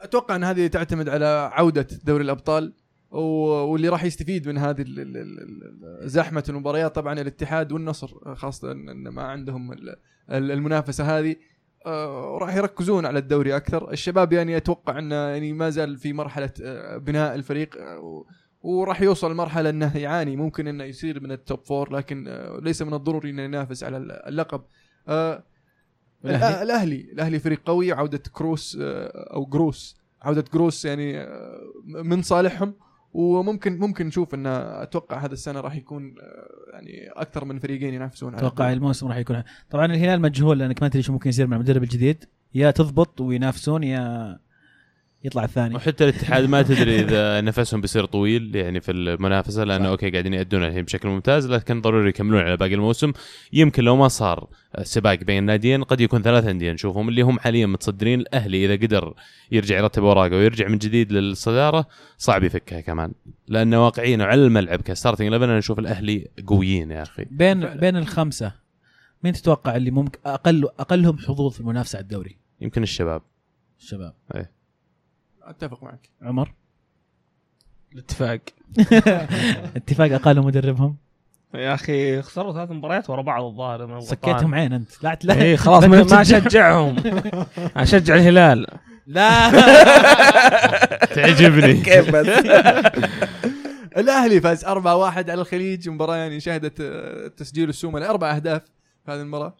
[0.00, 2.72] أتوقع أن هذه تعتمد على عودة دوري الأبطال
[3.10, 4.84] واللي راح يستفيد من هذه
[6.00, 9.96] زحمة المباريات طبعا الاتحاد والنصر خاصة إن ما عندهم ال-
[10.30, 11.36] ال- المنافسة هذه
[11.86, 13.92] آه، راح يركزون على الدوري أكثر.
[13.92, 18.24] الشباب يعني أتوقع أنه يعني ما زال في مرحلة آه، بناء الفريق آه،
[18.62, 20.36] وراح يوصل مرحله أنه يعاني.
[20.36, 24.60] ممكن أنه يصير من ال top four لكن ليس من الضروري أنه ينافس على اللقب.
[25.08, 25.44] آه،؟
[26.24, 27.00] الأهلي؟ الأهلي.
[27.12, 27.92] الأهلي فريق قوي.
[27.92, 29.96] عودة كروس أو جروس.
[30.22, 31.26] عودة جروس يعني
[31.84, 32.74] من صالحهم.
[33.18, 38.34] وممكن ممكن نشوف إن أتوقع هذا السنة راح يكون آه، يعني أكثر من فريقين ينافسون
[38.34, 38.72] على أتوقع.
[38.72, 42.24] الموسم راح يكون طبعا الهلال مجهول لأنك ما تدري شو ممكن يصير مع المدرب الجديد
[42.54, 44.38] يا تضبط وينافسون يا
[45.24, 45.74] يطلع الثاني.
[45.74, 49.88] وحتى الاتحاد ما تدري إذا نفسهم بيصير طويل يعني في المنافسة لأنه.
[49.88, 53.12] okay قاعدين يأدون الحين بشكل ممتاز لكن ضروري يكملون على باقي الموسم.
[53.52, 54.48] يمكن لو ما صار
[54.82, 58.20] سباق بين الناديين قد يكون ثلاث أندية نشوفهم اللي هم حاليا متصدرين.
[58.20, 59.14] الأهلي إذا قدر
[59.52, 61.86] يرجع يرتب أوراقه ويرجع من جديد للصدارة
[62.18, 63.12] صعب يفكها كمان.
[63.48, 67.24] لأنه واقعيا على الملعب ك starting 11 أنا أشوف الأهلي قويين يا أخي.
[67.30, 68.52] بين بين الخمسة
[69.24, 73.22] مين تتوقع اللي ممكن أقل أقلهم حظوظ في المنافسة على الدوري؟ يمكن الشباب.
[73.80, 74.14] الشباب.
[75.50, 76.10] أتفق معك.
[76.22, 76.52] عمر؟
[77.92, 78.40] الاتفاق.
[79.76, 80.96] اتفاق أقل مدربهم؟
[81.54, 85.04] يا أخي خسروا ثلاث مباريات ورا بعض الظاهر سكيتهم عين أنت.
[85.04, 85.42] لا لا.
[85.42, 86.96] اي خلاص لا ما, أشجعهم.
[87.76, 88.66] أشجع الهلال.
[89.06, 89.50] لا.
[91.14, 91.74] تعجبني.
[91.74, 92.26] كيف بس؟
[93.96, 96.82] الأهلي فاز 4-1 على الخليج مباراه يعني شهدت
[97.36, 98.62] تسجيل السومة لأربع أهداف
[99.06, 99.56] في هذه المباراة.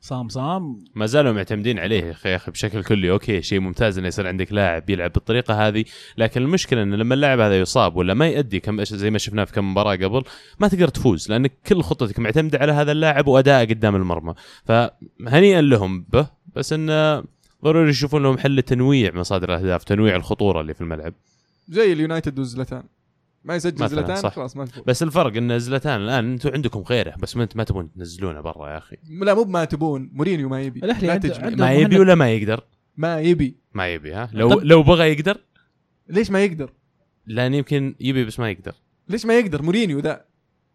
[0.00, 0.84] صام صام.
[0.94, 3.10] ما زالوا معتمدين عليه يا أخي يا أخي بشكل كلي.
[3.10, 5.84] okay شيء ممتاز إنه يصير عندك لاعب يلعب بالطريقة هذه
[6.18, 9.52] لكن المشكلة إنه لما اللاعب هذا يصاب ولا ما يؤدي كم زي ما شفناه في
[9.52, 10.22] كم مباراة قبل
[10.58, 14.34] ما تقدر تفوز لأنك كل خطتك معتمدة على هذا اللاعب وادائه قدام المرمى.
[14.64, 17.24] فهنيئا لهم به بس إنه
[17.64, 21.14] ضروري يشوفون لهم حل تنويع مصادر الأهداف تنويع الخطورة اللي في الملعب.
[21.68, 22.82] زي اليونايتد وزلتان
[23.44, 24.34] ما يسجل زلتان صح.
[24.34, 27.64] خلاص ما تفوز بس الفرق إن زلتان الآن أنتم عندكم غيره بس ما انت ما
[27.64, 28.96] تبون تنزلونه برا يا أخي.
[29.10, 30.10] لا مو بما تبون.
[30.12, 30.80] مورينيو ما يبي.
[30.92, 32.64] عنده- ما يبي ولا ما يقدر؟
[32.96, 33.56] ما يبي.
[33.74, 35.38] ما يبي ها؟ لو طب- لو بغى يقدر؟
[36.08, 36.72] ليش ما يقدر؟
[37.26, 38.74] لأن يمكن يبي بس ما يقدر.
[39.08, 40.24] ليش ما يقدر؟ مورينيو ذا.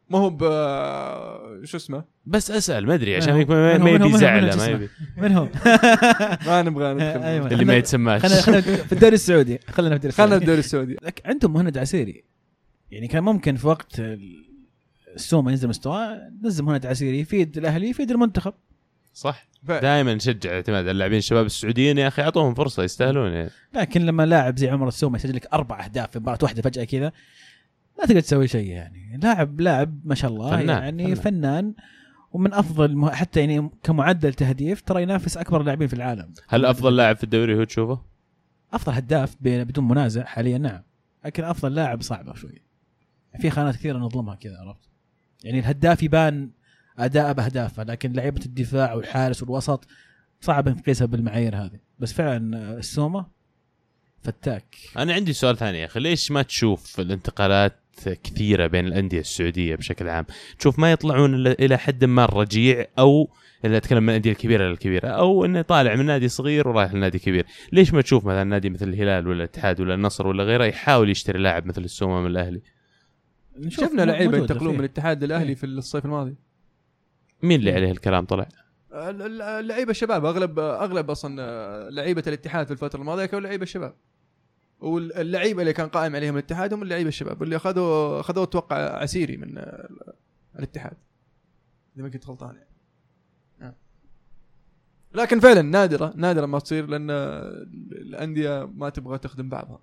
[0.09, 0.39] ما هو ب
[1.65, 3.37] شو اسمه؟ بس أسأل ما أدري عشان ما؟
[3.77, 4.09] ما؟ يبي من
[4.57, 4.89] ما؟ يبي.
[5.17, 5.47] من هو؟
[6.47, 7.03] ما نبغى ندخل.
[7.23, 7.47] أيوة.
[7.47, 8.21] اللي ما يتسماش.
[8.21, 9.59] خلينا خلينا في الدوري السعودي.
[9.69, 10.43] خلينا في الدوري خلنا السعودي.
[10.43, 10.95] الدوري السعودي.
[11.03, 12.23] لك عندهم مهند عسيري.
[12.93, 14.45] يعني كان ممكن في وقت ال-
[15.15, 18.53] السومة ينزل مستواه نزل مهند عسيري يفيد الأهلي يفيد المنتخب.
[19.13, 19.47] صح.
[19.67, 19.71] ف...
[19.71, 23.49] دائما نشجع اعتماد على اللاعبين الشباب السعوديين يا أخي أعطوهم فرصة يستاهلون يعني.
[23.73, 27.11] لكن لما لاعب زي عمر السومة يسجل لك أربع أهداف في مباراة واحدة فجأة كذا
[27.99, 29.19] ما تقدر تسوي شيء يعني.
[29.23, 31.15] لاعب لاعب ما شاء الله فنان، يعني فنان.
[31.15, 31.73] فنان,
[32.31, 33.11] ومن أفضل مه...
[33.11, 36.33] حتى يعني كمعدل تهديف ترى ينافس أكبر اللاعبين في العالم.
[36.47, 38.01] هل أفضل لاعب في الدوري هو تشوفه؟
[38.73, 40.81] أفضل هداف بدون منازع حاليا نعم.
[41.25, 42.61] لكن أفضل لاعب صعبة شوي.
[43.39, 44.89] في خانات كثيرة نظلمها كذا عرفت؟
[45.43, 46.49] يعني الهداف يبان
[46.97, 49.87] اداءه بأهدافه لكن لعيبة الدفاع والحارس والوسط
[50.41, 51.79] صعب إنك تقيسها بالمعايير هذه.
[51.99, 53.25] بس فعلا آه، السومة
[54.21, 54.75] فتاك.
[54.97, 57.79] أنا عندي سؤال ثاني يا أخي ليش ما تشوف الانتقالات
[58.23, 60.25] كثيرة بين الأندية السعودية بشكل عام؟
[60.59, 63.29] تشوف ما يطلعون إلى حد ما الرجيع أو
[63.65, 67.45] اللي أتكلم من الأندية الكبيرة للكبيره أو إنه طالع من نادي صغير ورايح لنادي كبير.
[67.71, 71.39] ليش ما تشوف مثلا نادي مثل الهلال ولا الاتحاد ولا النصر ولا غيره يحاول يشتري
[71.39, 72.61] لاعب مثل السومة من الأهلي؟
[73.67, 74.73] شفنا لعيبة ينتقلون.
[74.73, 75.55] من الاتحاد للاهلي إيه.
[75.55, 76.35] في الصيف الماضي.
[77.43, 78.47] مين اللي عليه الكلام طلع؟
[78.93, 80.25] ال- ال- اللعيبة الشباب.
[80.25, 83.93] اغلب أغلب أصلا لعيبة الاتحاد في الفترة الماضية كانوا لعيبة الشباب.
[84.79, 87.41] واللعيبة اللي كان قائم عليهم الاتحاد هم اللعيبة الشباب.
[87.41, 89.57] واللي اخذوا اخذوه أتوقع عسيري من
[90.59, 90.97] الاتحاد.
[91.95, 92.69] إذا ما كنت غلطان يعني.
[93.61, 93.75] آه.
[95.13, 97.09] لكن فعلا نادره نادرة ما تصير لأن
[97.91, 99.79] الأندية ما تبغى تخدم بعضها.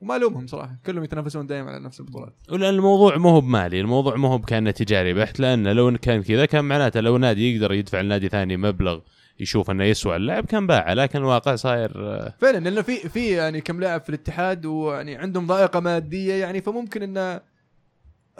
[0.00, 2.34] وما الومهم صراحة كلهم يتنافسون دائما على نفس البطولات.
[2.50, 6.46] ولأن الموضوع ما هو بمالي الموضوع ما هو بكأنه تجاري بحت لأنه لو كان كذا
[6.46, 9.00] كان معناته لو نادي يقدر يدفع لنادي ثاني مبلغ
[9.40, 13.60] يشوف إنه يسوى اللاعب كان باعه لكن الواقع صاير آه، فعلا لأنه في في يعني
[13.60, 17.40] كم لاعب في الاتحاد ويعني عندهم ضائقة مادية يعني فممكن إن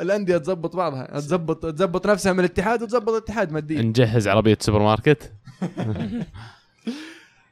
[0.01, 3.83] الأندية تزبط بعضها تزبط تزبط نفسها من الاتحاد وتزبط الاتحاد ماديا.
[3.83, 5.33] نجهز عربية سوبر ماركت.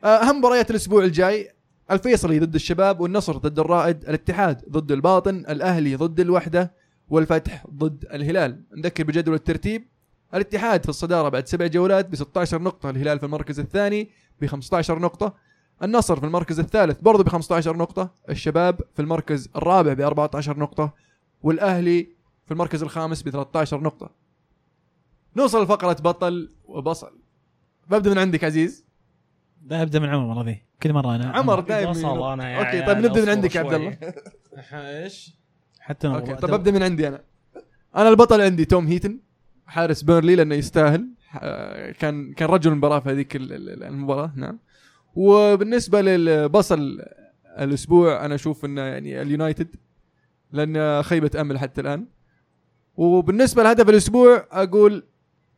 [0.05, 1.51] آه، أهم مباريات الأسبوع الجاي
[1.91, 6.73] الفيصلي ضد الشباب والنصر ضد الرائد الاتحاد ضد الباطن الأهلي ضد الوحدة
[7.09, 8.63] والفتح ضد الهلال.
[8.77, 9.87] نذكر بجدول الترتيب
[10.35, 14.99] الاتحاد في الصدارة بعد سبع جولات ب 16 نقطة الهلال في المركز الثاني ب 15
[14.99, 15.35] نقطة
[15.83, 20.95] النصر في المركز الثالث برضه ب 15 نقطة الشباب في المركز الرابع ب 14 نقطة
[21.43, 22.09] والأهلي
[22.47, 24.11] في المركز الخامس ب 13 نقطة.
[25.37, 27.13] نوصل لفقره بطل وبصل.
[27.91, 28.85] ببدا من عندك عزيز؟
[29.65, 30.63] لا أبدأ من عمر المره ذي.
[30.83, 33.73] كل مرة أنا عمر دائما أنا يا okay طيب نبدأ من عندك يا عبد.
[33.75, 33.97] الله.
[35.03, 35.35] إيش؟
[35.81, 37.21] حتى أنا okay طب أبدأ من عندي أنا.
[37.97, 39.19] أنا البطل عندي توم هيتن
[39.67, 41.09] حارس بيرنلي لأنه يستاهل.
[41.41, 44.59] آه، كان كان رجل المباراة في هذيك ال- ال- المباراة نعم.
[45.15, 47.03] وبالنسبة للبصل
[47.59, 49.69] الأسبوع أنا أشوف إنه يعني اليونايتد
[50.53, 52.07] لأن خيبة أمل حتى الآن.
[52.97, 55.05] وبالنسبة لهدف الأسبوع أقول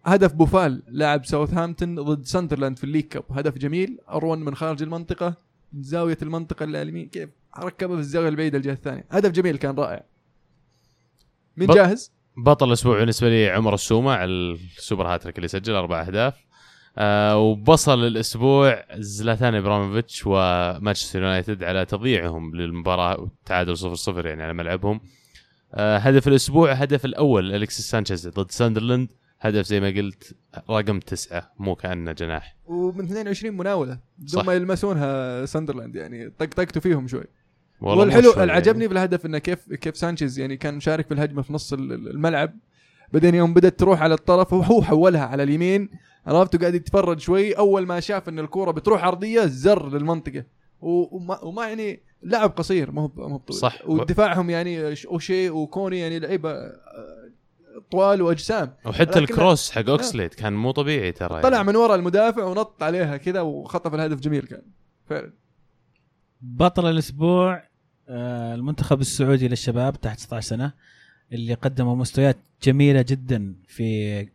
[0.07, 3.25] هدف بوفال لاعب ساوثهامبتون ضد ساندرلاند في ال League Cup.
[3.31, 3.99] هدف جميل.
[4.09, 5.35] ارون من خارج المنطقة
[5.73, 7.29] من زاوية المنطقة اليمين كيف؟
[7.59, 9.05] ركبها في الزاوية البعيدة الجهه الثانية.
[9.11, 10.03] هدف جميل كان رائع.
[11.57, 15.75] مين بط- جاهز؟ بطل الأسبوع بالنسبة لي عمر السومة على ال super hat-trick اللي سجل
[15.75, 16.35] أربع أهداف.
[16.99, 24.53] آه وبصل الأسبوع زلاتان ابراهيموفيتش ومانشستر يونايتد على تضييعهم للمباراة والتعادل 0 0 يعني على
[24.53, 25.01] ملعبهم.
[25.75, 29.09] آه هدف الأسبوع هدف الأول الكسيس سانشيز ضد ساندرلاند.
[29.41, 30.35] هدف زي ما قلت
[30.71, 32.57] رقم تسعة مو كأنه جناح.
[32.67, 33.99] ومن 22 مناولة.
[34.27, 34.43] صح.
[34.43, 37.25] ثم يلمسونها ساندرلاند يعني طقطقتوا فيهم شوي.
[37.81, 38.89] والله والحلو اللي عجبني يعني.
[38.89, 42.09] في الهدف إنه كيف كيف سانشيز يعني كان مشارك في الهجمة في نص ال- ال-
[42.11, 42.55] الملعب.
[43.13, 45.89] بعدين يوم بدأت تروح على الطرف وهو حولها على اليمين.
[46.27, 47.53] عرفت؟ وقاعد يتفرج شوي.
[47.53, 50.45] أول ما شاف إن الكورة بتروح عرضية زر للمنطقة.
[50.81, 53.89] وما, وما يعني لاعب قصير ما هو ما هو طويل صح.
[53.89, 57.31] ودفاعهم يعني أوشي وكوني يعني لعيبة آه،
[57.91, 58.75] طوال واجسام.
[58.85, 61.69] وحتى الكروس حق اوكسليت كان مو طبيعي ترى طلع يعني.
[61.69, 64.63] من ورا المدافع ونط عليها كذا وخطف الهدف جميل كان.
[65.09, 65.33] فعلا.
[66.41, 67.63] بطل الأسبوع
[68.09, 70.73] آه، المنتخب السعودي للشباب تحت 16 سنة
[71.33, 74.29] اللي قدموا مستويات جميلة جدا في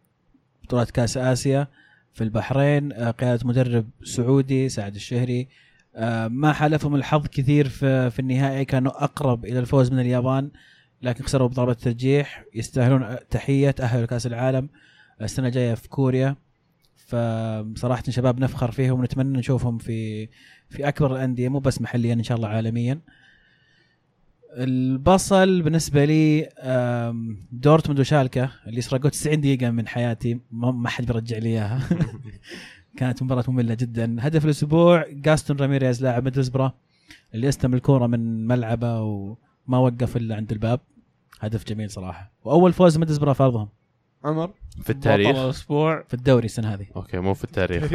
[0.64, 1.68] بطولات كأس آسيا
[2.14, 5.48] في البحرين آه، قيادة مدرب سعودي سعد الشهري.
[5.96, 10.52] آه، ما حالفهم الحظ كثير في, في النهائي كانوا أقرب إلى الفوز من اليابان.
[11.02, 12.46] لكن خسروا بضربة ترجيح.
[12.56, 14.70] يستاهلون تحية تاهلوا لكاس العالم.
[15.22, 16.36] السنة الجاية في كوريا.
[16.96, 20.28] فصراحة شباب نفخر فيهم ونتمنى نشوفهم في
[20.70, 23.00] في أكبر الأندية مو بس محليا إن شاء الله عالميا.
[24.54, 26.50] البصل بالنسبة لي
[27.52, 30.40] دورتموند وشالكة اللي سرقوا 90 دقيقة من حياتي.
[30.52, 31.90] ما حد بيرجع لي إياها.
[32.98, 34.16] كانت مباراة مملة جدا.
[34.20, 36.74] هدف الأسبوع جاستون راميريز لاعب ميدلسبرا
[37.34, 40.80] اللي استلم الكورة من ملعبه وما وقف إلا عند الباب.
[41.40, 42.32] هدف جميل صراحة.
[42.44, 43.70] وأول فوز ميدلسبرا في ارضهم
[44.24, 44.50] عمر؟
[44.84, 46.86] في التاريخ؟ بطل الأسبوع في الدوري السنة هذه.
[46.96, 47.92] okay مو في التاريخ؟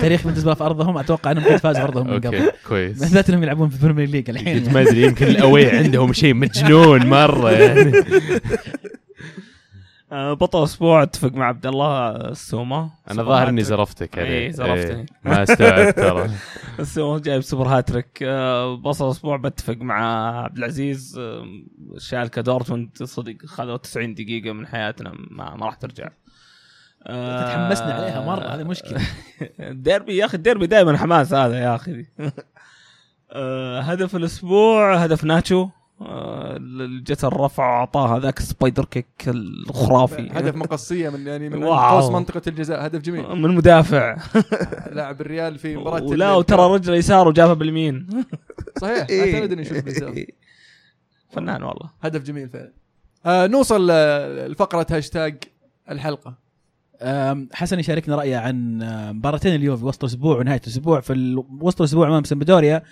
[0.00, 0.26] تاريخ.
[0.26, 0.98] ميدلسبرا في أرضهم.
[0.98, 2.36] أتوقع إنهم قد فازوا في أرضهم من قبل.
[2.36, 4.72] okay كويس بالذات إنهم يلعبون في ال Premier League الحين.
[4.72, 7.92] ما أدري يمكن ال away عندهم شيء مجنون مرة يعني.
[10.12, 12.90] بطل الأسبوع أتفق مع عبد الله السومة.
[13.10, 15.00] أنا ظاهر إني زرفتك إيه، زرفتني.
[15.00, 16.30] إيه، ما استوعبت ترى.
[16.80, 18.18] السومة جايب super hat-trick.
[18.22, 21.18] آه، بطل الأسبوع بتفق مع عبد العزيز.
[21.18, 21.44] آه،
[21.98, 26.08] شالكة دورتموند صدق خذوا 90 دقيقة من حياتنا ما, ما راح ترجع.
[27.06, 29.00] آه، تحمسنا عليها مرة، هذه مشكلة.
[29.60, 32.06] الديربي يا أخي الديربي دائما حماس هذا يا أخي.
[33.32, 35.62] آه، هدف الأسبوع هدف ناتشو.
[35.62, 35.70] آه،
[37.02, 40.28] جت الرفع وأعطاها ذاك spider kick الخرافي.
[40.32, 41.64] هدف مقصية من يعني من.
[41.64, 42.86] قوس منطقة الجزاء.
[42.86, 43.28] هدف جميل.
[43.36, 44.16] من مدافع.
[44.96, 48.06] لاعب الريال في مباراة ال- وترى رجله يسار وجابها باليمين.
[48.82, 49.06] صحيح.
[49.10, 49.34] إيه.
[49.34, 50.24] اعتمد إني أشوف باليسار.
[51.32, 51.90] فنان والله.
[52.02, 52.72] هدف جميل فعلا.
[53.26, 55.36] آه نوصل آه، لفقرة هاشتاج
[55.90, 56.50] الحلقة.
[57.52, 58.78] حسن يشاركنا رأيه عن
[59.16, 61.00] مباراتين اليوفي وسط الأسبوع ونهاية الأسبوع.
[61.00, 62.82] في وسط الأسبوع أمام سمبدوريا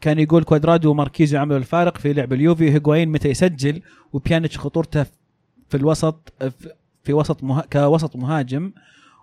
[0.00, 2.70] كان يقول كوادرادو وماركيزو عملوا الفارق في لعب اليوفي.
[2.70, 3.82] هيغوايين متى يسجل؟
[4.12, 5.02] وبيانيتش خطورته
[5.68, 6.32] في الوسط
[7.04, 8.72] في- وسط مها كوسط مهاجم.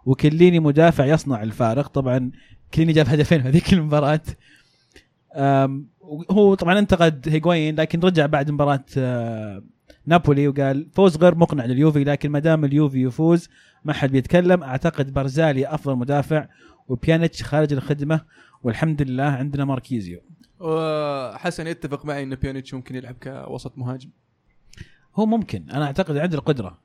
[0.05, 1.87] وكليني مدافع يصنع الفارق.
[1.87, 2.31] طبعا
[2.73, 4.21] كليني جاب هدفين في هذيك المباراة.
[6.31, 9.63] هو طبعا انتقد هيغوايين لكن رجع بعد مباراة آه،
[10.05, 13.49] نابولي وقال فوز غير مقنع لليوفي لكن ما دام اليوفي يفوز
[13.85, 14.63] ما حد بيتكلم.
[14.63, 16.47] أعتقد بارزالي أفضل مدافع
[16.87, 18.21] وبيانيتش خارج الخدمة.
[18.63, 20.19] والحمد لله عندنا ماركيزيو.
[20.59, 24.09] وحسن يتفق معي إن بيانيتش ممكن يلعب كوسط مهاجم.
[25.15, 25.69] هو ممكن.
[25.69, 26.79] أنا أعتقد عنده القدرة.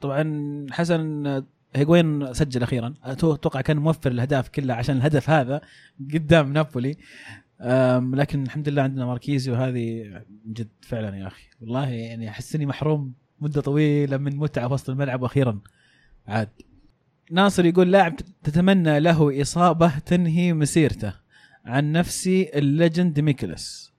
[0.00, 1.44] طبعا حسن
[1.74, 2.94] هيغوين سجل أخيرا.
[3.04, 5.60] أتوقع كان موفر الأهداف كلها عشان الهدف هذا
[6.14, 6.96] قدام نابولي.
[8.14, 10.04] لكن الحمد لله عندنا ماركيزيو هذه
[10.46, 11.42] من جد فعلا يا أخي.
[11.60, 15.60] والله يعني أحس إني محروم مدة طويلة من متعة وسط الملعب وأخيرا.
[16.26, 16.48] عاد.
[17.30, 21.19] ناصر يقول لاعب تتمنى له إصابة تنهي مسيرته.
[21.66, 23.90] عن نفسي ال legend ميكلس.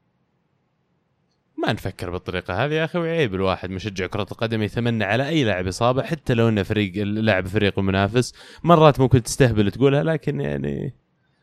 [1.57, 5.67] ما نفكر بالطريقة هذه يا أخي وعيب الواحد مشجع كرة القدم يتمنى على أي لاعب
[5.67, 8.33] إصابة حتى لو إنه فريق لاعب فريق منافس.
[8.63, 10.93] مرات ممكن تستهبل تقولها لكن يعني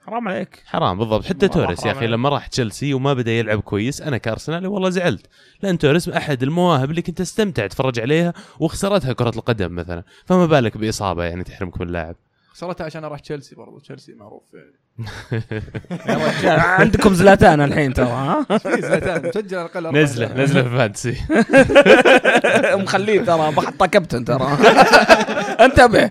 [0.07, 0.63] حرام عليك.
[0.67, 1.25] حرام بالضبط.
[1.25, 2.03] حتى توريس يا عليك.
[2.03, 5.27] لما راح تشيلسي وما بدأ يلعب كويس أنا كآرسنالي والله زعلت.
[5.63, 10.03] لأن توريس أحد المواهب اللي كنت أستمتع أتفرج عليها وخسرتها كرة القدم مثلا.
[10.27, 12.17] فما بالك بإصابة يعني تحرمك من لاعب.
[12.59, 13.79] خسرتها عشان أروح تشيلسي برضو.
[13.79, 14.73] تشيلسي معروف يعني
[16.07, 19.29] يا رجال عندكم زلاتان الحين ترى ها؟ في زلاتان.
[19.29, 20.35] مسجل على الأقل نزله.
[20.43, 21.17] نزله في فانتسي.
[22.83, 24.45] مخليه ترى بحطه كابتن ترى.
[25.67, 26.11] انتبه.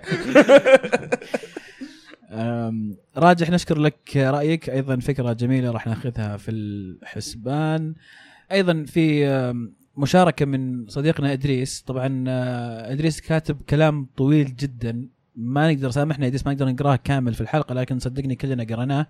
[3.18, 4.69] راجح نشكر لك رأيك.
[4.69, 7.94] أيضا فكرة جميلة راح ناخذها في الحسبان.
[8.52, 9.28] أيضا في
[9.98, 11.82] مشاركة من صديقنا إدريس.
[11.82, 15.16] طبعا آه، إدريس كاتب كلام طويل جدا.
[15.38, 19.08] ما نقدر سامحنا ادريس ما نقدر نقراه كامل في الحلقة لكن صدقني كلنا قرأناه.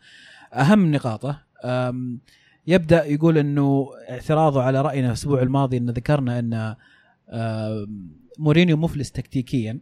[0.54, 1.44] أهم نقاطه
[2.68, 6.76] يبدأ يقول إنه اعتراضه على رأينا الأسبوع الماضي إن ذكرنا إن
[8.40, 9.80] مورينيو مفلس تكتيكيا.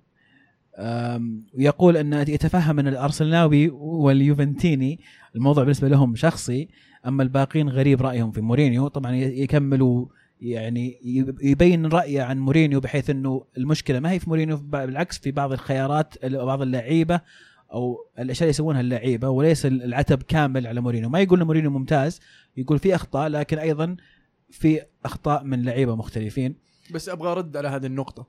[1.54, 5.00] ويقول إن يتفهم إن الأرسناوي واليوفنتيني
[5.36, 6.70] الموضوع بالنسبة لهم شخصي
[7.08, 8.88] أما الباقين غريب رأيهم في مورينيو.
[8.88, 10.06] طبعا يكملوا
[10.42, 15.32] يعني يب- يبين رأيه عن مورينيو بحيث إنه المشكلة ما هي في مورينيو بالعكس في
[15.32, 17.22] بعض الخيارات بعض اللعيبة
[17.74, 21.10] أو الأشياء اللي يسوونها اللعيبة وليس العتب كامل على مورينيو.
[21.10, 22.20] ما يقول مورينيو ممتاز
[22.58, 23.96] يقول في أخطاء لكن أيضا
[24.50, 26.56] في أخطاء من لعيبة مختلفين.
[26.94, 28.28] بس أبغى أرد على هذه النقطة.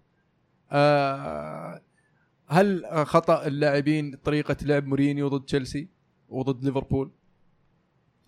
[0.73, 1.81] آه
[2.47, 5.89] هل خطأ اللاعبين طريقة لعب مورينيو ضد تشيلسي
[6.28, 7.11] وضد ليفربول؟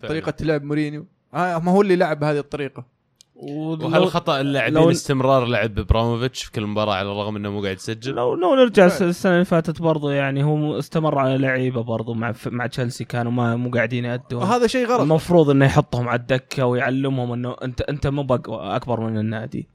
[0.01, 2.98] طريقة لعب مورينيو؟ آه ما هو اللي لعب بهذه الطريقة.
[3.41, 7.75] وهل خطأ اللاعبين لو- استمرار لعب إبراهيموفيتش في كل مباراة على الرغم إنه مو قاعد
[7.75, 12.13] يسجل؟ لو لو نرجع الس- السنة اللي فاتت برضو يعني هو استمر على لعيبة برضو
[12.13, 14.41] مع مع تشيلسي كانوا ما مو قاعدين يأدون.
[14.43, 15.01] وهذا شيء غلط.
[15.01, 19.67] المفروض إنه يحطهم على الدكة ويعلمهم إنه انت أنت مو بق- أكبر من النادي.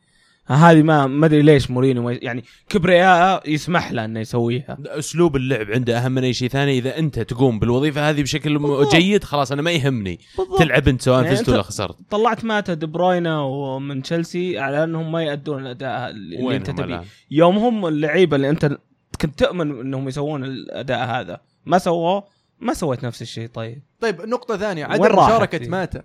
[0.46, 4.78] هذه ما ما أدري ليش ي- يعني كبرياء يسمح له إنه يسويها.
[4.86, 6.78] أسلوب اللعب عنده أهم من أي شيء ثاني.
[6.78, 8.94] إذا أنت تقوم بالوظيفة هذه بشكل بالضبط.
[8.94, 10.20] جيد خلاص أنا ما يهمني.
[10.38, 10.58] بالضبط.
[10.58, 11.96] تلعب أنت سواء يعني فزت ولا خسرت.
[12.10, 17.58] طلعت ماتا دي بروينا ومن تشيلسي على أنهم ما يأدون الأداء اللي أنت تبيه؟ يوم
[17.58, 18.78] هم اللعيبة اللي أنت
[19.20, 21.40] كنت تؤمن إنهم يسوون الأداء هذا.
[21.66, 22.24] ما سووه
[22.60, 23.82] ما سويت نفس الشيء طيب.
[24.00, 24.86] طيب نقطة ثانية.
[24.86, 26.02] وين عدم دي؟ ماتا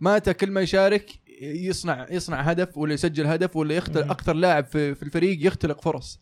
[0.00, 1.10] ماتا كل ما يشارك
[1.40, 4.10] يصنع يصنع هدف ولا يسجل هدف ولا يختلق مم.
[4.10, 6.20] أكثر لاعب في, في الفريق يختلق فرص.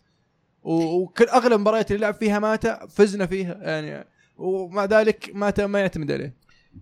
[0.62, 4.05] وكل أغلب المباريات اللي لعب فيها ماتا فزنا فيها يعني.
[4.36, 6.35] ومع ذلك ماتا ما يعتمد عليه.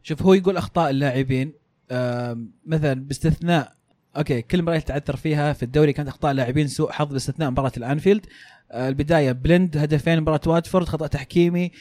[0.02, 1.52] شوف هو يقول أخطاء اللاعبين
[2.66, 3.76] مثلا باستثناء
[4.16, 8.26] okay كل مباراة تعثر فيها في الدوري كانت أخطاء لاعبين سوء حظ باستثناء مباراة الأنفيلد.
[8.70, 11.72] آه، البداية بلند هدفين مباراة واتفورد خطأ تحكيمي.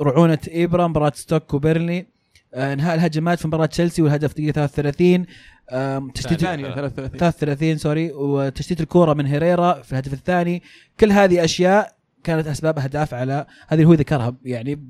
[0.00, 2.06] رعونة ايبرا مباراة ستوك وبيرنلي آه،
[2.54, 5.26] انهاء الهجمات في مباراة تشيلسي والهدف دقيقة 33
[5.72, 8.12] آم، تشتيت ثانية 33 33 sorry.
[8.12, 10.62] وتشتيت الكورة من هيريرا في الهدف الثاني.
[11.00, 14.84] كل هذه أشياء كانت أسباب أهداف على هذه هو ذكرها يعني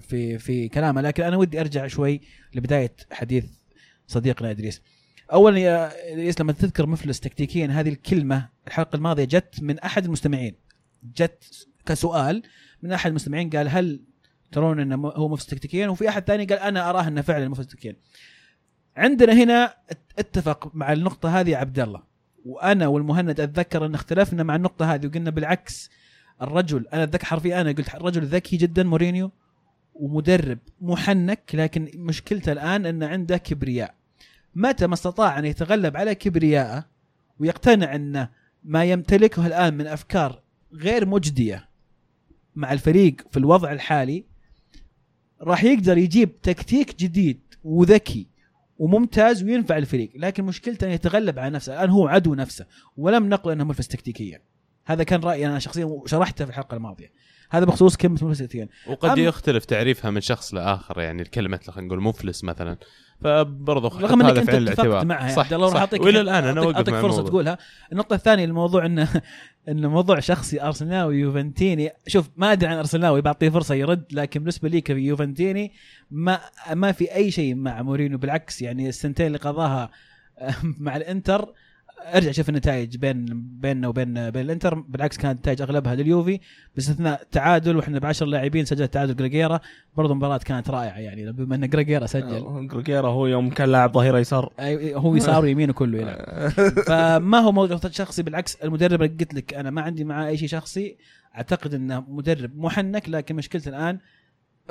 [0.00, 1.00] في في كلامه.
[1.00, 2.20] لكن أنا ودي أرجع شوي
[2.54, 3.44] لبداية حديث
[4.06, 4.82] صديقنا إدريس.
[5.32, 10.54] اولا يا إدريس لما تذكر مفلس تكتيكيا هذه الكلمة الحلقة الماضية جت من أحد المستمعين.
[11.16, 12.42] جت كسؤال
[12.82, 14.00] من أحد المستمعين قال هل
[14.52, 17.96] ترون إنه هو مفلس تكتيكيا وفي أحد ثاني قال أنا أراه إنه فعلا مفلس تكتيكيا
[18.96, 22.02] عندنا هنا ات- اتفق مع النقطة هذه عبد الله.
[22.44, 25.90] وأنا والمهند أتذكر إن اختلفنا مع النقطة هذه وقلنا بالعكس
[26.42, 29.30] الرجل أنا أتذكر حرفيا أنا قلت الرجل ذكي جدا مورينيو
[29.94, 33.94] ومدرب محنك لكن مشكلته الآن ان عنده كبرياء.
[34.54, 36.84] متى ما استطاع أن يتغلب على كبرياءه
[37.40, 38.28] ويقتنع إن
[38.64, 40.42] ما يمتلكه الآن من أفكار
[40.74, 41.68] غير مجدية
[42.56, 44.24] مع الفريق في الوضع الحالي
[45.42, 48.26] راح يقدر يجيب تكتيك جديد وذكي
[48.78, 52.66] وممتاز وينفع الفريق لكن مشكلته ان يتغلب على نفسه الآن هو عدو نفسه
[52.96, 54.42] ولم نقل إنه ملفس تكتيكيا.
[54.84, 57.12] هذا كان رأيي أنا شخصيا وشرحته في الحلقة الماضية.
[57.50, 58.68] هذا بخصوص كلمة تكتيكيا.
[58.86, 62.76] وقد يختلف تعريفها من شخص لآخر يعني كلمه خلينا نقول مفلس مثلا.
[63.20, 66.94] فبرضه رغم انك أنت اتفقت معها صح صح لو راح أعطيك وإلى الآن أنا أعطيك
[66.94, 67.24] فرصة.
[67.24, 67.58] تقولها.
[67.92, 69.08] النقطة الثانية الموضوع انه
[69.68, 74.68] انه موضوع شخصي ارسنال ويوفنتيني شوف ما أدري عن ارسنال بعطيه فرصة يرد لكن بالنسبة
[74.68, 75.72] لي كيوفنتيني
[76.10, 76.40] ما
[76.72, 79.90] ما في أي شيء مع مورينيو بالعكس يعني السنتين اللي قضاها
[80.80, 81.52] مع الإنتر
[82.14, 83.26] ارجع شوف النتائج بين
[83.60, 84.74] بيننا وبين بين الانتر.
[84.74, 86.40] بالعكس كانت النتائج اغلبها لليوفي
[86.74, 89.60] باستثناء تعادل وإحنا ب 10 لاعبين سجل تعادل جريجيرا
[89.96, 92.68] برضه مباراه كانت رائعة يعني بما إن جريجيرا سجل.
[92.68, 94.52] جروجيرا هو يوم كان لاعب ظهير يسار.
[94.94, 96.48] هو يسار ويمينه كله يلعب.
[96.88, 100.48] فما هو موضوع شخصي بالعكس المدرب اللي قلت لك أنا ما عندي معاه أي شيء
[100.48, 100.96] شخصي
[101.36, 103.98] أعتقد إنه مدرب محنك لكن مشكلته الآن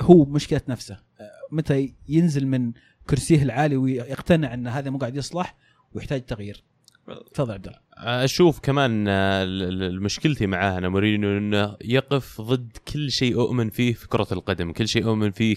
[0.00, 0.94] هو مشكلة نفسه.
[0.94, 2.72] أه، متى ينزل من
[3.10, 5.56] كرسيه العالي ويقتنع إن هذا مو قاعد يصلح
[5.92, 6.64] ويحتاج تغيير.
[7.34, 9.44] تفضل عبد الله أشوف كمان آه،
[9.90, 14.88] مشكلتي معاه أنا مورينيو إنه يقف ضد كل شيء اؤمن فيه في كرة القدم، كل
[14.88, 15.56] شيء اؤمن فيه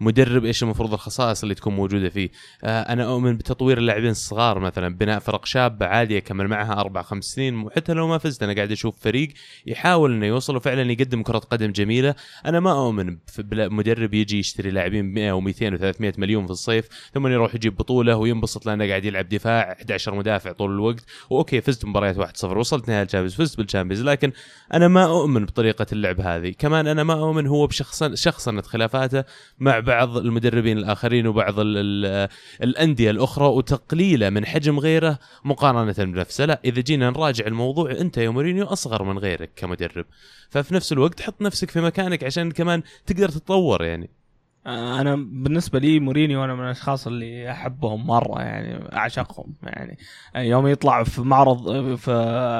[0.00, 2.30] كمدرب إيش المفروض الخصائص اللي تكون موجودة فيه،
[2.64, 7.24] آه، أنا أؤمن بتطوير اللاعبين الصغار مثلا بناء فرق شابه عاديه كمل معها أربع خمس
[7.24, 9.28] سنين وحتى لو ما فزت أنا قاعد أشوف فريق
[9.66, 12.14] يحاول إنه يوصل وفعلا يقدم كرة قدم جميلة،
[12.46, 16.50] أنا ما أؤمن في بلا- مدرب يجي يشتري لاعبين ب 100 و200 و300 مليون في
[16.52, 21.36] الصيف ثم يروح يجيب بطولة وينبسط لأنه قاعد يلعب دفاع 11 مدافع طول الوقت و
[21.36, 24.32] okay فزت مباريات 1-0 وصلت نهائي ال Champions فزت بال Champions لكن
[24.74, 26.54] أنا ما أؤمن بطريقة اللعب هذه.
[26.58, 29.24] كمان أنا ما أؤمن هو بشخصن شخصنه خلافاته
[29.58, 32.28] مع بعض المدربين الآخرين وبعض ال ال
[32.62, 36.44] الأندية الأخرى وتقليله من حجم غيره مقارنة بنفسه.
[36.44, 40.04] لا إذا جينا نراجع الموضوع أنت يا مورينيو أصغر من غيرك كمدرب.
[40.50, 44.21] ففي نفس الوقت حط نفسك في مكانك عشان كمان تقدر تتطور يعني.
[44.66, 49.98] أنا بالنسبة لي مورينيو أنا من الأشخاص اللي أحبهم مرة يعني أعشقهم يعني.
[50.36, 52.12] يوم يطلع في معرض في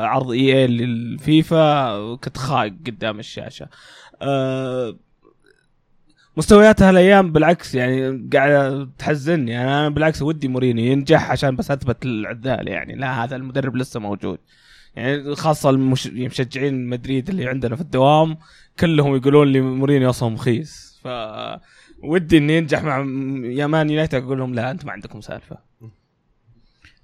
[0.07, 3.69] عرض EA للفيفا كنت خاق قدام الشاشة.
[4.23, 4.97] أه
[6.37, 9.51] مستويات هالايام بالعكس يعني قاعدة تحزني.
[9.51, 14.01] يعني أنا بالعكس ودي مورينيو ينجح عشان بس أثبت العذال يعني لا هذا المدرب لسه
[14.01, 14.39] موجود.
[14.97, 16.07] يعني خاصة المش...
[16.07, 18.37] المشجعين مدريد اللي عندنا في الدوام
[18.81, 21.09] كلهم يقولون لي مورينيو أصلا مخيس ف
[22.03, 22.99] ودي إني ينجح مع
[23.45, 25.59] يا مان يونايتد أقول لهم لا أنتم ما عندكم سالفة.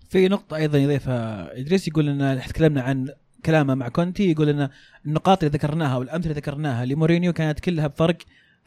[0.08, 3.08] في نقطة أيضا يضيفها إدريس يقول أن تكلمنا عن
[3.44, 4.68] كلامه مع كونتي يقول أن
[5.06, 8.16] النقاط اللي ذكرناها والأمثلة اللي ذكرناها لمورينيو كانت كلها بفرق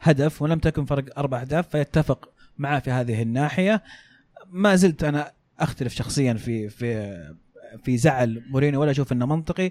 [0.00, 3.82] هدف ولم تكن فرق أربع أهداف فيتفق معاه في هذه الناحية.
[4.50, 7.16] ما زلت أنا أختلف شخصيا في في
[7.84, 9.70] في زعل مورينيو ولا أشوف إنه منطقي.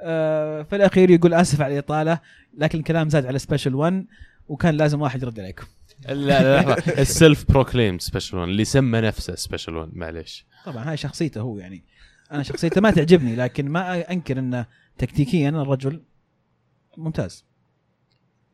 [0.00, 2.20] آه، في الأخير يقول آسف على الإطالة
[2.58, 4.06] لكن الكلام زاد على Special One
[4.48, 5.66] وكان لازم واحد يرد عليكم.
[6.08, 7.02] لا لا لحظة.
[7.02, 10.46] ال self-proclaimed Special One اللي سمى نفسه Special One معليش.
[10.64, 11.84] طبعا هاي شخصيته هو يعني.
[12.32, 14.66] أنا شخصيته ما تعجبني لكن ما أنكر إنه
[14.98, 16.02] تكتيكيا الرجل
[16.96, 17.44] ممتاز.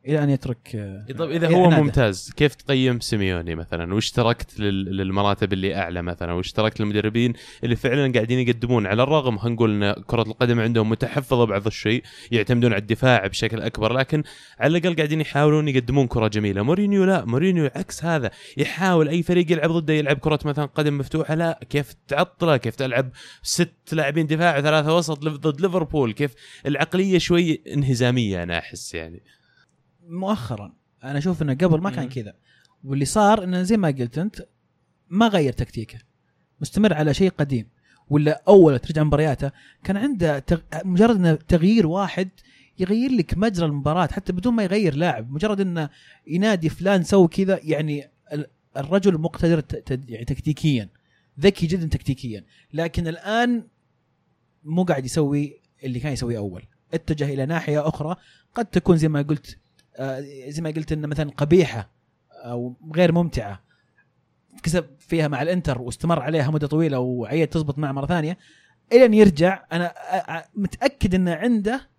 [0.07, 1.69] إلى أن يترك آه، طيب إذا هو.
[1.69, 7.33] ممتاز كيف تقيم سيميوني مثلا؟ وش تركت لل- للمراتب اللي أعلى مثلا؟ وش تركت للمدربين
[7.63, 12.03] اللي فعلا قاعدين يقدمون؟ على الرغم خلينا نقول إن كرة القدم عندهم متحفظة بعض الشيء
[12.31, 14.23] يعتمدون على الدفاع بشكل أكبر لكن
[14.59, 16.61] على الأقل قاعدين يحاولون يقدمون كرة جميلة.
[16.61, 21.35] مورينيو لا مورينيو عكس هذا يحاول أي فريق يلعب ضده يلعب كرة مثلا قدم مفتوحة
[21.35, 23.09] لا كيف تعطله؟ كيف تلعب
[23.43, 26.31] ست لاعبين دفاع وثلاثة وسط ضد ليفربول؟ كيف
[26.65, 29.21] العقلية شوي انهزامية أنا أحس يعني.
[30.09, 30.73] مؤخرا.
[31.03, 32.09] أنا أشوف إنه قبل ما كان.
[32.09, 32.33] كذا.
[32.83, 34.45] واللي صار إنه زي ما قلت أنت
[35.09, 35.99] ما غير تكتيكه.
[36.61, 37.67] مستمر على شيء قديم.
[38.09, 39.51] ولا أول ترجع مبارياته
[39.83, 40.59] كان عنده تغ...
[40.85, 42.29] مجرد إنه تغيير واحد
[42.79, 45.31] يغير لك مجرى المباراة حتى بدون ما يغير لاعب.
[45.31, 45.89] مجرد إنه
[46.27, 48.47] ينادي فلان سوي كذا يعني ال-
[48.77, 49.75] الرجل مقتدر ت...
[49.75, 50.09] ت...
[50.09, 50.89] يعني تكتيكيا.
[51.39, 52.43] ذكي جدا تكتيكيا.
[52.73, 53.63] لكن الآن
[54.63, 56.63] مو قاعد يسوي اللي كان يسويه أول.
[56.93, 58.15] اتجه إلى ناحية أخرى.
[58.55, 59.57] قد تكون زي ما قلت
[60.47, 61.89] زي ما قلت انه مثلا قبيحة
[62.31, 63.63] أو غير ممتعة
[64.63, 68.37] كسب فيها مع الإنتر واستمر عليها مدة طويلة وعيد تزبط معه مرة ثانية
[68.91, 69.93] إلى أن يرجع أنا
[70.55, 71.89] متأكد إنه عنده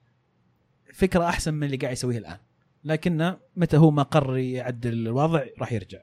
[0.95, 2.39] فكرة أحسن من اللي قاعد يسويه الآن.
[2.85, 5.99] لكنه متى هو ما قرر يعدل الوضع راح يرجع.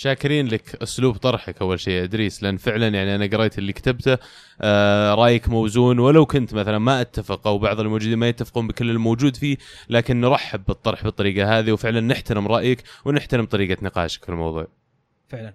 [0.00, 1.92] شاكرين لك أسلوب طرحك أول شيء.
[1.94, 4.18] يا إدريس لأن فعلا يعني أنا قريت اللي كتبته
[4.60, 5.98] آه رأيك موزون.
[5.98, 9.56] ولو كنت مثلا ما أتفق أو بعض الموجودين ما يتفقون بكل الموجود فيه
[9.88, 14.66] لكن نرحب بالطرح بالطريقة هذه وفعلا نحترم رأيك ونحترم طريقة نقاشك في الموضوع.
[15.28, 15.54] فعلا.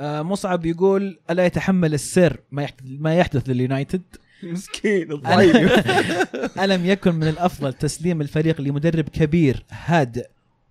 [0.00, 4.02] آه مصعب يقول ألا يتحمل السر ما يحدث ما يحدث لليونايتد؟
[4.42, 10.26] مسكين ألم- ألم يكن من الأفضل تسليم الفريق لمدرب كبير هادئ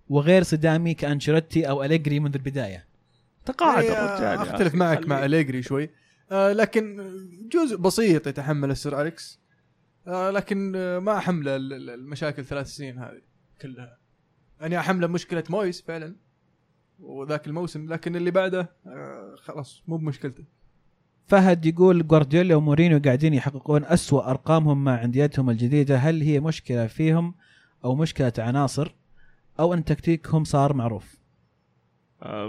[0.08, 2.87] وغير صدامي كأنشيلوتي أو أليجري منذ البداية؟
[3.48, 4.74] تقاعد إيه، الرجال يا أختلف.
[4.74, 5.06] معك خليه.
[5.08, 5.90] مع أليجري شوي.
[6.32, 7.10] آه لكن
[7.52, 9.40] جزء بسيط يتحمل السر أليكس.
[10.06, 13.20] آه لكن آه ما أحمله ال- ال- المشاكل ثلاث سنين هذه
[13.62, 13.98] كلها.
[14.60, 16.16] يعني أحمله مشكلة مويس فعلا
[17.00, 20.44] وذاك الموسم لكن اللي بعده آه خلاص مو بمشكلته.
[21.26, 25.96] فهد يقول جوارديولا ومورينيو قاعدين يحققون أسوأ أرقامهم مع أنديتهم الجديدة.
[25.96, 27.34] هل هي مشكلة فيهم
[27.84, 28.94] أو مشكلة عناصر؟
[29.60, 31.17] أو أن تكتيكهم صار معروف؟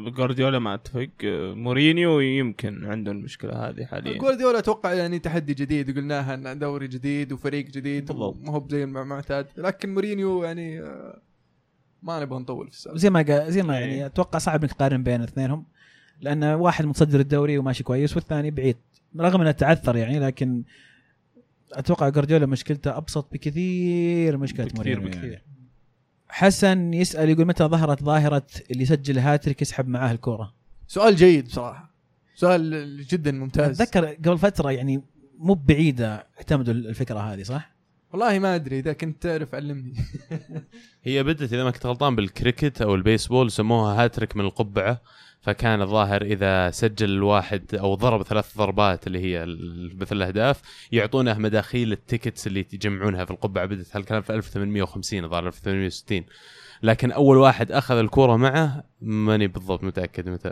[0.10, 5.98] جوارديولا ما أتفق آه، مورينيو يمكن عنده المشكلة هذه حاليا جوارديولا أتوقع يعني تحدي جديد
[5.98, 8.12] قلناها إن دوري جديد وفريق جديد.
[8.12, 11.22] ما هو زي المعتاد لكن مورينيو يعني آه
[12.04, 13.86] ما نبغى نطول في السالفه زي ما قا- زي ما إيه.
[13.86, 15.66] يعني أتوقع صعب إنك تقارن بين اثنينهم
[16.22, 18.78] لأن واحد متصدر الدوري وماشي كويس والثاني بعيد
[19.20, 20.64] رغم أنه تعثر يعني لكن
[21.74, 25.32] أتوقع جوارديولا مشكلته أبسط بكثير من مشكلة بكثير مورينيو بكثير.
[25.32, 25.44] يعني.
[26.30, 30.54] حسن يسأل يقول متى ظهرت ظاهرة اللي يسجل هاتريك يسحب معاه الكورة؟
[30.88, 31.90] سؤال جيد بصراحة.
[32.36, 33.82] سؤال جدا ممتاز.
[33.82, 35.02] أتذكر قبل فترة يعني
[35.38, 37.72] مو بعيدة اعتمدوا الفكرة هذه صح؟
[38.12, 39.94] والله ما أدري إذا كنت تعرف علمني.
[41.04, 45.02] هي بدت إذا ما كنت غلطان بالكريكت أو البيسبول سموها هاتريك من القبعة.
[45.50, 49.46] فكان الظاهر إذا سجل الواحد أو ضرب ثلاث ضربات اللي هي
[50.02, 50.62] مثل الأهداف
[50.92, 53.66] يعطونه مداخيل ال tickets اللي يجمعونها في القبعة.
[53.66, 56.24] بدت هالكلام في 1850 الظاهر 1860
[56.84, 60.52] لكن أول واحد أخذ الكورة معه ماني بالضبط متأكد متى.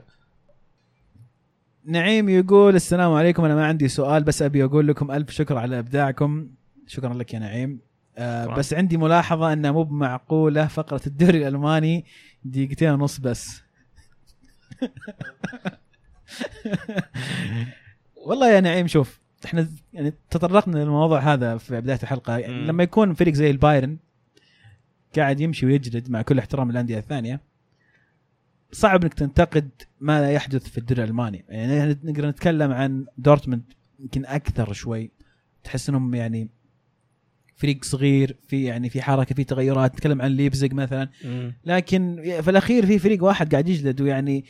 [1.85, 3.45] نعيم يقول السلام عليكم.
[3.45, 6.47] أنا ما عندي سؤال بس أبي أقول لكم ألف شكر على إبداعكم.
[6.87, 7.79] شكرا لك يا نعيم.
[8.17, 8.45] آه.
[8.45, 12.05] بس عندي ملاحظة انها مو بمعقوله فقرة الدوري الألماني
[12.43, 13.66] دقيقتين ونص بس.
[18.15, 22.67] والله يا نعيم شوف إحنا يعني تطرقنا للموضوع هذا في بداية الحلقة يعني.
[22.67, 23.97] لما يكون فريق زي البايرن
[25.15, 27.41] قاعد يمشي ويجلد مع كل احترام الانديه الثانية
[28.71, 29.69] صعب إنك تنتقد
[30.01, 33.63] ما يحدث في الدوري الألماني يعني نقدر نتكلم عن دورتموند
[33.99, 35.11] يمكن أكثر شوي
[35.63, 36.49] تحس إنهم يعني
[37.57, 41.09] فريق صغير في يعني في حركة في تغيرات نتكلم عن ليبزيج مثلا.
[41.25, 41.53] مم.
[41.65, 44.45] لكن في الأخير في فريق واحد قاعد يجلد ويعني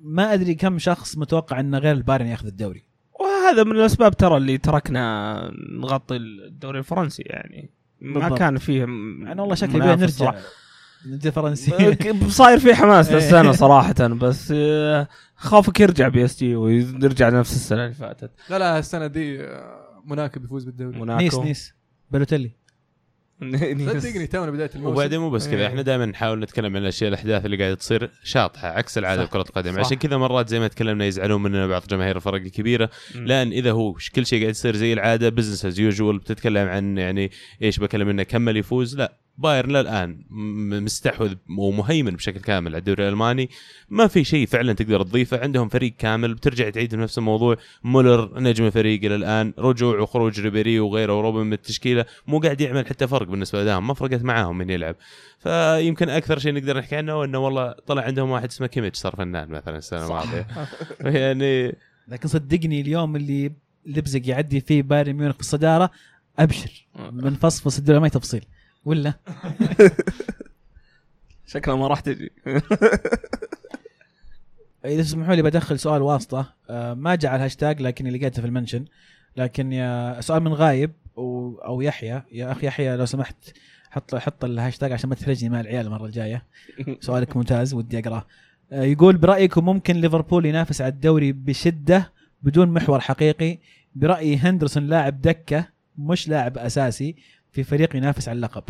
[0.00, 2.84] ما أدري كم شخص متوقع إنه غير البايرن ياخذ الدوري.
[3.20, 5.34] وهذا من الأسباب ترى اللي تركنا
[5.72, 7.70] نغطي الدوري الفرنسي يعني.
[8.00, 8.38] ما بالضبط.
[8.38, 11.30] كان فيه أنا والله شكلي منافس نرجع.
[11.30, 11.96] فرنسي.
[12.28, 13.12] صاير في حماس.
[13.12, 18.30] السنة صراحة بس آه، خافك يرجع بي إس جي ويرجع نفس السنة اللي فاتت.
[18.50, 20.98] لا لا السنة دي آه، موناكو بيفوز بالدوري.
[20.98, 21.22] موناكو.
[21.22, 21.74] نيس نيس.
[22.12, 22.50] بالوتيلي
[24.00, 25.66] صدقني تونا بداية الموسم وبعدين مو بس كذا إيه.
[25.66, 29.24] إحنا دائما نحاول نتكلم عن الأشياء الأحداث اللي قاعدة تصير شاطحة عكس العادة.
[29.24, 29.78] بكرة القدم صح.
[29.78, 32.90] عشان كذا مرات زي ما تكلمنا يزعلون مننا بعض جماهير الفرق الكبيرة.
[33.14, 37.30] لأن إذا هو كل شيء قاعد يصير زي العادة business as usual بتتكلم عن يعني
[37.62, 40.24] إيش بكلم إنه كمل يفوز لا بايرن للآن
[40.84, 43.50] مستحوذ ومهيمن بشكل كامل على الدوري الألماني.
[43.88, 45.40] ما في شيء فعلا تقدر تضيفه.
[45.40, 46.34] عندهم فريق كامل.
[46.34, 47.56] بترجع تعيد نفس الموضوع.
[47.84, 49.54] مولر نجم الفريق إلى الآن.
[49.58, 52.04] رجوع وخروج ريبيري وغيره وروبن من التشكيلة.
[52.26, 54.96] مو قاعد يعمل حتى فرق بالنسبة لهم ما فرقت معاهم من يلعب.
[55.38, 59.48] فيمكن أكثر شيء نقدر نحكي عنه إنه والله طلع عندهم واحد اسمه كيميتش صار فنان
[59.48, 60.46] مثلا السنة الماضية.
[61.20, 61.76] يعني
[62.08, 63.52] لكن صدقني اليوم اللي
[63.86, 65.90] لايبزيغ يعدي فيه بايرن ميونخ في الصدارة
[66.38, 66.86] أبشر.
[67.12, 68.44] بنفصفص الدوري ما تفصيل.
[68.84, 69.14] ولا؟
[71.46, 72.32] شكلها ما راح تجي.
[74.84, 76.54] إذا تسمحوا لي بدخل سؤال واسطة.
[76.70, 78.84] آه، ما جاء على الهاشتاج لكن اللي لقيته في المنشن.
[79.36, 82.22] لكن يا سؤال من غايب أو, أو يحيى.
[82.32, 83.36] يا أخي يحيى لو سمحت
[83.90, 86.44] حط حط الهاشتاج عشان ما تحرجني مع العيال المرة الجاية.
[87.00, 88.26] سؤالك ممتاز ودي أقرأه.
[88.72, 93.58] آه، يقول برأيكم ممكن ليفربول ينافس على الدوري بشدة بدون محور حقيقي؟
[93.94, 95.68] برأيي هندرسون لاعب دكة
[95.98, 97.16] مش لاعب أساسي.
[97.52, 98.62] في فريق ينافس على اللقب.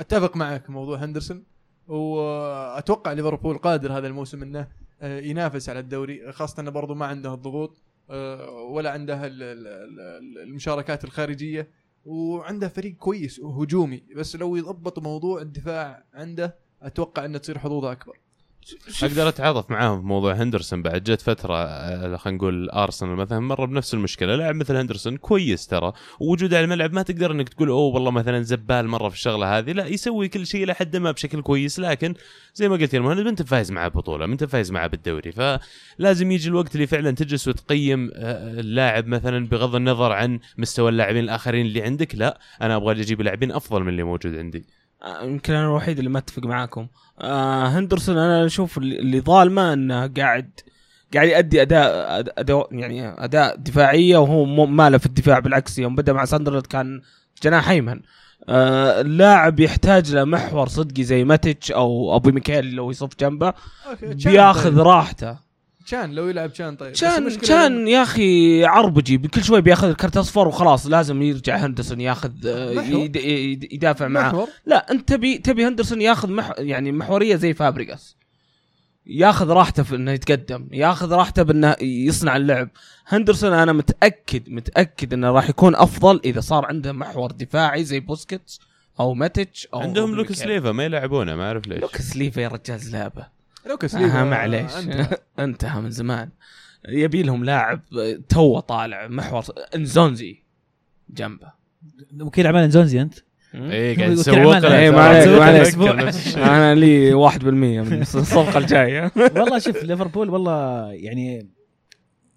[0.00, 1.44] أتفق معك موضوع هندرسون.
[1.88, 4.68] وأتوقع ليفربول قادر هذا الموسم إنه
[5.02, 9.66] آه، ينافس على الدوري خاصة إنه برضو ما عنده الضغوط آه، ولا عنده ال- ال-
[9.66, 11.68] ال- المشاركات الخارجية.
[12.04, 18.18] وعنده فريق كويس وهجومي بس لو يضبط موضوع الدفاع عنده أتوقع إنه تصير حظوظه أكبر.
[19.02, 21.02] أقدر أتعاطف معاهم في موضوع هندرسون بعد.
[21.02, 24.36] جت فترة آه، خلينا نقول أرسنال مثلا مر بنفس المشكلة.
[24.36, 25.92] لاعب مثل هندرسون كويس ترى.
[26.20, 29.72] ووجوده على الملعب ما تقدر إنك تقول أوه والله مثلا زبال مرة في الشغلة هذه.
[29.72, 31.78] لا يسوي كل شيء لحد ما بشكل كويس.
[31.80, 32.14] لكن
[32.54, 35.32] زي ما قلت يا المهند أنت فايز معاه بطوله أنت فايز معاه بالدوري.
[35.32, 41.24] فلازم يجي الوقت اللي فعلا تجلس وتقيم آه، اللاعب مثلا بغض النظر عن مستوى اللاعبين
[41.24, 42.14] الآخرين اللي عندك.
[42.14, 44.79] لا أنا أبغى أجيب لاعبين أفضل من اللي موجود عندي.
[45.22, 46.86] يمكن أنا الوحيد اللي ما أتفق معاكم.
[47.20, 50.50] آه هندرسون أنا أشوف اللي ظالمه إنه قاعد
[51.14, 56.12] قاعد يؤدي اداء اداء يعني أداء دفاعية وهو ما له في الدفاع بالعكس يوم بدأ
[56.12, 57.00] مع ساندرلاند كان
[57.42, 58.00] جناح أيمن.
[58.48, 63.52] آه اللاعب يحتاج له محور صدقي زي ماتيتش أو أوبي ميكيل لو يصف جنبه
[64.02, 64.78] بياخذ.
[64.78, 65.49] راحته.
[65.90, 66.92] تشان لو يلعب تشان طيب.
[66.92, 72.00] كان المشكلة كان يا أخي عربجي كل شوي بياخذ الكرت أصفر وخلاص لازم يرجع هندرسون
[72.00, 72.70] ياخذ آه،.
[72.82, 74.28] يد- يدافع معاه.
[74.28, 74.48] محور.
[74.66, 78.16] لا أنت تبي تبي هندرسون ياخذ مح يعني محورية زي فابريجاس
[79.06, 82.68] ياخذ راحته في إنه يتقدم ياخذ راحته بإنه يصنع اللعب.
[83.06, 88.60] هندرسون أنا متأكد متأكد إنه راح يكون أفضل إذا صار عنده محور دفاعي زي بوسكيتس
[89.00, 90.48] أو ماتيتش أو عندهم ميكيل.
[90.48, 91.80] ليفا ما يلعبونه ما أعرف ليش.
[91.80, 94.76] لوكاس ليفا يا رجال لعبه لوكاس آه ليفا معليش.
[94.76, 95.18] انتهى.
[95.44, 96.30] انتهى من زمان.
[96.88, 97.82] يبي لهم لاعب
[98.28, 100.42] تو طالع محور انزونزي.
[101.10, 101.52] جنبه.
[102.20, 103.14] وكيل أعمال انزونزي أنت؟
[103.54, 106.14] إيه قاعد يسوق ما عليك، ما عليك.
[106.14, 106.44] الشيء.
[106.44, 109.12] أنا لي 1% من الصفقة الجاية.
[109.36, 111.48] والله شوف ليفربول والله يعني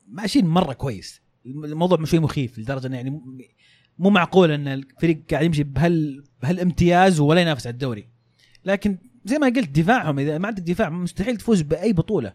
[0.08, 1.22] ماشيين مرة كويس.
[1.46, 3.22] الموضوع شوي مخيف لدرجة إنه يعني
[4.00, 8.08] مو معقول إن الفريق قاعد يمشي بهال بهالامتياز ولا ينافس على الدوري.
[8.66, 12.34] لكن زي ما قلت دفاعهم إذا ما عندك دفاع مستحيل تفوز بأي بطولة.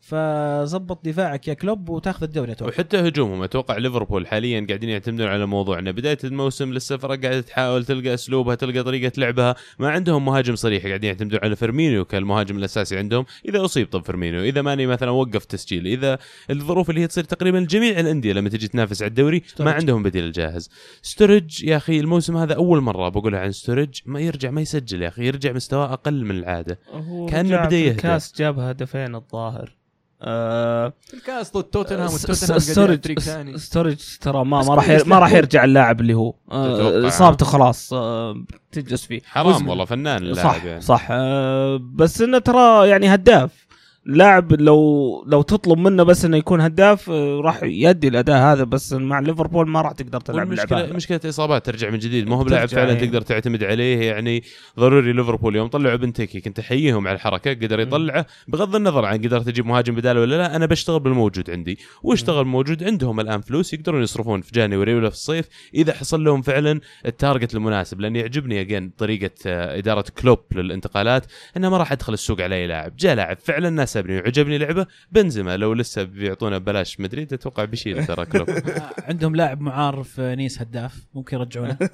[0.00, 2.72] فظبط دفاعك يا كلوب وتاخذ الدوري أتوقع.
[2.72, 7.40] وحتى هجومهم أتوقع ليفربول حاليا قاعدين يعتمدون على موضوع ان بداية الموسم لسه فرق قاعدة
[7.40, 9.54] تحاول تلقى أسلوبها تلقى طريقة لعبها.
[9.78, 13.24] ما عندهم مهاجم صريح قاعدين يعتمدون على فيرمينيو كالمهاجم الأساسي عندهم.
[13.48, 16.18] إذا أصيب طب فيرمينيو إذا ماني مثلا وقف تسجيل إذا
[16.50, 19.68] الظروف اللي هي تصير تقريبا لجميع الأندية لما تجي تنافس على الدوري ما ستورج.
[19.74, 20.70] عندهم بديل جاهز
[21.02, 25.08] ستورج يا أخي الموسم هذا أول مرة بقولها عن ستورج ما يرجع ما يسجل يا
[25.08, 26.78] أخي يرجع مستواه أقل من العادة.
[26.94, 27.90] بدأ في يهدى.
[27.90, 29.78] الكاس جاب هدفين الظاهر.
[30.22, 35.32] آه الكاس ضد توتنهام والتوتنهام ستورج ترى ما ما راح ما راح.
[35.32, 37.08] يرجع اللاعب اللي هو آه،.
[37.08, 40.80] إصابته خلاص آه، تجلس فيه حرام والله فنان اللاعب صح يعني.
[40.80, 43.67] صح آه، بس إنه ترى يعني هداف
[44.08, 48.92] لاعب لو لو تطلب منه بس إنه يكون هداف آه، راح يؤدي الأداء هذا بس
[48.92, 50.92] مع ليفربول ما راح تقدر تلعب هذا.
[50.92, 52.28] مشكلة إصابات ترجع من جديد.
[52.28, 52.98] ما هو بلاعب فعلا إيه.
[52.98, 54.42] تقدر تعتمد عليه يعني
[54.78, 58.26] ضروري ليفربول يوم طلعوا بنتيكي كنت أحييهم على الحركة قدر يطلعه.
[58.48, 61.78] بغض النظر عن قدرت تجيب مهاجم بداله ولا لا أنا بشتغل بالموجود عندي.
[62.02, 66.42] واشتغل موجود عندهم الآن فلوس يقدرون يصرفون في January ولا في الصيف إذا حصل لهم
[66.42, 68.00] فعلا ال target المناسب.
[68.00, 71.26] لأن يعجبني again طريقة آه، إدارة كلوب للانتقالات
[71.56, 72.96] إنه ما راح أدخل السوق على أي لاعب.
[72.96, 78.26] جاء لاعب فعلا ناسبني وعجبني لعبه بنزيما لو لسه بيعطونا ببلاش مدريد أتوقع بيشيل ترى
[78.26, 78.50] كلوب.
[78.50, 81.78] آه، عندهم لاعب معار في نيس هداف ممكن يرجعونه.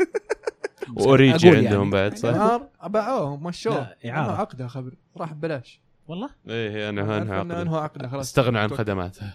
[0.96, 1.90] وأوريجي أقول عندهم يعني.
[1.90, 3.88] بعد صح؟ نهار باعوه مشوه.
[4.04, 5.80] أنهوا عقده خبر راح ببلاش.
[6.08, 8.26] والله؟ إيه أنا عارف انهى عقده عقده خلاص.
[8.26, 9.34] استغنوا عن خدماته.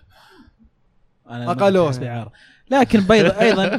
[1.30, 2.32] أنا إعارة.
[2.72, 3.78] لكن بيض أيضا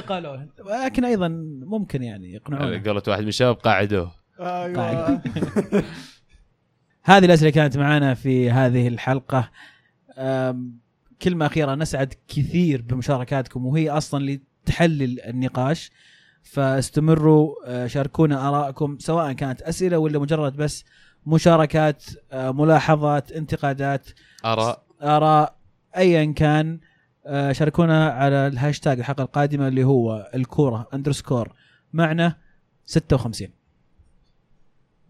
[0.00, 0.36] قالوا
[0.84, 1.28] لكن أيضا
[1.66, 4.12] ممكن يعني يقنعون قالت واحد من الشباب قاعدوه.
[4.40, 5.22] أيوه.
[7.02, 9.50] هذه الأسئلة كانت معنا في هذه الحلقة.
[11.22, 15.90] كلمة أخيرة نسعد كثير بمشاركاتكم وهي أصلا اللي تحلل النقاش.
[16.42, 20.84] فاستمروا أه، شاركونا آرائكم سواء كانت أسئلة ولا مجرد بس
[21.26, 24.08] مشاركات أه، ملاحظات انتقادات
[24.44, 24.82] آراء.
[25.02, 25.56] آراء
[25.96, 26.80] ايا كان.
[27.26, 31.52] أه، شاركونا على الهاشتاج الحلقة القادمة اللي هو الكورة underscore
[31.92, 32.36] معنا
[32.86, 33.59] 56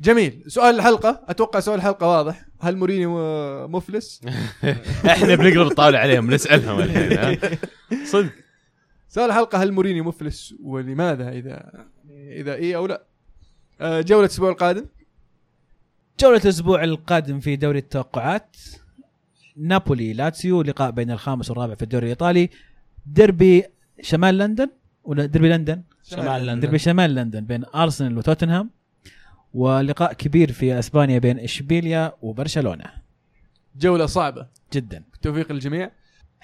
[0.00, 0.42] جميل.
[0.46, 1.24] سؤال الحلقة.
[1.28, 2.44] أتوقع سؤال الحلقة واضح.
[2.60, 3.18] هل مورينيو
[3.68, 4.20] مفلس؟
[5.06, 7.58] إحنا بنقلب الطاوله عليهم نسألهم الحين ها؟
[8.04, 8.32] صدق.
[9.08, 13.02] سؤال الحلقة هل مورينيو مفلس ولماذا اذا إذا إيه أو لا؟
[13.80, 14.86] آه، جولة الأسبوع القادم.
[16.20, 18.56] جولة الأسبوع القادم في دوري التوقعات.
[19.56, 22.50] نابولي لاتسيو لقاء بين الخامس والرابع في الدوري الإيطالي.
[23.06, 23.64] ديربي
[24.02, 24.70] شمال لندن
[25.04, 26.60] ولا ديربي لندن؟ شمال لندن.
[26.60, 28.70] ديربي شمال لندن بين أرسنال وتوتنهام.
[29.54, 32.84] ولقاء كبير في أسبانيا بين إشبيليا وبرشلونة.
[33.78, 34.46] جولة صعبة.
[34.72, 35.04] جدا.
[35.12, 35.90] بالتوفيق للجميع.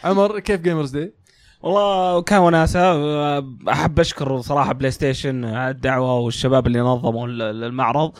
[0.04, 1.12] عمر كيف Gamers Day؟
[1.62, 3.38] والله كان وناسة.
[3.68, 8.12] أحب أشكر صراحة PlayStation على الدعوة والشباب اللي نظموا ال- المعرض.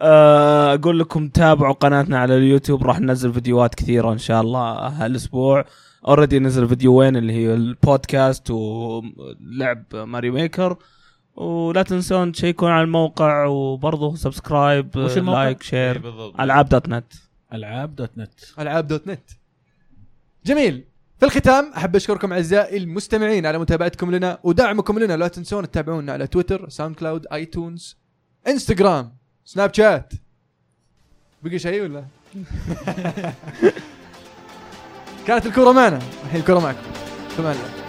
[0.00, 5.64] أه، أقول لكم تابعوا قناتنا على اليوتيوب راح ننزل فيديوهات كثيرة إن شاء الله هالأسبوع.
[6.08, 10.76] already نزل فيديوين اللي هي البودكاست ولعب Mario Maker.
[11.36, 16.02] ولا تنسون تشيكون على الموقع وبرضه subscribe وش الموقع؟ like share
[16.40, 17.12] ألعاب dot net.
[17.52, 18.40] ألعاب dot net.
[18.58, 19.30] ألعاب dot net.
[20.46, 20.84] جميل.
[21.18, 25.16] في الختام أحب أشكركم أعزائي المستمعين على متابعتكم لنا ودعمكم لنا.
[25.16, 27.96] لا تنسون تتابعونا على تويتر SoundCloud iTunes
[28.48, 29.12] إنستغرام
[29.44, 30.12] سناب شات.
[31.42, 32.04] بقي شيء ولا؟
[35.26, 35.98] كانت الكرة معنا.
[36.24, 36.78] الحين الكرة معكم.
[37.38, 37.81] الله